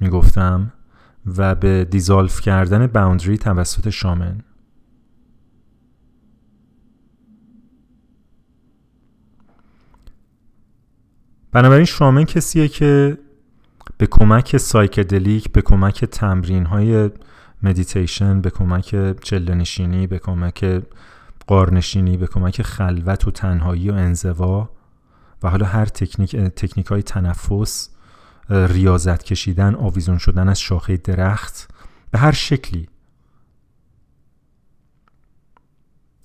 می‌گفتم 0.00 0.72
و 1.36 1.54
به 1.54 1.84
dissolve 1.84 2.40
کردن 2.40 2.86
boundary 2.86 3.38
توسط 3.38 3.90
شامن. 3.90 4.40
بنابراین 11.52 11.84
شامن 11.84 12.24
کسیه 12.24 12.68
که 12.68 13.18
به 13.98 14.06
کمک 14.06 14.56
psychedelic 14.56 15.52
به 15.52 15.62
کمک 15.62 16.04
تمرین 16.04 16.66
های 16.66 17.10
مدیتیشن 17.62 18.40
به 18.40 18.50
کمک 18.50 19.20
چله‌نشینی 19.20 20.06
به 20.06 20.18
کمک 20.18 20.82
غارنشینی 21.46 22.16
به 22.16 22.26
کمک 22.26 22.62
خلوت 22.62 23.26
و 23.26 23.30
تنهایی 23.30 23.90
و 23.90 23.94
انزوا 23.94 24.81
و 25.42 25.48
حالا 25.48 25.66
هر 25.66 25.86
تکنیک 25.86 26.36
تکنیک 26.36 26.86
های 26.86 27.02
تنفس 27.02 27.88
ریاضت 28.50 29.22
کشیدن 29.22 29.74
آویزون 29.74 30.18
شدن 30.18 30.48
از 30.48 30.60
شاخه 30.60 30.96
درخت 30.96 31.68
به 32.10 32.18
هر 32.18 32.32
شکلی 32.32 32.88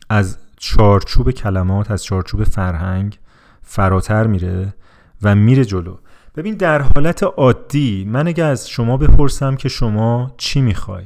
از 0.10 0.38
چارچوب 0.58 1.32
کلمات 1.32 1.92
از 1.92 2.04
چارچوب 2.04 2.44
فرهنگ 2.44 3.20
فراتر 3.62 4.28
میره 4.28 4.74
و 5.22 5.36
میره 5.36 5.66
جلو. 5.66 5.98
ببین 6.36 6.56
در 6.56 6.82
حالت 6.82 7.24
عادی 7.24 8.06
من 8.06 8.28
اگه 8.28 8.44
از 8.44 8.70
شما 8.70 8.98
بپرسم 8.98 9.56
که 9.56 9.70
شما 9.70 10.34
چی 10.38 10.62
می‌خوای؟ 10.62 11.06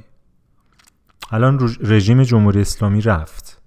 الان 1.32 1.76
رژیم 1.82 2.24
جمهوری 2.24 2.62
اسلامی 2.62 3.01
رفت. 3.01 3.62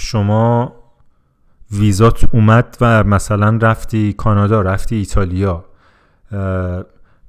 شما 0.00 0.81
ویزات 1.72 2.34
اومد 2.34 2.76
و 2.80 3.04
مثلا 3.04 3.58
رفتی 3.62 4.12
کانادا 4.12 4.62
رفتی 4.62 4.96
ایتالیا. 4.96 5.64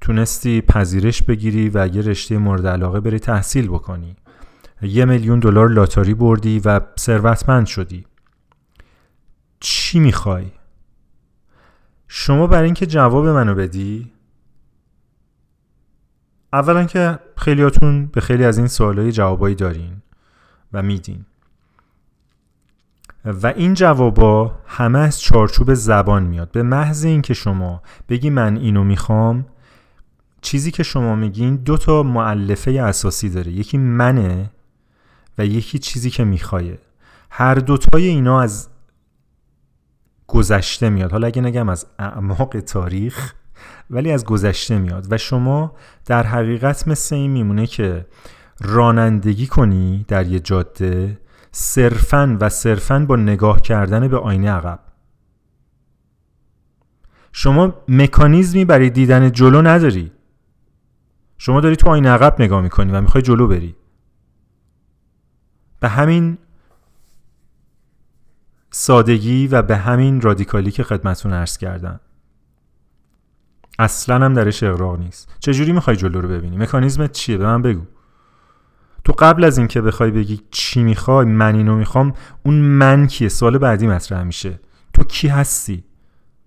تونستی 0.02 0.62
پذیرش 0.62 1.24
بگیری 1.24 1.70
و 1.74 1.88
یه 1.94 2.02
رشته 2.02 2.38
مورد 2.38 2.68
علاقه 2.68 3.00
بری 3.00 3.20
تحصیل 3.20 3.68
بکنی. 3.68 4.16
یه 4.82 5.06
میلیون 5.06 5.40
دلار 5.40 5.70
لاتاری 5.70 6.14
بردی 6.14 6.62
و 6.66 6.82
ثروتمند 7.00 7.66
شدی. 7.66 8.06
چی 9.60 10.00
می‌خوای؟ 10.00 10.52
شما 12.08 12.48
برای 12.48 12.66
اینکه 12.66 12.86
جواب 12.86 13.28
منو 13.28 13.56
بدی 13.56 14.12
اولا 16.54 16.84
که 16.86 17.20
خیلیاتون 17.38 18.06
به 18.06 18.22
خیلی 18.22 18.46
از 18.46 18.58
این 18.58 18.68
سوالای 18.68 19.12
جوابایی 19.12 19.56
دارین 19.56 20.02
و 20.74 20.82
میدین. 20.82 21.26
و 23.26 23.48
این 23.48 23.74
جوابا 23.74 24.56
همه 24.66 25.00
از 25.00 25.22
چارچوب 25.22 25.74
زبان 25.74 26.24
میاد. 26.24 26.52
به 26.52 26.64
محض 26.64 27.06
اینکه 27.06 27.34
شما 27.34 27.82
بگی 28.10 28.30
من 28.30 28.58
اینو 28.58 28.84
می‌خوام 28.84 29.46
چیزی 30.42 30.72
که 30.72 30.84
شما 30.84 31.16
میگین 31.16 31.56
دو 31.56 31.78
تا 31.78 32.04
معلفه 32.04 32.72
اساسی 32.72 33.30
داره. 33.30 33.52
یکی 33.52 33.78
منه 33.78 34.50
و 35.38 35.46
یکی 35.46 35.80
چیزی 35.80 36.10
که 36.10 36.24
میخوایه 36.24 36.78
هر 37.30 37.56
دوتای 37.56 38.08
اینا 38.08 38.42
از 38.42 38.70
گذشته 40.28 40.90
میاد. 40.90 41.12
حالا 41.12 41.28
اگه 41.28 41.42
نگم 41.42 41.70
از 41.70 41.86
اعماق 42.00 42.60
تاریخ 42.60 43.34
ولی 43.90 44.12
از 44.12 44.26
گذشته 44.26 44.78
میاد. 44.78 45.08
و 45.12 45.18
شما 45.18 45.76
در 46.06 46.24
حقیقت 46.24 46.88
مثل 46.88 47.16
این 47.16 47.32
میمونه 47.32 47.68
که 47.68 48.06
رانندگی 48.62 49.48
کنی 49.48 50.06
در 50.08 50.28
یه 50.28 50.40
جاده 50.40 51.20
صرفا 51.56 52.38
و 52.40 52.50
صرفا 52.50 53.00
با 53.00 53.16
نگاه 53.16 53.60
کردن 53.60 54.08
به 54.08 54.18
آینه 54.18 54.52
عقب. 54.52 54.80
شما 57.32 57.84
مکانیزمی 57.88 58.66
برای 58.66 58.90
دیدن 58.90 59.32
جلو 59.32 59.62
نداری. 59.62 60.12
شما 61.38 61.62
داری 61.62 61.76
تو 61.76 61.90
آینه 61.90 62.10
عقب 62.10 62.42
نگاه 62.42 62.62
می‌کنی 62.62 62.92
و 62.92 63.02
می‌خوای 63.02 63.22
جلو 63.22 63.48
بری. 63.48 63.76
به 65.80 65.90
همین 65.90 66.38
سادگی 68.72 69.48
و 69.48 69.62
به 69.62 69.78
همین 69.78 70.22
رادیکالی 70.22 70.72
که 70.72 70.84
خدمتون 70.84 71.34
عرض 71.34 71.58
کردم. 71.58 72.00
اصلا 73.80 74.26
هم 74.26 74.34
درش 74.34 74.64
اقراق 74.64 75.00
نیست. 75.00 75.36
چجوری 75.40 75.72
می‌خوای 75.72 75.96
جلو 75.96 76.22
رو 76.22 76.30
ببینی؟ 76.30 76.58
مکانیزمت 76.58 77.12
چیه؟ 77.12 77.38
به 77.38 77.46
من 77.46 77.62
بگو. 77.62 77.86
تو 79.04 79.14
قبل 79.20 79.44
از 79.44 79.58
اینکه 79.58 79.82
بخوای 79.82 80.12
بگی 80.12 80.42
چی 80.52 80.84
می‌خوای 80.84 81.26
من 81.26 81.56
اینو 81.56 81.76
می‌خوام 81.76 82.14
اون 82.46 82.56
من 82.56 83.08
کیه؟ 83.08 83.30
سال 83.30 83.58
بعدی 83.58 83.88
مطرح 83.88 84.24
میشه. 84.24 84.60
تو 84.94 85.04
کی 85.04 85.28
هستی؟ 85.28 85.84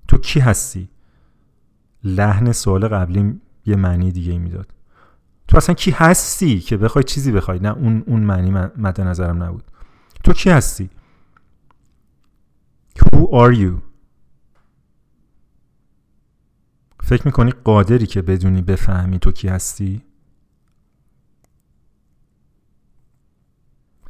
تو 0.09 0.19
کی 0.19 0.41
هستی؟ 0.41 0.89
لحن 2.05 2.53
سوال 2.53 2.89
قبلی 2.89 3.41
یه 3.67 3.77
معنی 3.77 4.13
دیگه 4.13 4.39
می‌داد. 4.39 4.75
تو 5.49 5.57
اصلا 5.57 5.75
کی 5.75 5.91
هستی 5.91 6.61
که 6.61 6.77
بخوای 6.77 7.05
چیزی 7.05 7.33
بخوای؟ 7.33 7.59
نه 7.59 7.73
اون 7.73 8.05
اون 8.07 8.21
معنی 8.21 8.51
مد 8.51 9.01
نظرم 9.01 9.43
نبود. 9.43 9.65
تو 10.25 10.33
کی 10.33 10.51
هستی؟ 10.51 10.91
Who 12.99 13.27
are 13.27 13.55
you? 13.55 13.81
فکر 17.03 17.23
می‌کنی 17.25 17.51
قادری 17.51 18.07
که 18.07 18.23
بدونی 18.23 18.63
بفهمی 18.63 19.19
تو 19.19 19.33
کی 19.33 19.49
هستی؟ 19.49 20.03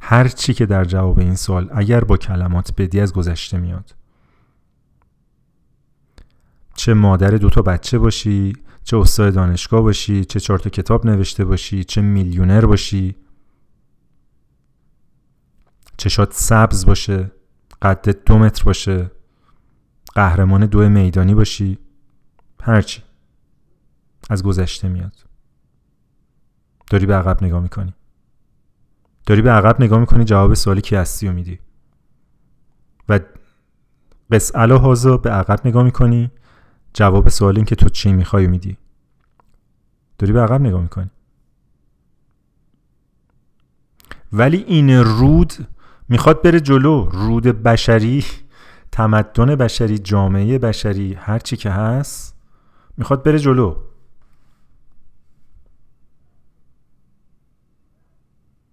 هر 0.09 0.27
چی 0.27 0.53
که 0.53 0.65
در 0.65 0.85
جواب 0.85 1.19
این 1.19 1.35
سوال 1.35 1.69
اگر 1.73 2.03
با 2.03 2.17
کلمات 2.17 2.73
بدی 2.77 2.99
از 2.99 3.13
گذشته 3.13 3.57
میاد. 3.57 3.95
چه 6.75 6.93
مادر 6.93 7.31
دو 7.31 7.49
تا 7.49 7.61
بچه 7.61 7.99
باشی 7.99 8.53
چه 8.83 8.97
استاد 8.97 9.33
دانشگاه 9.33 9.81
باشی 9.81 10.25
چه 10.25 10.39
چهار 10.39 10.59
تا 10.59 10.69
کتاب 10.69 11.05
نوشته 11.05 11.45
باشی 11.45 11.83
چه 11.83 12.01
میلیونر 12.01 12.65
باشی. 12.65 13.15
چشات 15.97 16.33
سبز 16.33 16.85
باشه 16.85 17.31
قدت 17.81 18.25
دو 18.25 18.37
متر 18.37 18.63
باشه 18.63 19.11
قهرمان 20.15 20.65
دو 20.65 20.89
میدانی 20.89 21.35
باشی. 21.35 21.77
هرچی 22.61 23.03
از 24.29 24.43
گذشته 24.43 24.89
میاد. 24.89 25.25
داری 26.91 27.05
به 27.05 27.15
عقب 27.15 27.43
نگاه 27.43 27.61
می‌کنی. 27.61 27.93
داری 29.27 29.41
به 29.41 29.51
عقب 29.51 29.83
نگاه 29.83 29.99
می‌کنی 29.99 30.23
جواب 30.23 30.53
سوالی 30.53 30.81
کی 30.81 30.95
هستی 30.95 31.27
و 31.27 31.31
میدی. 31.31 31.59
و 33.09 33.19
قسعلا 34.31 34.77
هازا 34.77 35.17
به 35.17 35.29
عقب 35.29 35.67
نگاه 35.67 35.83
می‌کنی 35.83 36.31
جواب 36.93 37.29
سوال 37.29 37.55
این 37.55 37.65
که 37.65 37.75
تو 37.75 37.89
چی 37.89 38.13
می‌خوای 38.13 38.47
میدی. 38.47 38.77
داری 40.17 40.33
به 40.33 40.41
عقب 40.41 40.61
نگاه 40.61 40.81
می‌کنی. 40.81 41.09
ولی 44.33 44.57
این 44.57 44.89
رود 44.89 45.53
می‌خواد 46.09 46.41
بره 46.41 46.59
جلو. 46.59 47.05
رود 47.11 47.43
بشری 47.43 48.25
تمدن 48.91 49.55
بشری 49.55 49.97
جامعه 49.97 50.59
بشری 50.59 51.13
هر 51.13 51.39
چی 51.39 51.57
که 51.57 51.69
هست 51.69 52.35
می‌خواد 52.97 53.23
بره 53.23 53.39
جلو. 53.39 53.75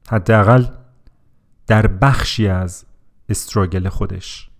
حداقل 0.08 0.66
در 1.66 1.86
بخشی 1.86 2.48
از 2.48 2.84
استراگل 3.28 3.88
خودش. 3.88 4.50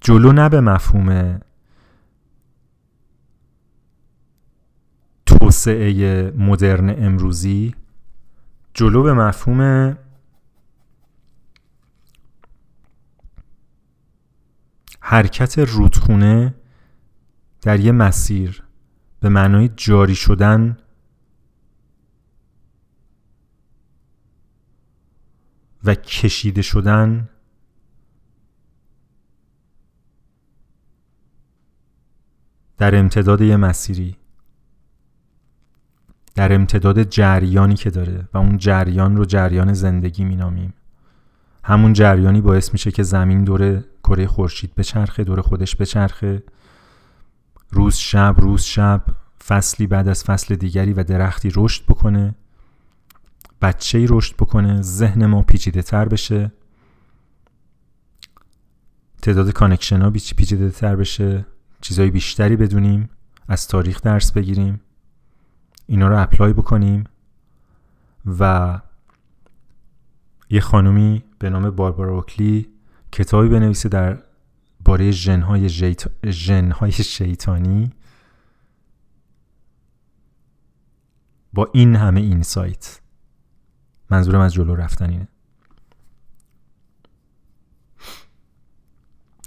جلو 0.00 0.32
نه 0.32 0.48
به 0.48 0.60
مفهوم 0.60 1.40
توسعه 5.26 6.30
مدرن 6.30 7.04
امروزی 7.04 7.74
جلو 8.74 9.02
به 9.02 9.12
مفهوم 9.12 9.98
حرکت 15.00 15.58
رودخونه 15.58 16.54
در 17.62 17.80
یه 17.80 17.92
مسیر. 17.92 18.63
به 19.24 19.30
معنای 19.30 19.70
جاری 19.76 20.14
شدن 20.14 20.78
و 25.84 25.94
کشیده 25.94 26.62
شدن 26.62 27.28
در 32.78 32.96
امتداد 32.96 33.40
یه 33.40 33.56
مسیری 33.56 34.16
در 36.34 36.52
امتداد 36.52 37.02
جریانی 37.02 37.74
که 37.74 37.90
داره 37.90 38.28
و 38.34 38.38
اون 38.38 38.58
جریان 38.58 39.16
رو 39.16 39.24
جریان 39.24 39.72
زندگی 39.72 40.24
مینامیم. 40.24 40.74
همون 41.64 41.92
جریانی 41.92 42.40
باعث 42.40 42.72
میشه 42.72 42.90
که 42.90 43.02
زمین 43.02 43.44
دور 43.44 43.84
کره 44.02 44.26
خورشید 44.26 44.74
بچرخه 44.74 45.24
دور 45.24 45.40
خودش 45.40 45.76
بچرخه. 45.76 46.42
روز 47.74 47.96
شب 47.96 48.34
روز 48.38 48.62
شب 48.62 49.02
فصلی 49.46 49.86
بعد 49.86 50.08
از 50.08 50.24
فصل 50.24 50.54
دیگری 50.54 50.92
و 50.92 51.02
درختی 51.02 51.52
رشد 51.56 51.84
بکنه. 51.84 52.34
بچه 53.62 53.98
ای 53.98 54.06
رشد 54.10 54.36
بکنه 54.36 54.82
ذهن 54.82 55.26
ما 55.26 55.42
پیچیده 55.42 55.82
تر 55.82 56.08
بشه. 56.08 56.52
تعداد 59.22 59.50
connection 59.50 60.02
ها 60.02 60.10
پیچیده 60.10 60.70
تر 60.70 60.96
بشه. 60.96 61.46
چیزهای 61.80 62.10
بیشتری 62.10 62.56
بدونیم 62.56 63.10
از 63.48 63.68
تاریخ 63.68 64.00
درس 64.00 64.32
بگیریم. 64.32 64.80
اینا 65.86 66.08
رو 66.08 66.22
apply 66.22 66.52
بکنیم. 66.52 67.04
و 68.38 68.80
یه 70.50 70.60
خانومی 70.60 71.24
به 71.38 71.50
نام 71.50 71.70
باربارا 71.70 72.14
اوکلی 72.14 72.68
کتابی 73.12 73.48
بنویسه 73.48 73.88
در 73.88 74.18
باره 74.84 75.10
ژنهای 75.10 75.68
ژنهای 76.26 76.92
شیطانی 76.92 77.90
با 81.52 81.70
این 81.72 81.96
همه 81.96 82.20
insight. 82.20 83.00
منظورم 84.10 84.40
از 84.40 84.52
جلو 84.54 84.74
رفتن 84.74 85.10
اینه. 85.10 85.28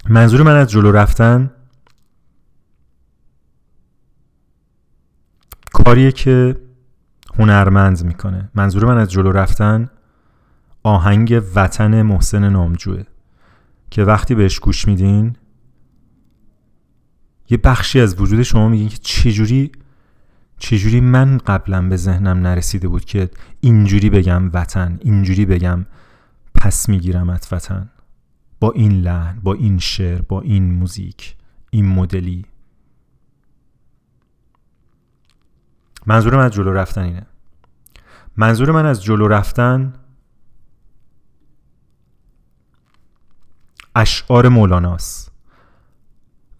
منظور 0.08 0.42
من 0.42 0.56
از 0.56 0.70
جلو 0.70 0.92
رفتن 0.92 1.50
کاریه 5.72 6.12
که 6.12 6.56
هنرمند 7.38 8.04
می‌کنه. 8.04 8.50
منظور 8.54 8.84
من 8.84 8.98
از 8.98 9.10
جلو 9.10 9.32
رفتن 9.32 9.90
آهنگ 10.82 11.42
وطن 11.54 12.02
محسن 12.02 12.48
نامجوه. 12.48 13.02
که 13.90 14.04
وقتی 14.04 14.34
بهش 14.34 14.58
گوش 14.58 14.88
میدین 14.88 15.36
یه 17.50 17.56
بخشی 17.56 18.00
از 18.00 18.20
وجود 18.20 18.42
شما 18.42 18.68
میگین 18.68 18.88
که 18.88 18.98
چجوری 18.98 19.72
چجوری 20.58 21.00
من 21.00 21.38
قبلا 21.38 21.88
به 21.88 21.96
ذهنم 21.96 22.38
نرسیده 22.38 22.88
بود 22.88 23.04
که 23.04 23.30
اینجوری 23.60 24.10
بگم 24.10 24.50
وطن 24.52 24.98
اینجوری 25.02 25.46
بگم 25.46 25.86
پس 26.54 26.88
می‌گیرم 26.88 27.30
از 27.30 27.48
وطن. 27.52 27.90
با 28.60 28.70
این 28.72 29.00
لحن 29.00 29.40
با 29.40 29.54
این 29.54 29.78
شعر 29.78 30.22
با 30.22 30.40
این 30.40 30.72
موزیک 30.72 31.36
این 31.70 31.88
مدلی. 31.88 32.44
منظور 36.06 36.36
من 36.36 36.44
از 36.44 36.52
جلو 36.52 36.72
رفتن 36.72 37.02
اینه. 37.02 37.26
منظور 38.36 38.70
من 38.70 38.86
از 38.86 39.02
جلو 39.02 39.28
رفتن 39.28 39.92
اشعار 43.98 44.48
مولاناست. 44.48 45.32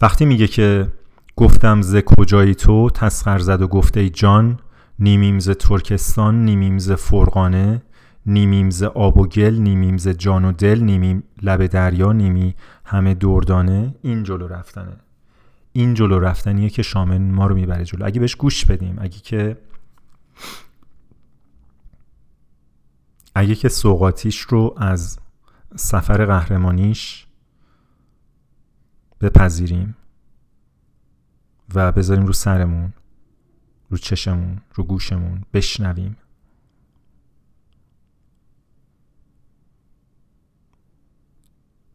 وقتی 0.01 0.24
میگه 0.24 0.47
که 0.47 0.93
گفتم 1.36 1.82
ز 1.82 1.97
کجایی 1.97 2.55
تو 2.55 2.91
تسخر 2.91 3.39
زد 3.39 3.62
و 3.62 3.66
گفته 3.66 4.11
جان 4.11 4.59
نیمیم 4.99 5.39
ز 5.39 5.51
ترکستان 5.51 6.45
نیمیم 6.45 6.78
ز 6.78 6.91
فرقانه 6.93 7.82
نیمیم 8.26 8.70
ز 8.70 8.82
آب 8.82 9.18
و 9.18 9.26
گل 9.26 9.55
نیمیم 9.55 9.97
ز 9.97 10.09
جان 10.09 10.45
و 10.45 10.53
دل 10.53 10.80
نیمیم 10.80 11.22
لب 11.43 11.66
دریا 11.66 12.12
نیمی 12.12 12.55
همه 12.84 13.14
دردانه 13.14 13.95
این 14.03 14.22
جلو 14.22 14.49
رفتنه. 14.49 14.97
این 15.72 15.95
جلو 15.95 16.18
رفتنیه 16.18 16.70
که 16.70 16.82
شامل 16.82 17.18
ما 17.18 17.47
رو 17.47 17.55
می‌بره 17.55 17.84
جلو. 17.84 18.07
اگه 18.07 18.20
بهش 18.20 18.36
گوش 18.36 18.64
بدیم 18.64 18.97
اگه 19.01 19.18
که 19.18 19.57
اگه 23.34 23.55
که 23.55 23.68
سوقاتیش 23.68 24.41
رو 24.41 24.74
از 24.76 25.18
سفر 25.76 26.24
قهرمانیش 26.24 27.28
بپذیریم 29.21 29.97
و 31.75 31.93
بذاریم 31.93 32.27
رو 32.27 32.33
سرمون 32.33 32.93
رو 33.91 33.97
چشمون 33.97 34.61
رو 34.75 34.85
گوشمون 34.85 35.43
بشنویم. 35.55 36.16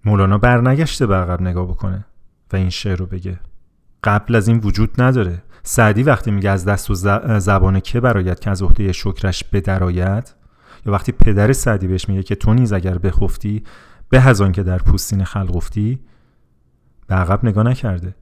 مولانا 0.06 0.38
برنگشته 0.38 1.08
به 1.08 1.16
عقب 1.16 1.42
نگاه 1.42 1.68
بکنه 1.68 2.06
و 2.54 2.56
این 2.56 2.70
شعر 2.70 2.98
رو 2.98 3.06
بگه. 3.06 3.40
قبل 4.04 4.36
از 4.36 4.48
این 4.48 4.58
وجود 4.58 5.02
نداره. 5.02 5.44
سعدی 5.64 6.04
وقتی 6.04 6.32
میگه 6.32 6.50
از 6.50 6.66
دست 6.66 6.92
و 6.92 6.96
زبان 7.40 7.80
که 7.80 8.00
براید 8.00 8.40
که 8.40 8.50
از 8.50 8.62
عهده 8.62 8.92
شکرش 8.92 9.44
بدراید؟ 9.44 10.34
یا 10.86 10.94
وقتی 10.94 11.12
پدر 11.12 11.54
سعدی 11.54 11.88
بهش 11.88 12.10
میگه 12.10 12.24
که 12.24 12.36
تو 12.36 12.54
نیز 12.54 12.74
اگر 12.74 12.98
بخفتی 12.98 13.64
به 14.10 14.28
از 14.28 14.42
که 14.52 14.64
در 14.64 14.78
پوستین 14.78 15.24
خلق 15.24 15.56
افتی 15.56 16.00
به 17.08 17.16
عقب 17.16 17.46
نگاه 17.46 17.64
نکرده. 17.64 18.16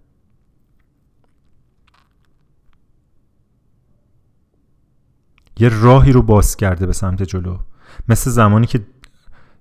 یه 5.60 5.70
راهی 5.82 6.12
رو 6.12 6.22
باز 6.22 6.56
کرده 6.56 6.86
به 6.86 6.94
سمت 6.94 7.24
جلو. 7.24 7.58
مثل 8.10 8.32
زمانی 8.32 8.68
که 8.68 8.86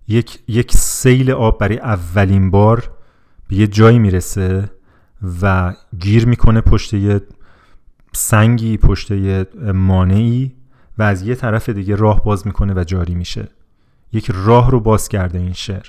یک, 0.09 0.43
یک 0.49 0.73
سیل 0.73 1.31
آب 1.31 1.59
برای 1.59 1.79
اولین 1.79 2.51
بار 2.51 2.97
به 3.49 3.57
یه 3.57 3.67
جایی 3.67 3.99
می‌رسه 3.99 4.71
و 5.43 5.75
گیر 5.99 6.27
می‌کنه 6.27 6.61
پشت 6.61 6.95
یه 6.95 7.21
سنگی 8.13 8.77
پشت 8.77 9.11
یه 9.11 9.47
مانعی 9.75 10.57
و 10.99 11.03
از 11.03 11.23
یه 11.23 11.35
طرف 11.35 11.69
دیگه 11.69 11.97
راه 11.97 12.25
باز 12.25 12.47
می‌کنه 12.47 12.75
و 12.77 12.85
جاری 12.85 13.15
میشه. 13.15 13.49
یک 14.13 14.31
راه 14.35 14.71
رو 14.71 14.81
باز 14.81 15.09
کرده 15.09 15.39
این 15.39 15.53
شعر. 15.53 15.87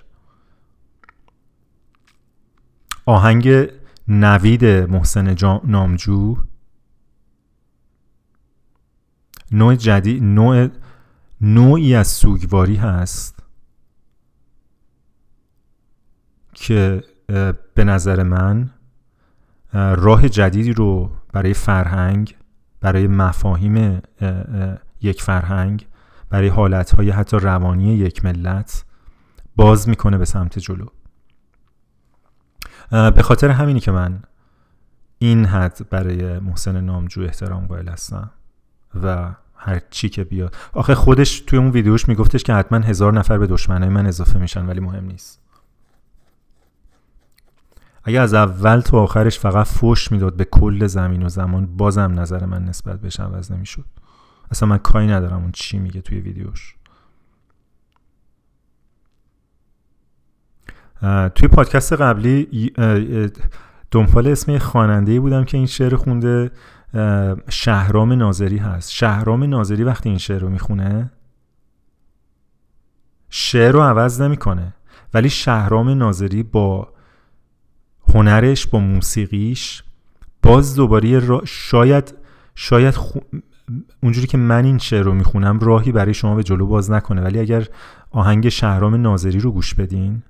آهنگ 3.12 3.68
نوید 4.08 4.66
محسن 4.66 5.36
نامجو. 5.64 6.38
نوع 9.52 9.76
جدید 9.76 10.24
نوع 10.24 10.68
نوعی 11.42 11.96
از 11.96 12.08
سوگواری 12.08 12.76
هست 12.76 13.44
که 16.54 17.04
به 17.74 17.84
نظر 17.84 18.24
من 18.24 18.70
راه 19.74 20.30
جدیدی 20.30 20.74
رو 20.74 21.12
برای 21.34 21.54
فرهنگ 21.54 22.36
برای 22.82 23.08
مفاهیم 23.08 24.02
یک 25.02 25.22
فرهنگ 25.22 25.88
برای 26.30 26.48
حالتهای 26.48 27.10
حتی 27.10 27.38
روانی 27.38 27.94
یک 27.94 28.26
ملت 28.26 28.86
باز 29.56 29.90
می‌کنه 29.90 30.18
به 30.18 30.26
سمت 30.26 30.60
جلو. 30.60 30.86
به 32.92 33.22
خاطر 33.22 33.50
همینی 33.50 33.80
که 33.80 33.92
من 33.92 34.24
این 35.18 35.46
حد 35.46 35.90
برای 35.90 36.40
محسن 36.40 36.82
نامجو 36.82 37.22
احترام 37.22 37.68
قائل 37.68 37.88
هستم 37.88 38.32
و 39.04 39.36
هر 39.56 39.82
چی 39.90 40.10
که 40.10 40.24
بیاد. 40.24 40.56
آخه 40.74 40.96
خودش 40.96 41.40
توی 41.40 41.60
اون 41.60 41.72
ویدیوش 41.72 42.08
میگفتش 42.08 42.44
که 42.44 42.54
حتما 42.54 42.80
هزار 42.80 43.14
نفر 43.14 43.38
به 43.38 43.48
دشمنای 43.48 43.90
من 43.90 44.06
اضافه 44.06 44.40
میشن 44.40 44.66
ولی 44.66 44.80
مهم 44.80 45.06
نیست. 45.06 45.42
اگه 48.04 48.20
از 48.20 48.34
اول 48.34 48.82
تا 48.82 49.00
آخرش 49.04 49.40
فقط 49.40 49.68
فوش 49.68 50.12
می‌داد 50.12 50.36
به 50.36 50.46
کل 50.46 50.88
زمین 50.88 51.24
و 51.24 51.30
زمان 51.30 51.66
بازم 51.66 52.20
نظر 52.20 52.46
من 52.46 52.66
نسبت 52.66 53.02
بهش 53.02 53.20
عوض 53.20 53.52
نمی‌شد. 53.52 53.86
اصلا 54.52 54.70
من 54.70 54.78
کاری 54.78 55.08
ندارم 55.08 55.42
اون 55.42 55.52
چی 55.52 55.80
میگه 55.80 56.02
توی 56.02 56.20
ویدیوش. 56.20 56.76
توی 61.36 61.48
پادکست 61.48 61.94
قبلی 61.94 62.72
دنبال 63.92 64.28
اسم 64.28 64.58
خواننده 64.58 65.20
بودم 65.20 65.44
که 65.44 65.58
این 65.58 65.68
شعر 65.68 65.96
خونده 65.96 66.52
شهرام 67.50 68.14
ناظری 68.14 68.58
هست. 68.58 68.92
شهرام 68.92 69.44
ناظری 69.44 69.84
وقتی 69.84 70.10
این 70.10 70.18
شعر 70.18 70.40
رو 70.40 70.50
می‌خونه 70.50 71.12
شعر 73.30 73.72
رو 73.72 73.82
عوض 73.82 74.22
نمی‌کنه. 74.22 74.74
ولی 75.14 75.30
شهرام 75.30 75.90
ناظری 75.90 76.44
با 76.44 76.94
هنرش 78.14 78.68
با 78.68 78.80
موسیقیش 78.80 79.84
باز 80.44 80.76
دوباره 80.76 81.22
شاید 81.46 82.14
شاید 82.56 83.00
اونجوری 84.04 84.28
که 84.28 84.38
من 84.38 84.66
این 84.66 84.78
شعر 84.78 85.04
رو 85.04 85.14
می‌خونم 85.14 85.60
راهی 85.60 85.92
برای 85.92 86.14
شما 86.14 86.36
به 86.36 86.44
جلو 86.44 86.66
باز 86.66 86.92
نکنه. 86.92 87.22
ولی 87.22 87.40
اگر 87.40 87.68
آهنگ 88.12 88.50
شهرام 88.50 88.96
ناظری 88.96 89.40
رو 89.40 89.52
گوش 89.52 89.74
بدین 89.74 90.24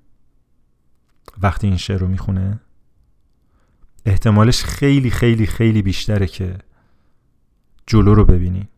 وقتی 1.42 1.68
این 1.68 1.78
شعر 1.78 2.00
رو 2.00 2.08
می‌خونه 2.08 2.60
احتمالش 4.06 4.64
خیلی 4.64 5.10
خیلی 5.10 5.48
خیلی 5.48 5.82
بیشتره 5.82 6.28
که 6.28 6.58
جلو 7.88 8.14
رو 8.14 8.26
ببینی 8.26 8.70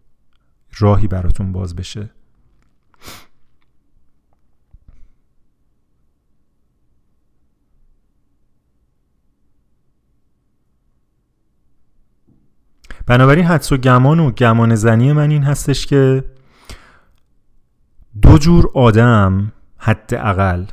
راهی 0.79 1.07
براتون 1.07 1.51
باز 1.51 1.75
بشه. 1.75 2.09
بنابراین 13.05 13.45
حدس 13.45 13.71
و 13.71 13.77
گمان 13.77 14.19
و 14.19 14.31
گمان 14.31 14.75
زنی 14.75 15.13
من 15.13 15.29
این 15.29 15.43
هستش 15.43 15.85
که 15.85 16.23
دو 18.21 18.37
جور 18.37 18.71
آدم 18.73 19.51
حداقل 19.77 20.65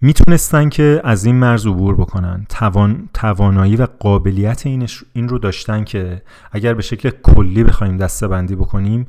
می‌تونستن 0.00 0.68
که 0.68 1.00
از 1.04 1.24
این 1.24 1.34
مرز 1.34 1.66
عبور 1.66 1.96
بکنن. 1.96 2.46
توان، 2.48 3.08
توانایی 3.14 3.76
و 3.76 3.86
قابلیت 4.00 4.66
این, 4.66 4.88
این 5.12 5.28
رو 5.28 5.38
داشتن 5.38 5.84
که 5.84 6.22
اگر 6.52 6.74
به 6.74 6.82
شکل 6.82 7.10
کلی 7.10 7.64
بخوایم 7.64 7.96
دسته 7.96 8.28
بندی 8.28 8.56
بکنیم 8.56 9.06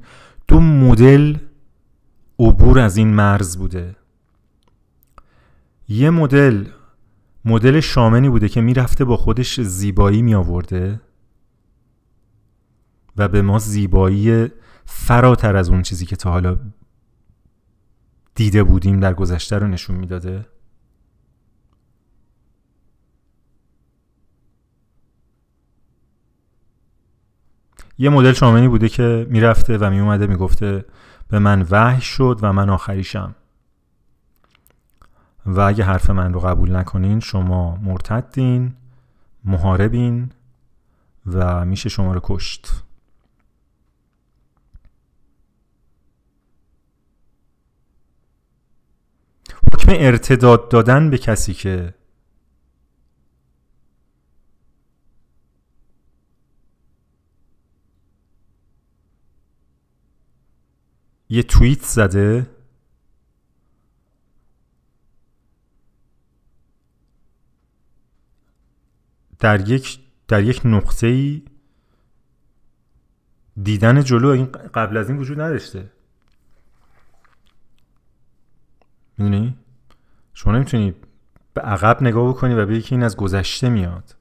دو 0.47 0.59
مدل 0.59 1.37
عبور 2.39 2.79
از 2.79 2.97
این 2.97 3.13
مرز 3.13 3.57
بوده. 3.57 3.95
یه 5.87 6.09
مدل 6.09 6.65
مدل 7.45 7.79
شامنی 7.79 8.29
بوده 8.29 8.49
که 8.49 8.61
می‌رفته 8.61 9.05
با 9.05 9.17
خودش 9.17 9.61
زیبایی 9.61 10.21
می 10.21 10.35
آورده 10.35 11.01
و 13.17 13.27
به 13.27 13.41
ما 13.41 13.59
زیبایی 13.59 14.47
فراتر 14.85 15.55
از 15.55 15.69
اون 15.69 15.81
چیزی 15.81 16.05
که 16.05 16.15
تا 16.15 16.31
حالا 16.31 16.57
دیده 18.35 18.63
بودیم 18.63 18.99
در 18.99 19.13
گذشته 19.13 19.57
رو 19.57 19.67
نشون 19.67 19.95
می‌داده. 19.95 20.45
یه 28.01 28.09
مدل 28.09 28.33
شامنی 28.33 28.67
بوده 28.67 28.89
که 28.89 29.27
می‌رفته 29.29 29.77
و 29.77 29.89
میومده 29.89 30.27
می‌گفته 30.27 30.85
به 31.29 31.39
من 31.39 31.67
وحی 31.71 32.01
شد 32.01 32.39
و 32.41 32.53
من 32.53 32.69
آخریشم. 32.69 33.35
و 35.45 35.59
اگه 35.59 35.83
حرف 35.83 36.09
من 36.09 36.33
رو 36.33 36.39
قبول 36.39 36.75
نکنین 36.75 37.19
شما 37.19 37.75
مرتدین 37.75 38.73
محاربین 39.43 40.31
و 41.25 41.65
میشه 41.65 41.89
شما 41.89 42.13
رو 42.13 42.19
کشت. 42.23 42.83
حکم 49.73 49.91
ارتداد 49.95 50.69
دادن 50.69 51.09
به 51.09 51.17
کسی 51.17 51.53
که 51.53 51.93
یه 61.31 61.43
توییت 61.43 61.83
زده. 61.83 62.49
در 69.39 69.69
یک 69.69 69.99
در 70.27 70.43
یک 70.43 70.61
نقطه 70.65 71.07
ای 71.07 71.43
دیدن 73.63 74.03
جلو 74.03 74.27
این 74.27 74.45
قبل 74.45 74.97
از 74.97 75.09
این 75.09 75.17
وجود 75.17 75.41
نداشته. 75.41 75.91
می‌دونی؟ 79.17 79.57
شما 80.33 80.53
نمی‌تونی 80.53 80.95
به 81.53 81.61
عقب 81.61 82.03
نگاه 82.03 82.29
بکنی 82.29 82.53
و 82.53 82.65
بگی 82.65 82.81
که 82.81 82.95
این 82.95 83.03
از 83.03 83.17
گذشته 83.17 83.69
میاد. 83.69 84.15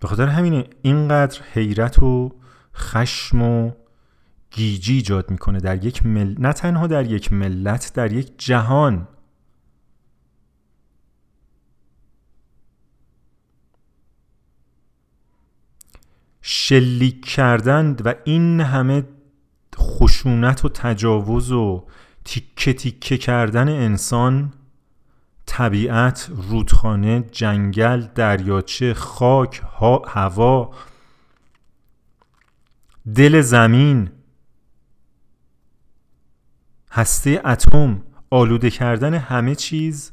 به 0.00 0.08
خاطر 0.08 0.26
همینه 0.26 0.70
اینقدر 0.82 1.42
حیرت 1.42 2.02
و 2.02 2.34
خشم 2.74 3.42
و 3.42 3.72
گیجی 4.50 4.94
ایجاد 4.94 5.30
می‌کنه 5.30 5.60
در 5.60 5.84
یک 5.84 6.06
مل... 6.06 6.34
نه 6.38 6.52
تنها 6.52 6.86
در 6.86 7.10
یک 7.10 7.32
ملت 7.32 7.92
در 7.94 8.12
یک 8.12 8.32
جهان. 8.38 9.08
شلیک 16.42 17.24
کردن 17.24 17.96
و 18.04 18.14
این 18.24 18.60
همه 18.60 19.04
خشونت 19.76 20.64
و 20.64 20.68
تجاوز 20.68 21.52
و 21.52 21.86
تیکه 22.24 22.72
تیکه 22.72 23.18
کردن 23.18 23.68
انسان 23.68 24.52
طبیعت 25.46 26.30
رودخانه 26.50 27.20
جنگل 27.32 28.06
دریاچه 28.14 28.94
خاک 28.94 29.62
هوا 30.06 30.74
دل 33.14 33.40
زمین 33.40 34.10
هسته 36.98 37.40
اتم 37.44 38.02
آلوده 38.30 38.70
کردن 38.70 39.14
همه 39.14 39.54
چیز. 39.54 40.12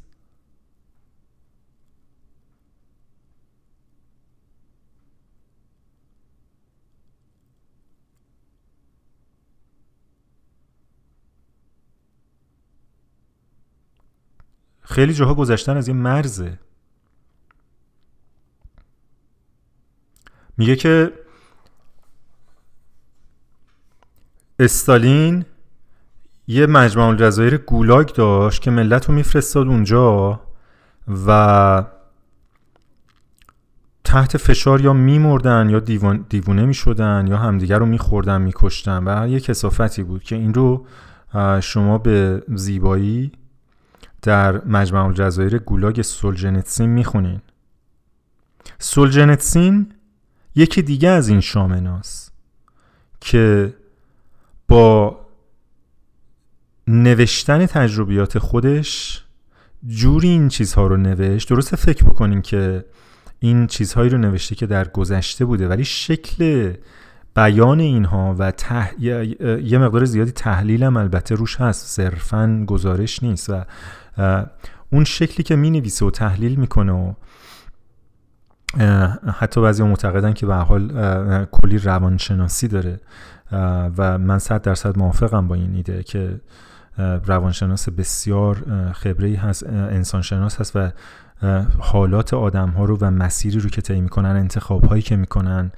خیلی 14.82 15.14
جاها 15.14 15.34
گذشتن 15.34 15.78
از 15.78 15.88
این 15.88 15.98
مرزه. 15.98 16.60
میگه 20.58 20.76
که 20.76 21.14
استالین 24.60 25.46
یه 26.48 26.66
مجمع 26.66 27.04
الجزایر 27.04 27.58
گولاگ 27.58 28.08
داشت 28.08 28.62
که 28.62 28.72
ملت 28.72 29.06
رو 29.06 29.14
میفرستاد 29.14 29.68
اونجا 29.68 30.40
و 31.28 31.84
تحت 34.04 34.38
فشار 34.38 34.82
یا 34.82 34.94
میمردن 34.94 35.70
یا 35.70 35.80
دیوان 35.80 36.26
دیوونه 36.30 36.66
می‌شدن 36.66 37.26
یا 37.28 37.38
همدیگر 37.38 37.80
رو 37.80 37.86
میخوردن 37.86 38.42
میکشتن 38.42 39.04
و 39.08 39.28
یه 39.28 39.40
کسافتی 39.40 40.04
بود 40.04 40.24
که 40.24 40.36
این 40.36 40.54
رو 40.54 40.86
شما 41.62 41.98
به 41.98 42.44
زیبایی 42.56 43.32
در 44.22 44.66
مجمع 44.66 45.06
الجزایر 45.06 45.58
گولاگ 45.58 46.02
سولجنتسین 46.02 46.90
می‌خونین. 46.90 47.42
سولجنتسین 48.80 49.92
یکی 50.56 50.82
دیگه 50.82 51.10
از 51.10 51.28
این 51.28 51.40
شامناست 51.40 52.34
که 53.22 53.74
با 54.68 55.25
نوشتن 56.88 57.66
تجربیات 57.66 58.40
خودش 58.40 59.22
جوری 59.88 60.30
این 60.30 60.48
چیزها 60.48 60.88
رو 60.88 60.98
نوشت. 60.98 61.50
درسته 61.50 61.76
فکر 61.76 62.06
بکنین 62.06 62.42
که 62.42 62.86
این 63.40 63.68
چیزهایی 63.68 64.10
رو 64.10 64.18
نوشته 64.18 64.56
که 64.56 64.66
در 64.66 64.88
گذشته 64.88 65.46
بوده 65.46 65.68
ولی 65.68 65.86
شکل 65.86 66.74
بیان 67.36 67.80
اینها 67.80 68.36
و 68.40 68.54
یه 69.64 69.78
مقدار 69.78 70.06
زیادی 70.06 70.32
تحلیل 70.32 70.84
هم 70.84 70.98
البته 70.98 71.36
روش 71.36 71.62
هست 71.62 71.88
صرفا 71.88 72.64
گزارش 72.68 73.24
نیست. 73.24 73.50
و 73.50 73.66
اون 74.92 75.04
شکلی 75.04 75.44
که 75.44 75.56
می 75.56 75.72
نویسه 75.72 76.06
و 76.06 76.12
تحلیل 76.12 76.56
می‌کنه 76.56 76.92
و 76.92 77.14
حتی 79.40 79.62
بعضی 79.62 79.84
معتقدن 79.84 80.34
که 80.34 80.46
به 80.46 80.56
حال 80.56 81.46
کلی 81.52 81.78
روانشناسی 81.78 82.68
داره. 82.68 83.00
و 83.98 84.18
من 84.18 84.40
صد 84.40 84.62
درصد 84.62 84.98
موافقم 84.98 85.48
با 85.48 85.56
این 85.56 85.76
ایده 85.76 86.04
که 86.04 86.42
روانشناس 86.98 87.90
بسیار 87.90 88.64
خبره 88.94 89.38
هست 89.38 89.64
انسانشناس 89.70 90.62
هست 90.62 90.76
و 90.76 90.92
حالات 91.80 92.34
آدم 92.34 92.70
ها 92.70 92.86
رو 92.86 92.98
و 93.02 93.12
مسیری 93.12 93.60
رو 93.60 93.70
که 93.70 93.82
طی 93.82 94.02
می‌کنن 94.02 94.36
انتخاب 94.36 94.84
هایی 94.84 95.02
که 95.02 95.16
می‌کنن 95.16 95.72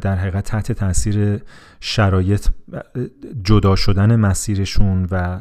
در 0.00 0.16
حقیقت 0.16 0.44
تحت 0.44 0.72
تاثیر 0.72 1.42
شرایط 1.80 2.48
جدا 3.44 3.76
شدن 3.76 4.16
مسیرشون 4.16 5.08
و 5.10 5.40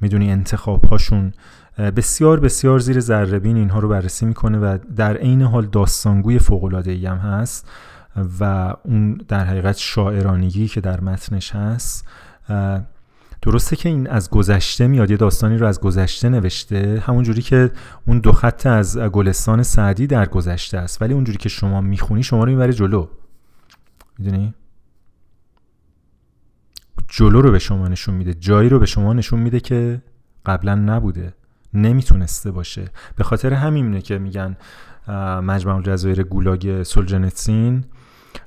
می‌دونی 0.00 0.30
انتخاب 0.32 0.84
هاشون 0.84 1.32
بسیار 1.78 2.40
بسیار 2.40 2.78
زیر 2.78 3.00
ذره 3.00 3.40
اینها 3.44 3.78
رو 3.78 3.88
بررسی 3.88 4.26
می‌کنه 4.26 4.58
و 4.58 4.78
در 4.96 5.16
عین 5.16 5.42
حال 5.42 5.66
داستانگوی 5.66 6.38
فوق 6.38 6.64
العاده 6.64 7.08
هم 7.08 7.16
هست 7.16 7.68
و 8.40 8.74
اون 8.84 9.20
در 9.28 9.44
حقیقت 9.44 9.76
شاعرانگی 9.76 10.68
که 10.68 10.80
در 10.80 11.00
متنش 11.00 11.54
هست 11.54 12.08
درسته 13.44 13.76
که 13.76 13.88
این 13.88 14.08
از 14.08 14.30
گذشته 14.30 14.86
میاد 14.86 15.10
یه 15.10 15.16
داستانی 15.16 15.58
رو 15.58 15.66
از 15.66 15.80
گذشته 15.80 16.28
نوشته 16.28 17.02
همونجوری 17.06 17.42
که 17.42 17.70
اون 18.06 18.18
دو 18.18 18.32
خط 18.32 18.66
از 18.66 18.98
گلستان 18.98 19.62
سعدی 19.62 20.06
در 20.06 20.26
گذشته 20.26 20.78
است 20.78 21.02
ولی 21.02 21.14
اونجوری 21.14 21.38
که 21.38 21.48
شما 21.48 21.80
می‌خونی 21.80 22.22
شما 22.22 22.44
رو 22.44 22.50
می‌بره 22.50 22.72
جلو. 22.72 23.06
می‌دونی؟ 24.18 24.54
جلو 27.08 27.40
رو 27.40 27.52
به 27.52 27.58
شما 27.58 27.88
نشون 27.88 28.14
میده 28.14 28.34
جایی 28.34 28.68
رو 28.68 28.78
به 28.78 28.86
شما 28.86 29.12
نشون 29.12 29.40
میده 29.40 29.60
که 29.60 30.02
قبلا 30.46 30.74
نبوده 30.74 31.34
نمی‌تونسته 31.74 32.50
باشه. 32.50 32.84
به 33.16 33.24
خاطر 33.24 33.52
همینه 33.52 34.00
که 34.00 34.18
میگن 34.18 34.56
مجمع 35.42 35.74
الجزایر 35.74 36.22
گولاگ 36.22 36.82
سولجنتسین 36.82 37.84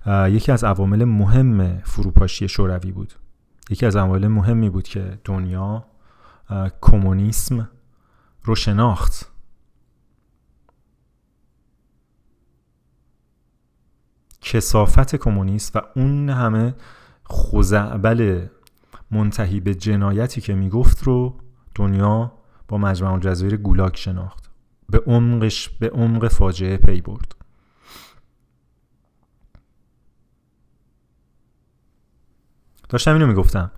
یکی 0.08 0.52
از 0.52 0.64
عوامل 0.64 1.06
مهم 1.06 1.82
فروپاشی 1.84 2.48
شوروی 2.48 2.92
بود. 2.92 3.14
یکی 3.70 3.86
از 3.86 3.96
عوامل 3.96 4.28
مهمی 4.28 4.70
بود 4.70 4.84
که 4.84 5.20
دنیا 5.24 5.86
کمونیسم 6.82 7.70
رو 8.44 8.56
شناخت. 8.56 9.32
کسافت 14.42 15.16
کمونیست 15.16 15.76
و 15.76 15.82
اون 15.96 16.30
همه 16.30 16.76
خوزعبل 17.24 18.48
منتهی 19.12 19.60
به 19.60 19.76
جنایتی 19.76 20.42
که 20.42 20.56
می‌گفت 20.56 21.04
رو 21.04 21.38
دنیا 21.76 22.32
با 22.68 22.78
مجمع 22.78 23.12
الجزایر 23.12 23.58
گولاگ 23.58 23.96
شناخت. 23.96 24.50
به 24.90 25.00
عمقش 25.08 25.70
به 25.70 25.90
عمق 25.90 26.28
فاجعه 26.28 26.78
پی 26.78 27.02
برد. 27.02 27.36
داشتم 32.90 33.14
اینو 33.14 33.28
می‌گفتم. 33.28 33.72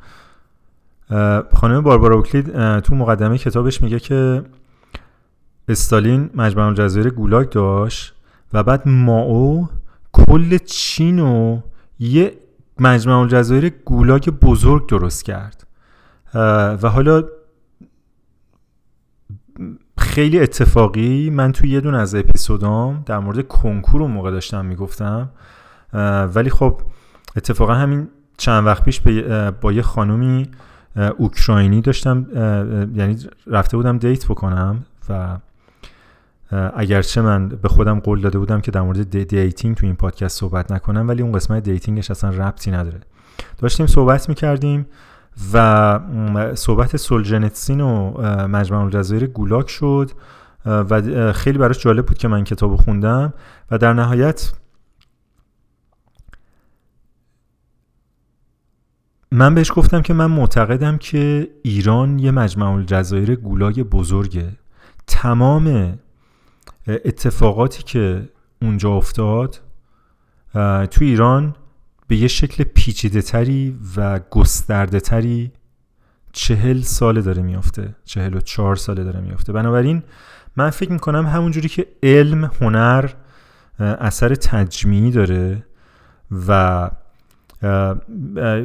خانم 1.54 1.82
باربارا 1.82 2.16
اوکلید 2.16 2.80
تو 2.80 2.96
مقدمه 2.96 3.38
کتابش 3.38 3.82
میگه 3.82 4.00
که 4.00 4.44
استالین 5.68 6.30
مجمع 6.36 6.66
الجزایر 6.66 7.10
گولاگ 7.10 7.50
داشت 7.50 8.16
و 8.54 8.64
بعد 8.64 8.88
ماو 8.88 9.70
کل 10.12 10.58
چین 10.58 11.20
و 11.20 11.62
یه 12.00 12.38
مجمع 12.80 13.20
الجزایر 13.20 13.70
گولاگ 13.70 14.30
بزرگ 14.30 14.90
درست 14.90 15.26
کرد. 15.26 15.68
و 16.84 16.90
حالا 16.90 17.24
خیلی 19.98 20.40
اتفاقی 20.40 21.30
من 21.30 21.52
توی 21.52 21.70
یه 21.70 21.82
دون 21.82 21.96
از 21.96 22.16
اپیزودام 22.16 23.04
در 23.06 23.20
مورد 23.20 23.48
کنکور 23.48 24.02
اون 24.02 24.12
موقع 24.12 24.32
داشتم 24.32 24.66
می‌گفتم. 24.66 25.30
ولی 26.34 26.50
خب 26.50 26.82
اتفاقا 27.36 27.74
همین 27.74 28.08
چند 28.40 28.66
وقت 28.66 28.84
پیش 28.84 29.02
با 29.62 29.72
یه 29.72 29.82
خانومی 29.82 30.48
اوکراینی 31.18 31.82
داشتم 31.82 32.26
یعنی 32.96 33.18
رفته 33.48 33.78
بودم 33.78 33.98
date 33.98 34.26
بکنم 34.26 34.86
و 35.10 35.38
اگرچه 36.76 37.22
من 37.22 37.50
به 37.50 37.70
خودم 37.70 38.00
قول 38.00 38.22
داده 38.22 38.40
بودم 38.40 38.62
که 38.62 38.72
در 38.72 38.82
مورد 38.82 39.28
dating 39.28 39.76
تو 39.76 39.86
این 39.86 39.96
پادکست 39.96 40.40
صحبت 40.40 40.72
نکنم 40.72 41.08
ولی 41.08 41.22
اون 41.22 41.32
قسمت 41.32 41.64
dating 41.64 42.00
ش 42.00 42.12
اصلا 42.12 42.30
ربطی 42.30 42.72
نداره. 42.72 43.00
داشتیم 43.58 43.88
صحبت 43.88 44.30
می‌کردیم 44.30 44.86
و 45.54 46.00
صحبت 46.56 46.98
سولژنیتسین 46.98 47.82
و 47.82 48.22
مجمع 48.48 48.80
الجزایر 48.80 49.28
گولاک 49.28 49.70
شد 49.70 50.12
و 50.66 51.32
خیلی 51.32 51.58
براش 51.58 51.80
جالب 51.80 52.06
بود 52.06 52.18
که 52.18 52.28
من 52.28 52.44
کتاب 52.44 52.76
خوندم 52.76 53.34
و 53.72 53.78
در 53.78 53.94
نهایت 53.94 54.52
من 59.40 59.56
بهش 59.56 59.72
گفتم 59.76 60.02
که 60.02 60.14
من 60.14 60.26
معتقدم 60.26 60.98
که 60.98 61.50
ایران 61.64 62.20
یه 62.20 62.32
مجمع 62.32 62.72
الجزایر 62.72 63.36
گولاگ 63.36 63.82
بزرگه. 63.82 64.52
تمام 65.08 66.00
اتفاقاتی 66.88 67.84
که 67.84 68.30
اونجا 68.62 68.92
افتاد 68.92 69.62
تو 70.92 71.02
ایران 71.02 71.56
به 72.08 72.16
یه 72.16 72.28
شکل 72.28 72.64
پیچیده 72.64 73.22
تری 73.22 73.80
و 73.98 74.20
گسترده 74.20 75.00
تری 75.00 75.52
چهل 76.32 76.82
ساله 76.82 77.22
داره 77.22 77.42
میافته. 77.42 77.96
چهل 78.06 78.34
و 78.34 78.40
چهار 78.40 78.76
ساله 78.76 79.04
داره 79.04 79.22
میافته. 79.22 79.54
بنابراین 79.54 80.04
من 80.56 80.70
فکر 80.70 80.92
می‌کنم 80.92 81.26
همونجوری 81.26 81.70
که 81.70 81.88
علم 82.04 82.52
هنر 82.62 83.10
اثر 83.80 84.36
تجمیعی 84.36 85.12
داره 85.12 85.66
و 86.48 86.90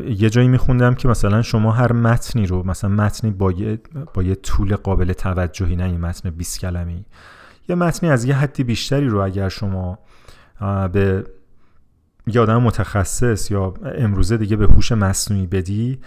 یه 0.08 0.30
جایی 0.30 0.48
میخوندم 0.48 0.94
که 0.94 1.08
مثلا 1.08 1.42
شما 1.42 1.72
هر 1.72 1.92
متنی 1.92 2.46
رو 2.46 2.62
مثلا 2.62 2.90
متنی 2.90 3.30
با 3.30 3.52
یه, 3.52 3.78
با 4.14 4.22
یه 4.22 4.34
طول 4.34 4.76
قابل 4.76 5.12
توجهی 5.12 5.76
نه 5.76 5.90
یه 5.90 5.98
متن 5.98 6.30
20 6.30 6.60
کلمی 6.60 7.04
یه 7.68 7.76
متنی 7.76 8.10
از 8.10 8.24
یه 8.24 8.34
حدی 8.34 8.64
بیشتری 8.64 9.08
رو 9.08 9.20
اگر 9.20 9.48
شما 9.48 9.98
به 10.92 11.24
یه 12.26 12.40
آدم 12.40 12.62
متخصص 12.62 13.50
یا 13.50 13.74
امروزه 13.84 14.36
دیگه 14.36 14.56
به 14.56 14.66
هوش 14.66 14.92
مصنوعی 14.92 15.46
بدی 15.46 15.98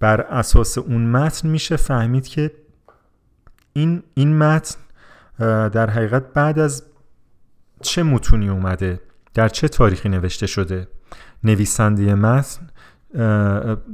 بر 0.00 0.20
اساس 0.20 0.78
اون 0.78 1.06
متن 1.06 1.48
میشه 1.48 1.76
فهمید 1.76 2.26
که 2.26 2.50
این 3.72 4.02
این 4.14 4.38
متن 4.38 4.78
در 5.68 5.90
حقیقت 5.90 6.32
بعد 6.32 6.58
از 6.58 6.82
چه 7.82 8.02
متونی 8.02 8.48
اومده؟ 8.48 9.00
در 9.34 9.48
چه 9.48 9.68
تاریخی 9.68 10.08
نوشته 10.08 10.46
شده؟ 10.46 10.88
نویسنده 11.44 12.14
متن 12.14 12.66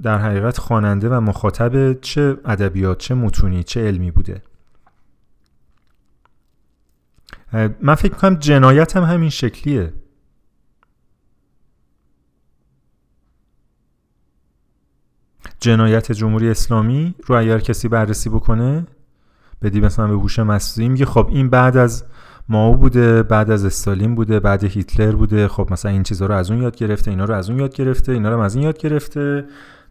در 0.03 0.19
حقیقت 0.19 0.59
خواننده 0.59 1.09
و 1.09 1.21
مخاطب 1.21 2.01
چه 2.01 2.37
ادبیات 2.45 2.99
چه 2.99 3.15
متونی 3.15 3.63
چه 3.63 3.87
علمی 3.87 4.11
بوده. 4.11 4.43
من 7.81 7.95
فکر 7.95 8.13
می‌کنم 8.13 8.35
جنایت 8.35 8.97
هم 8.97 9.03
همین 9.03 9.31
شکلیه. 9.31 9.93
جنایت 15.61 16.13
جمهوری 16.13 16.51
اسلامی 16.51 17.15
رو 17.27 17.39
اگر 17.39 17.59
کسی 17.59 17.89
بررسی 17.89 18.29
بکنه 18.29 18.87
بدی 19.63 19.81
مثلا 19.81 20.07
به 20.07 20.15
هوش 20.15 20.39
مصنوعی 20.39 20.89
میگه 20.89 21.07
خب 21.07 21.29
این 21.31 21.51
بعد 21.51 21.77
از 21.77 22.05
ماو 22.49 22.77
بوده 22.77 23.23
بعد 23.23 23.51
از 23.51 23.65
استالین 23.65 24.15
بوده 24.15 24.41
بعد 24.41 24.65
هیتلر 24.65 25.13
بوده. 25.13 25.49
خب 25.49 25.69
مثلا 25.71 25.91
این 25.91 26.03
چیزها 26.03 26.27
رو 26.27 26.35
از 26.35 26.51
اون 26.51 26.63
یاد 26.63 26.77
گرفته 26.77 27.11
اینا 27.11 27.25
رو 27.25 27.35
از 27.35 27.51
اون 27.51 27.59
یاد 27.59 27.75
گرفته 27.75 28.13
اینا 28.13 28.31
رو 28.31 28.41
از 28.41 28.55
این 28.55 28.65
یاد 28.65 28.79
گرفته. 28.79 29.45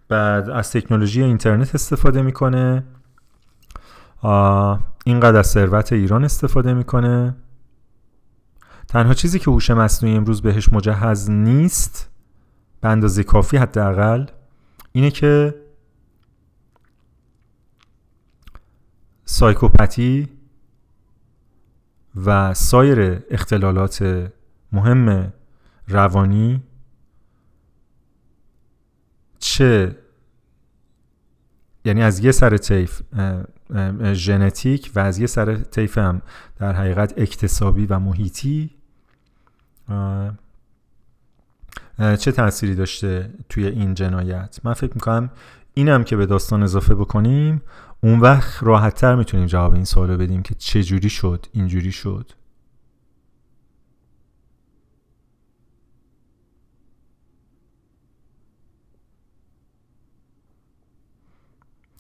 بعد 0.07 0.49
از 0.49 0.71
تکنولوژی 0.71 1.23
اینترنت 1.23 1.75
استفاده 1.75 2.21
می‌کنه. 2.21 2.83
اینقدر 5.05 5.39
از 5.39 5.47
ثروت 5.47 5.93
ایران 5.93 6.23
استفاده 6.23 6.73
می‌کنه. 6.73 7.35
تنها 8.87 9.13
چیزی 9.13 9.39
که 9.39 9.51
هوش 9.51 9.71
مصنوعی 9.71 10.15
امروز 10.15 10.41
بهش 10.41 10.73
مجهز 10.73 11.29
نیست 11.29 12.09
به 12.81 12.89
اندازه 12.89 13.23
کافی 13.23 13.57
حداقل 13.57 14.25
اینه 14.91 15.11
که 15.11 15.55
سایکوپتی 19.25 20.36
و 22.25 22.53
سایر 22.53 23.23
اختلالات 23.29 24.29
مهم 24.71 25.33
روانی 25.87 26.63
چه؟ 29.39 29.95
یعنی 31.85 32.03
از 32.03 32.19
یه 32.19 32.31
سر 32.31 32.57
طیف 32.57 33.01
ژنتیک 34.13 34.91
و 34.95 34.99
از 34.99 35.19
یه 35.19 35.27
سر 35.27 35.55
طیف 35.55 35.97
هم 35.97 36.21
در 36.57 36.73
حقیقت 36.73 37.13
اکتسابی 37.17 37.85
و 37.85 37.99
محیطی 37.99 38.69
چه 41.97 42.31
تأثیری 42.31 42.75
داشته 42.75 43.33
توی 43.49 43.65
این 43.65 43.93
جنایت؟ 43.93 44.59
من 44.63 44.73
فکر 44.73 44.93
می‌کنم 44.93 45.29
اینم 45.77 46.03
که 46.03 46.15
به 46.15 46.25
داستان 46.25 46.63
اضافه 46.63 46.95
بکنیم 46.95 47.61
اون 48.03 48.19
وقت 48.19 48.63
راحتتر 48.63 49.15
می‌تونیم 49.15 49.45
جواب 49.45 49.73
این 49.73 49.83
سوالو 49.83 50.17
بدیم 50.17 50.43
که 50.43 50.55
چه 50.55 50.83
جوری 50.83 51.09
شد 51.09 51.45
اینجوری 51.51 51.91
شد. 51.91 52.31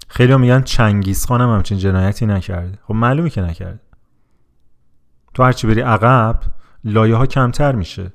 خیلی 0.07 0.35
میگن 0.35 0.61
چنگیز 0.61 1.25
خانم 1.25 1.49
همچین 1.49 1.77
جنایتی 1.77 2.25
نکرده. 2.25 2.79
خب 2.83 2.93
معلومه 2.93 3.29
که 3.29 3.41
نکرده. 3.41 3.79
تو 5.33 5.43
هرچی 5.43 5.67
بری 5.67 5.81
عقب 5.81 6.39
لایه 6.83 7.15
ها 7.15 7.25
کمتر 7.25 7.75
میشه. 7.75 8.13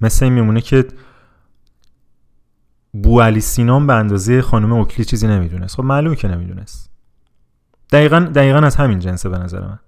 مثل 0.00 0.24
این 0.24 0.34
میمونه 0.34 0.60
که 0.60 0.88
بو 2.92 3.20
علی 3.20 3.40
سینام 3.40 3.86
به 3.86 3.94
اندازه 3.94 4.42
خانم 4.42 4.72
اوکلی 4.72 5.04
چیزی 5.04 5.26
نمی‌دونست. 5.28 5.76
خب 5.76 5.84
معلومه 5.84 6.16
که 6.16 6.28
نمی‌دونست. 6.28 6.90
دقیقا, 7.92 8.20
دقیقا 8.20 8.58
از 8.58 8.76
همین 8.76 8.98
جنسه 8.98 9.28
به 9.28 9.38
نظر 9.38 9.60
من. 9.60 9.78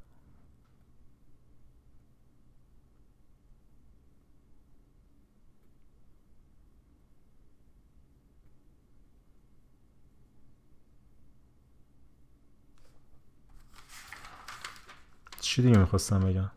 چی 15.40 15.62
دیگه 15.62 15.78
می‌خواستم 15.78 16.20
بگم؟ 16.20 16.50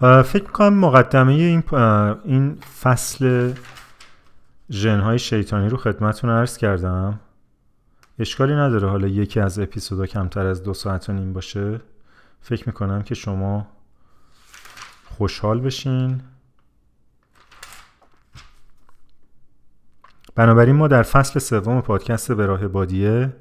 فکر 0.00 0.44
کنم 0.44 0.74
مقدمه 0.74 1.32
این, 1.32 1.62
این 2.24 2.58
فصل 2.80 3.52
ژنهای 4.70 5.18
شیطانی 5.18 5.68
رو 5.68 5.76
خدمتون 5.76 6.30
عرض 6.30 6.56
کردم. 6.56 7.20
اشکالی 8.18 8.54
نداره 8.54 8.88
حالا 8.88 9.06
یکی 9.06 9.40
از 9.40 9.58
اپیزودا 9.58 10.06
کمتر 10.06 10.46
از 10.46 10.62
دو 10.62 10.74
ساعت 10.74 11.10
و 11.10 11.12
نیم 11.12 11.32
باشه. 11.32 11.80
فکر 12.40 12.64
می‌کنم 12.66 13.02
که 13.02 13.14
شما 13.14 13.66
خوشحال 15.04 15.60
بشین. 15.60 16.20
بنابراین 20.34 20.76
ما 20.76 20.88
در 20.88 21.02
فصل 21.02 21.40
سوم 21.40 21.80
پادکست 21.80 22.32
به 22.32 22.46
راه 22.46 22.68
بادیه 22.68 23.32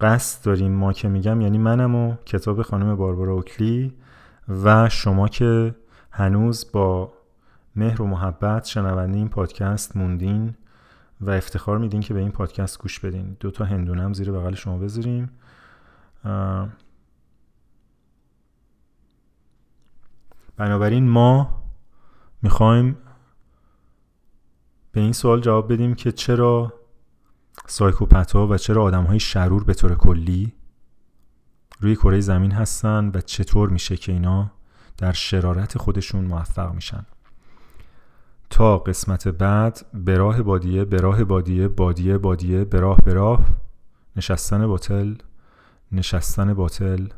قصد 0.00 0.44
داریم 0.44 0.72
ما 0.72 0.92
که 0.92 1.08
میگم 1.08 1.40
یعنی 1.40 1.58
منم 1.58 1.94
و 1.94 2.14
کتاب 2.26 2.62
خانم 2.62 2.96
باربارا 2.96 3.32
اوکلی 3.32 3.92
و 4.64 4.88
شما 4.88 5.28
که 5.28 5.74
هنوز 6.12 6.72
با 6.72 7.12
مهر 7.76 8.02
و 8.02 8.06
محبت 8.06 8.64
شنونده 8.64 9.18
این 9.18 9.28
پادکست 9.28 9.96
موندین 9.96 10.54
و 11.20 11.30
افتخار 11.30 11.78
میدین 11.78 12.00
که 12.00 12.14
به 12.14 12.20
این 12.20 12.30
پادکست 12.30 12.78
گوش 12.78 13.00
بدین. 13.00 13.36
دو 13.40 13.50
تا 13.50 13.64
هندونه 13.64 14.12
زیر 14.12 14.32
بغل 14.32 14.54
شما 14.54 14.78
بذاریم. 14.78 15.30
بنابراین 20.56 21.08
ما 21.08 21.62
می‌خوایم 22.42 22.96
به 24.92 25.00
این 25.00 25.12
سوال 25.12 25.40
جواب 25.40 25.72
بدیم 25.72 25.94
که 25.94 26.12
چرا 26.12 26.72
سایکوپت 27.66 28.34
و 28.34 28.58
چرا 28.58 28.82
آدم 28.82 29.04
های 29.04 29.20
شرور 29.20 29.64
به 29.64 29.74
طور 29.74 29.94
کلی 29.94 30.52
روی 31.80 31.96
کره 31.96 32.20
زمین 32.20 32.52
هستن 32.52 33.10
و 33.14 33.20
چطور 33.20 33.68
میشه 33.68 33.96
که 33.96 34.12
اینا 34.12 34.50
در 35.02 35.12
شرارت 35.12 35.78
خودشون 35.78 36.24
موفق 36.24 36.74
میشن. 36.74 37.06
تا 38.50 38.78
قسمت 38.78 39.28
بعد 39.28 39.86
به 39.94 40.16
راه 40.16 40.42
بادیه 40.42 40.84
به 40.84 40.96
راه 40.96 41.24
بادیه 41.24 41.68
بادیه 41.68 42.18
بادیه 42.18 42.64
به 42.64 42.80
راه 42.80 42.98
به 43.04 43.14
راه 43.14 43.46
نشستن 44.16 44.66
باطل 44.66 45.14
نشستن 45.92 46.54
باطل 46.54 47.08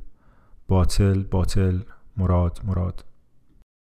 باطل 0.69 1.23
باطل 1.23 1.81
مراد 2.17 2.61
مراد. 2.65 3.05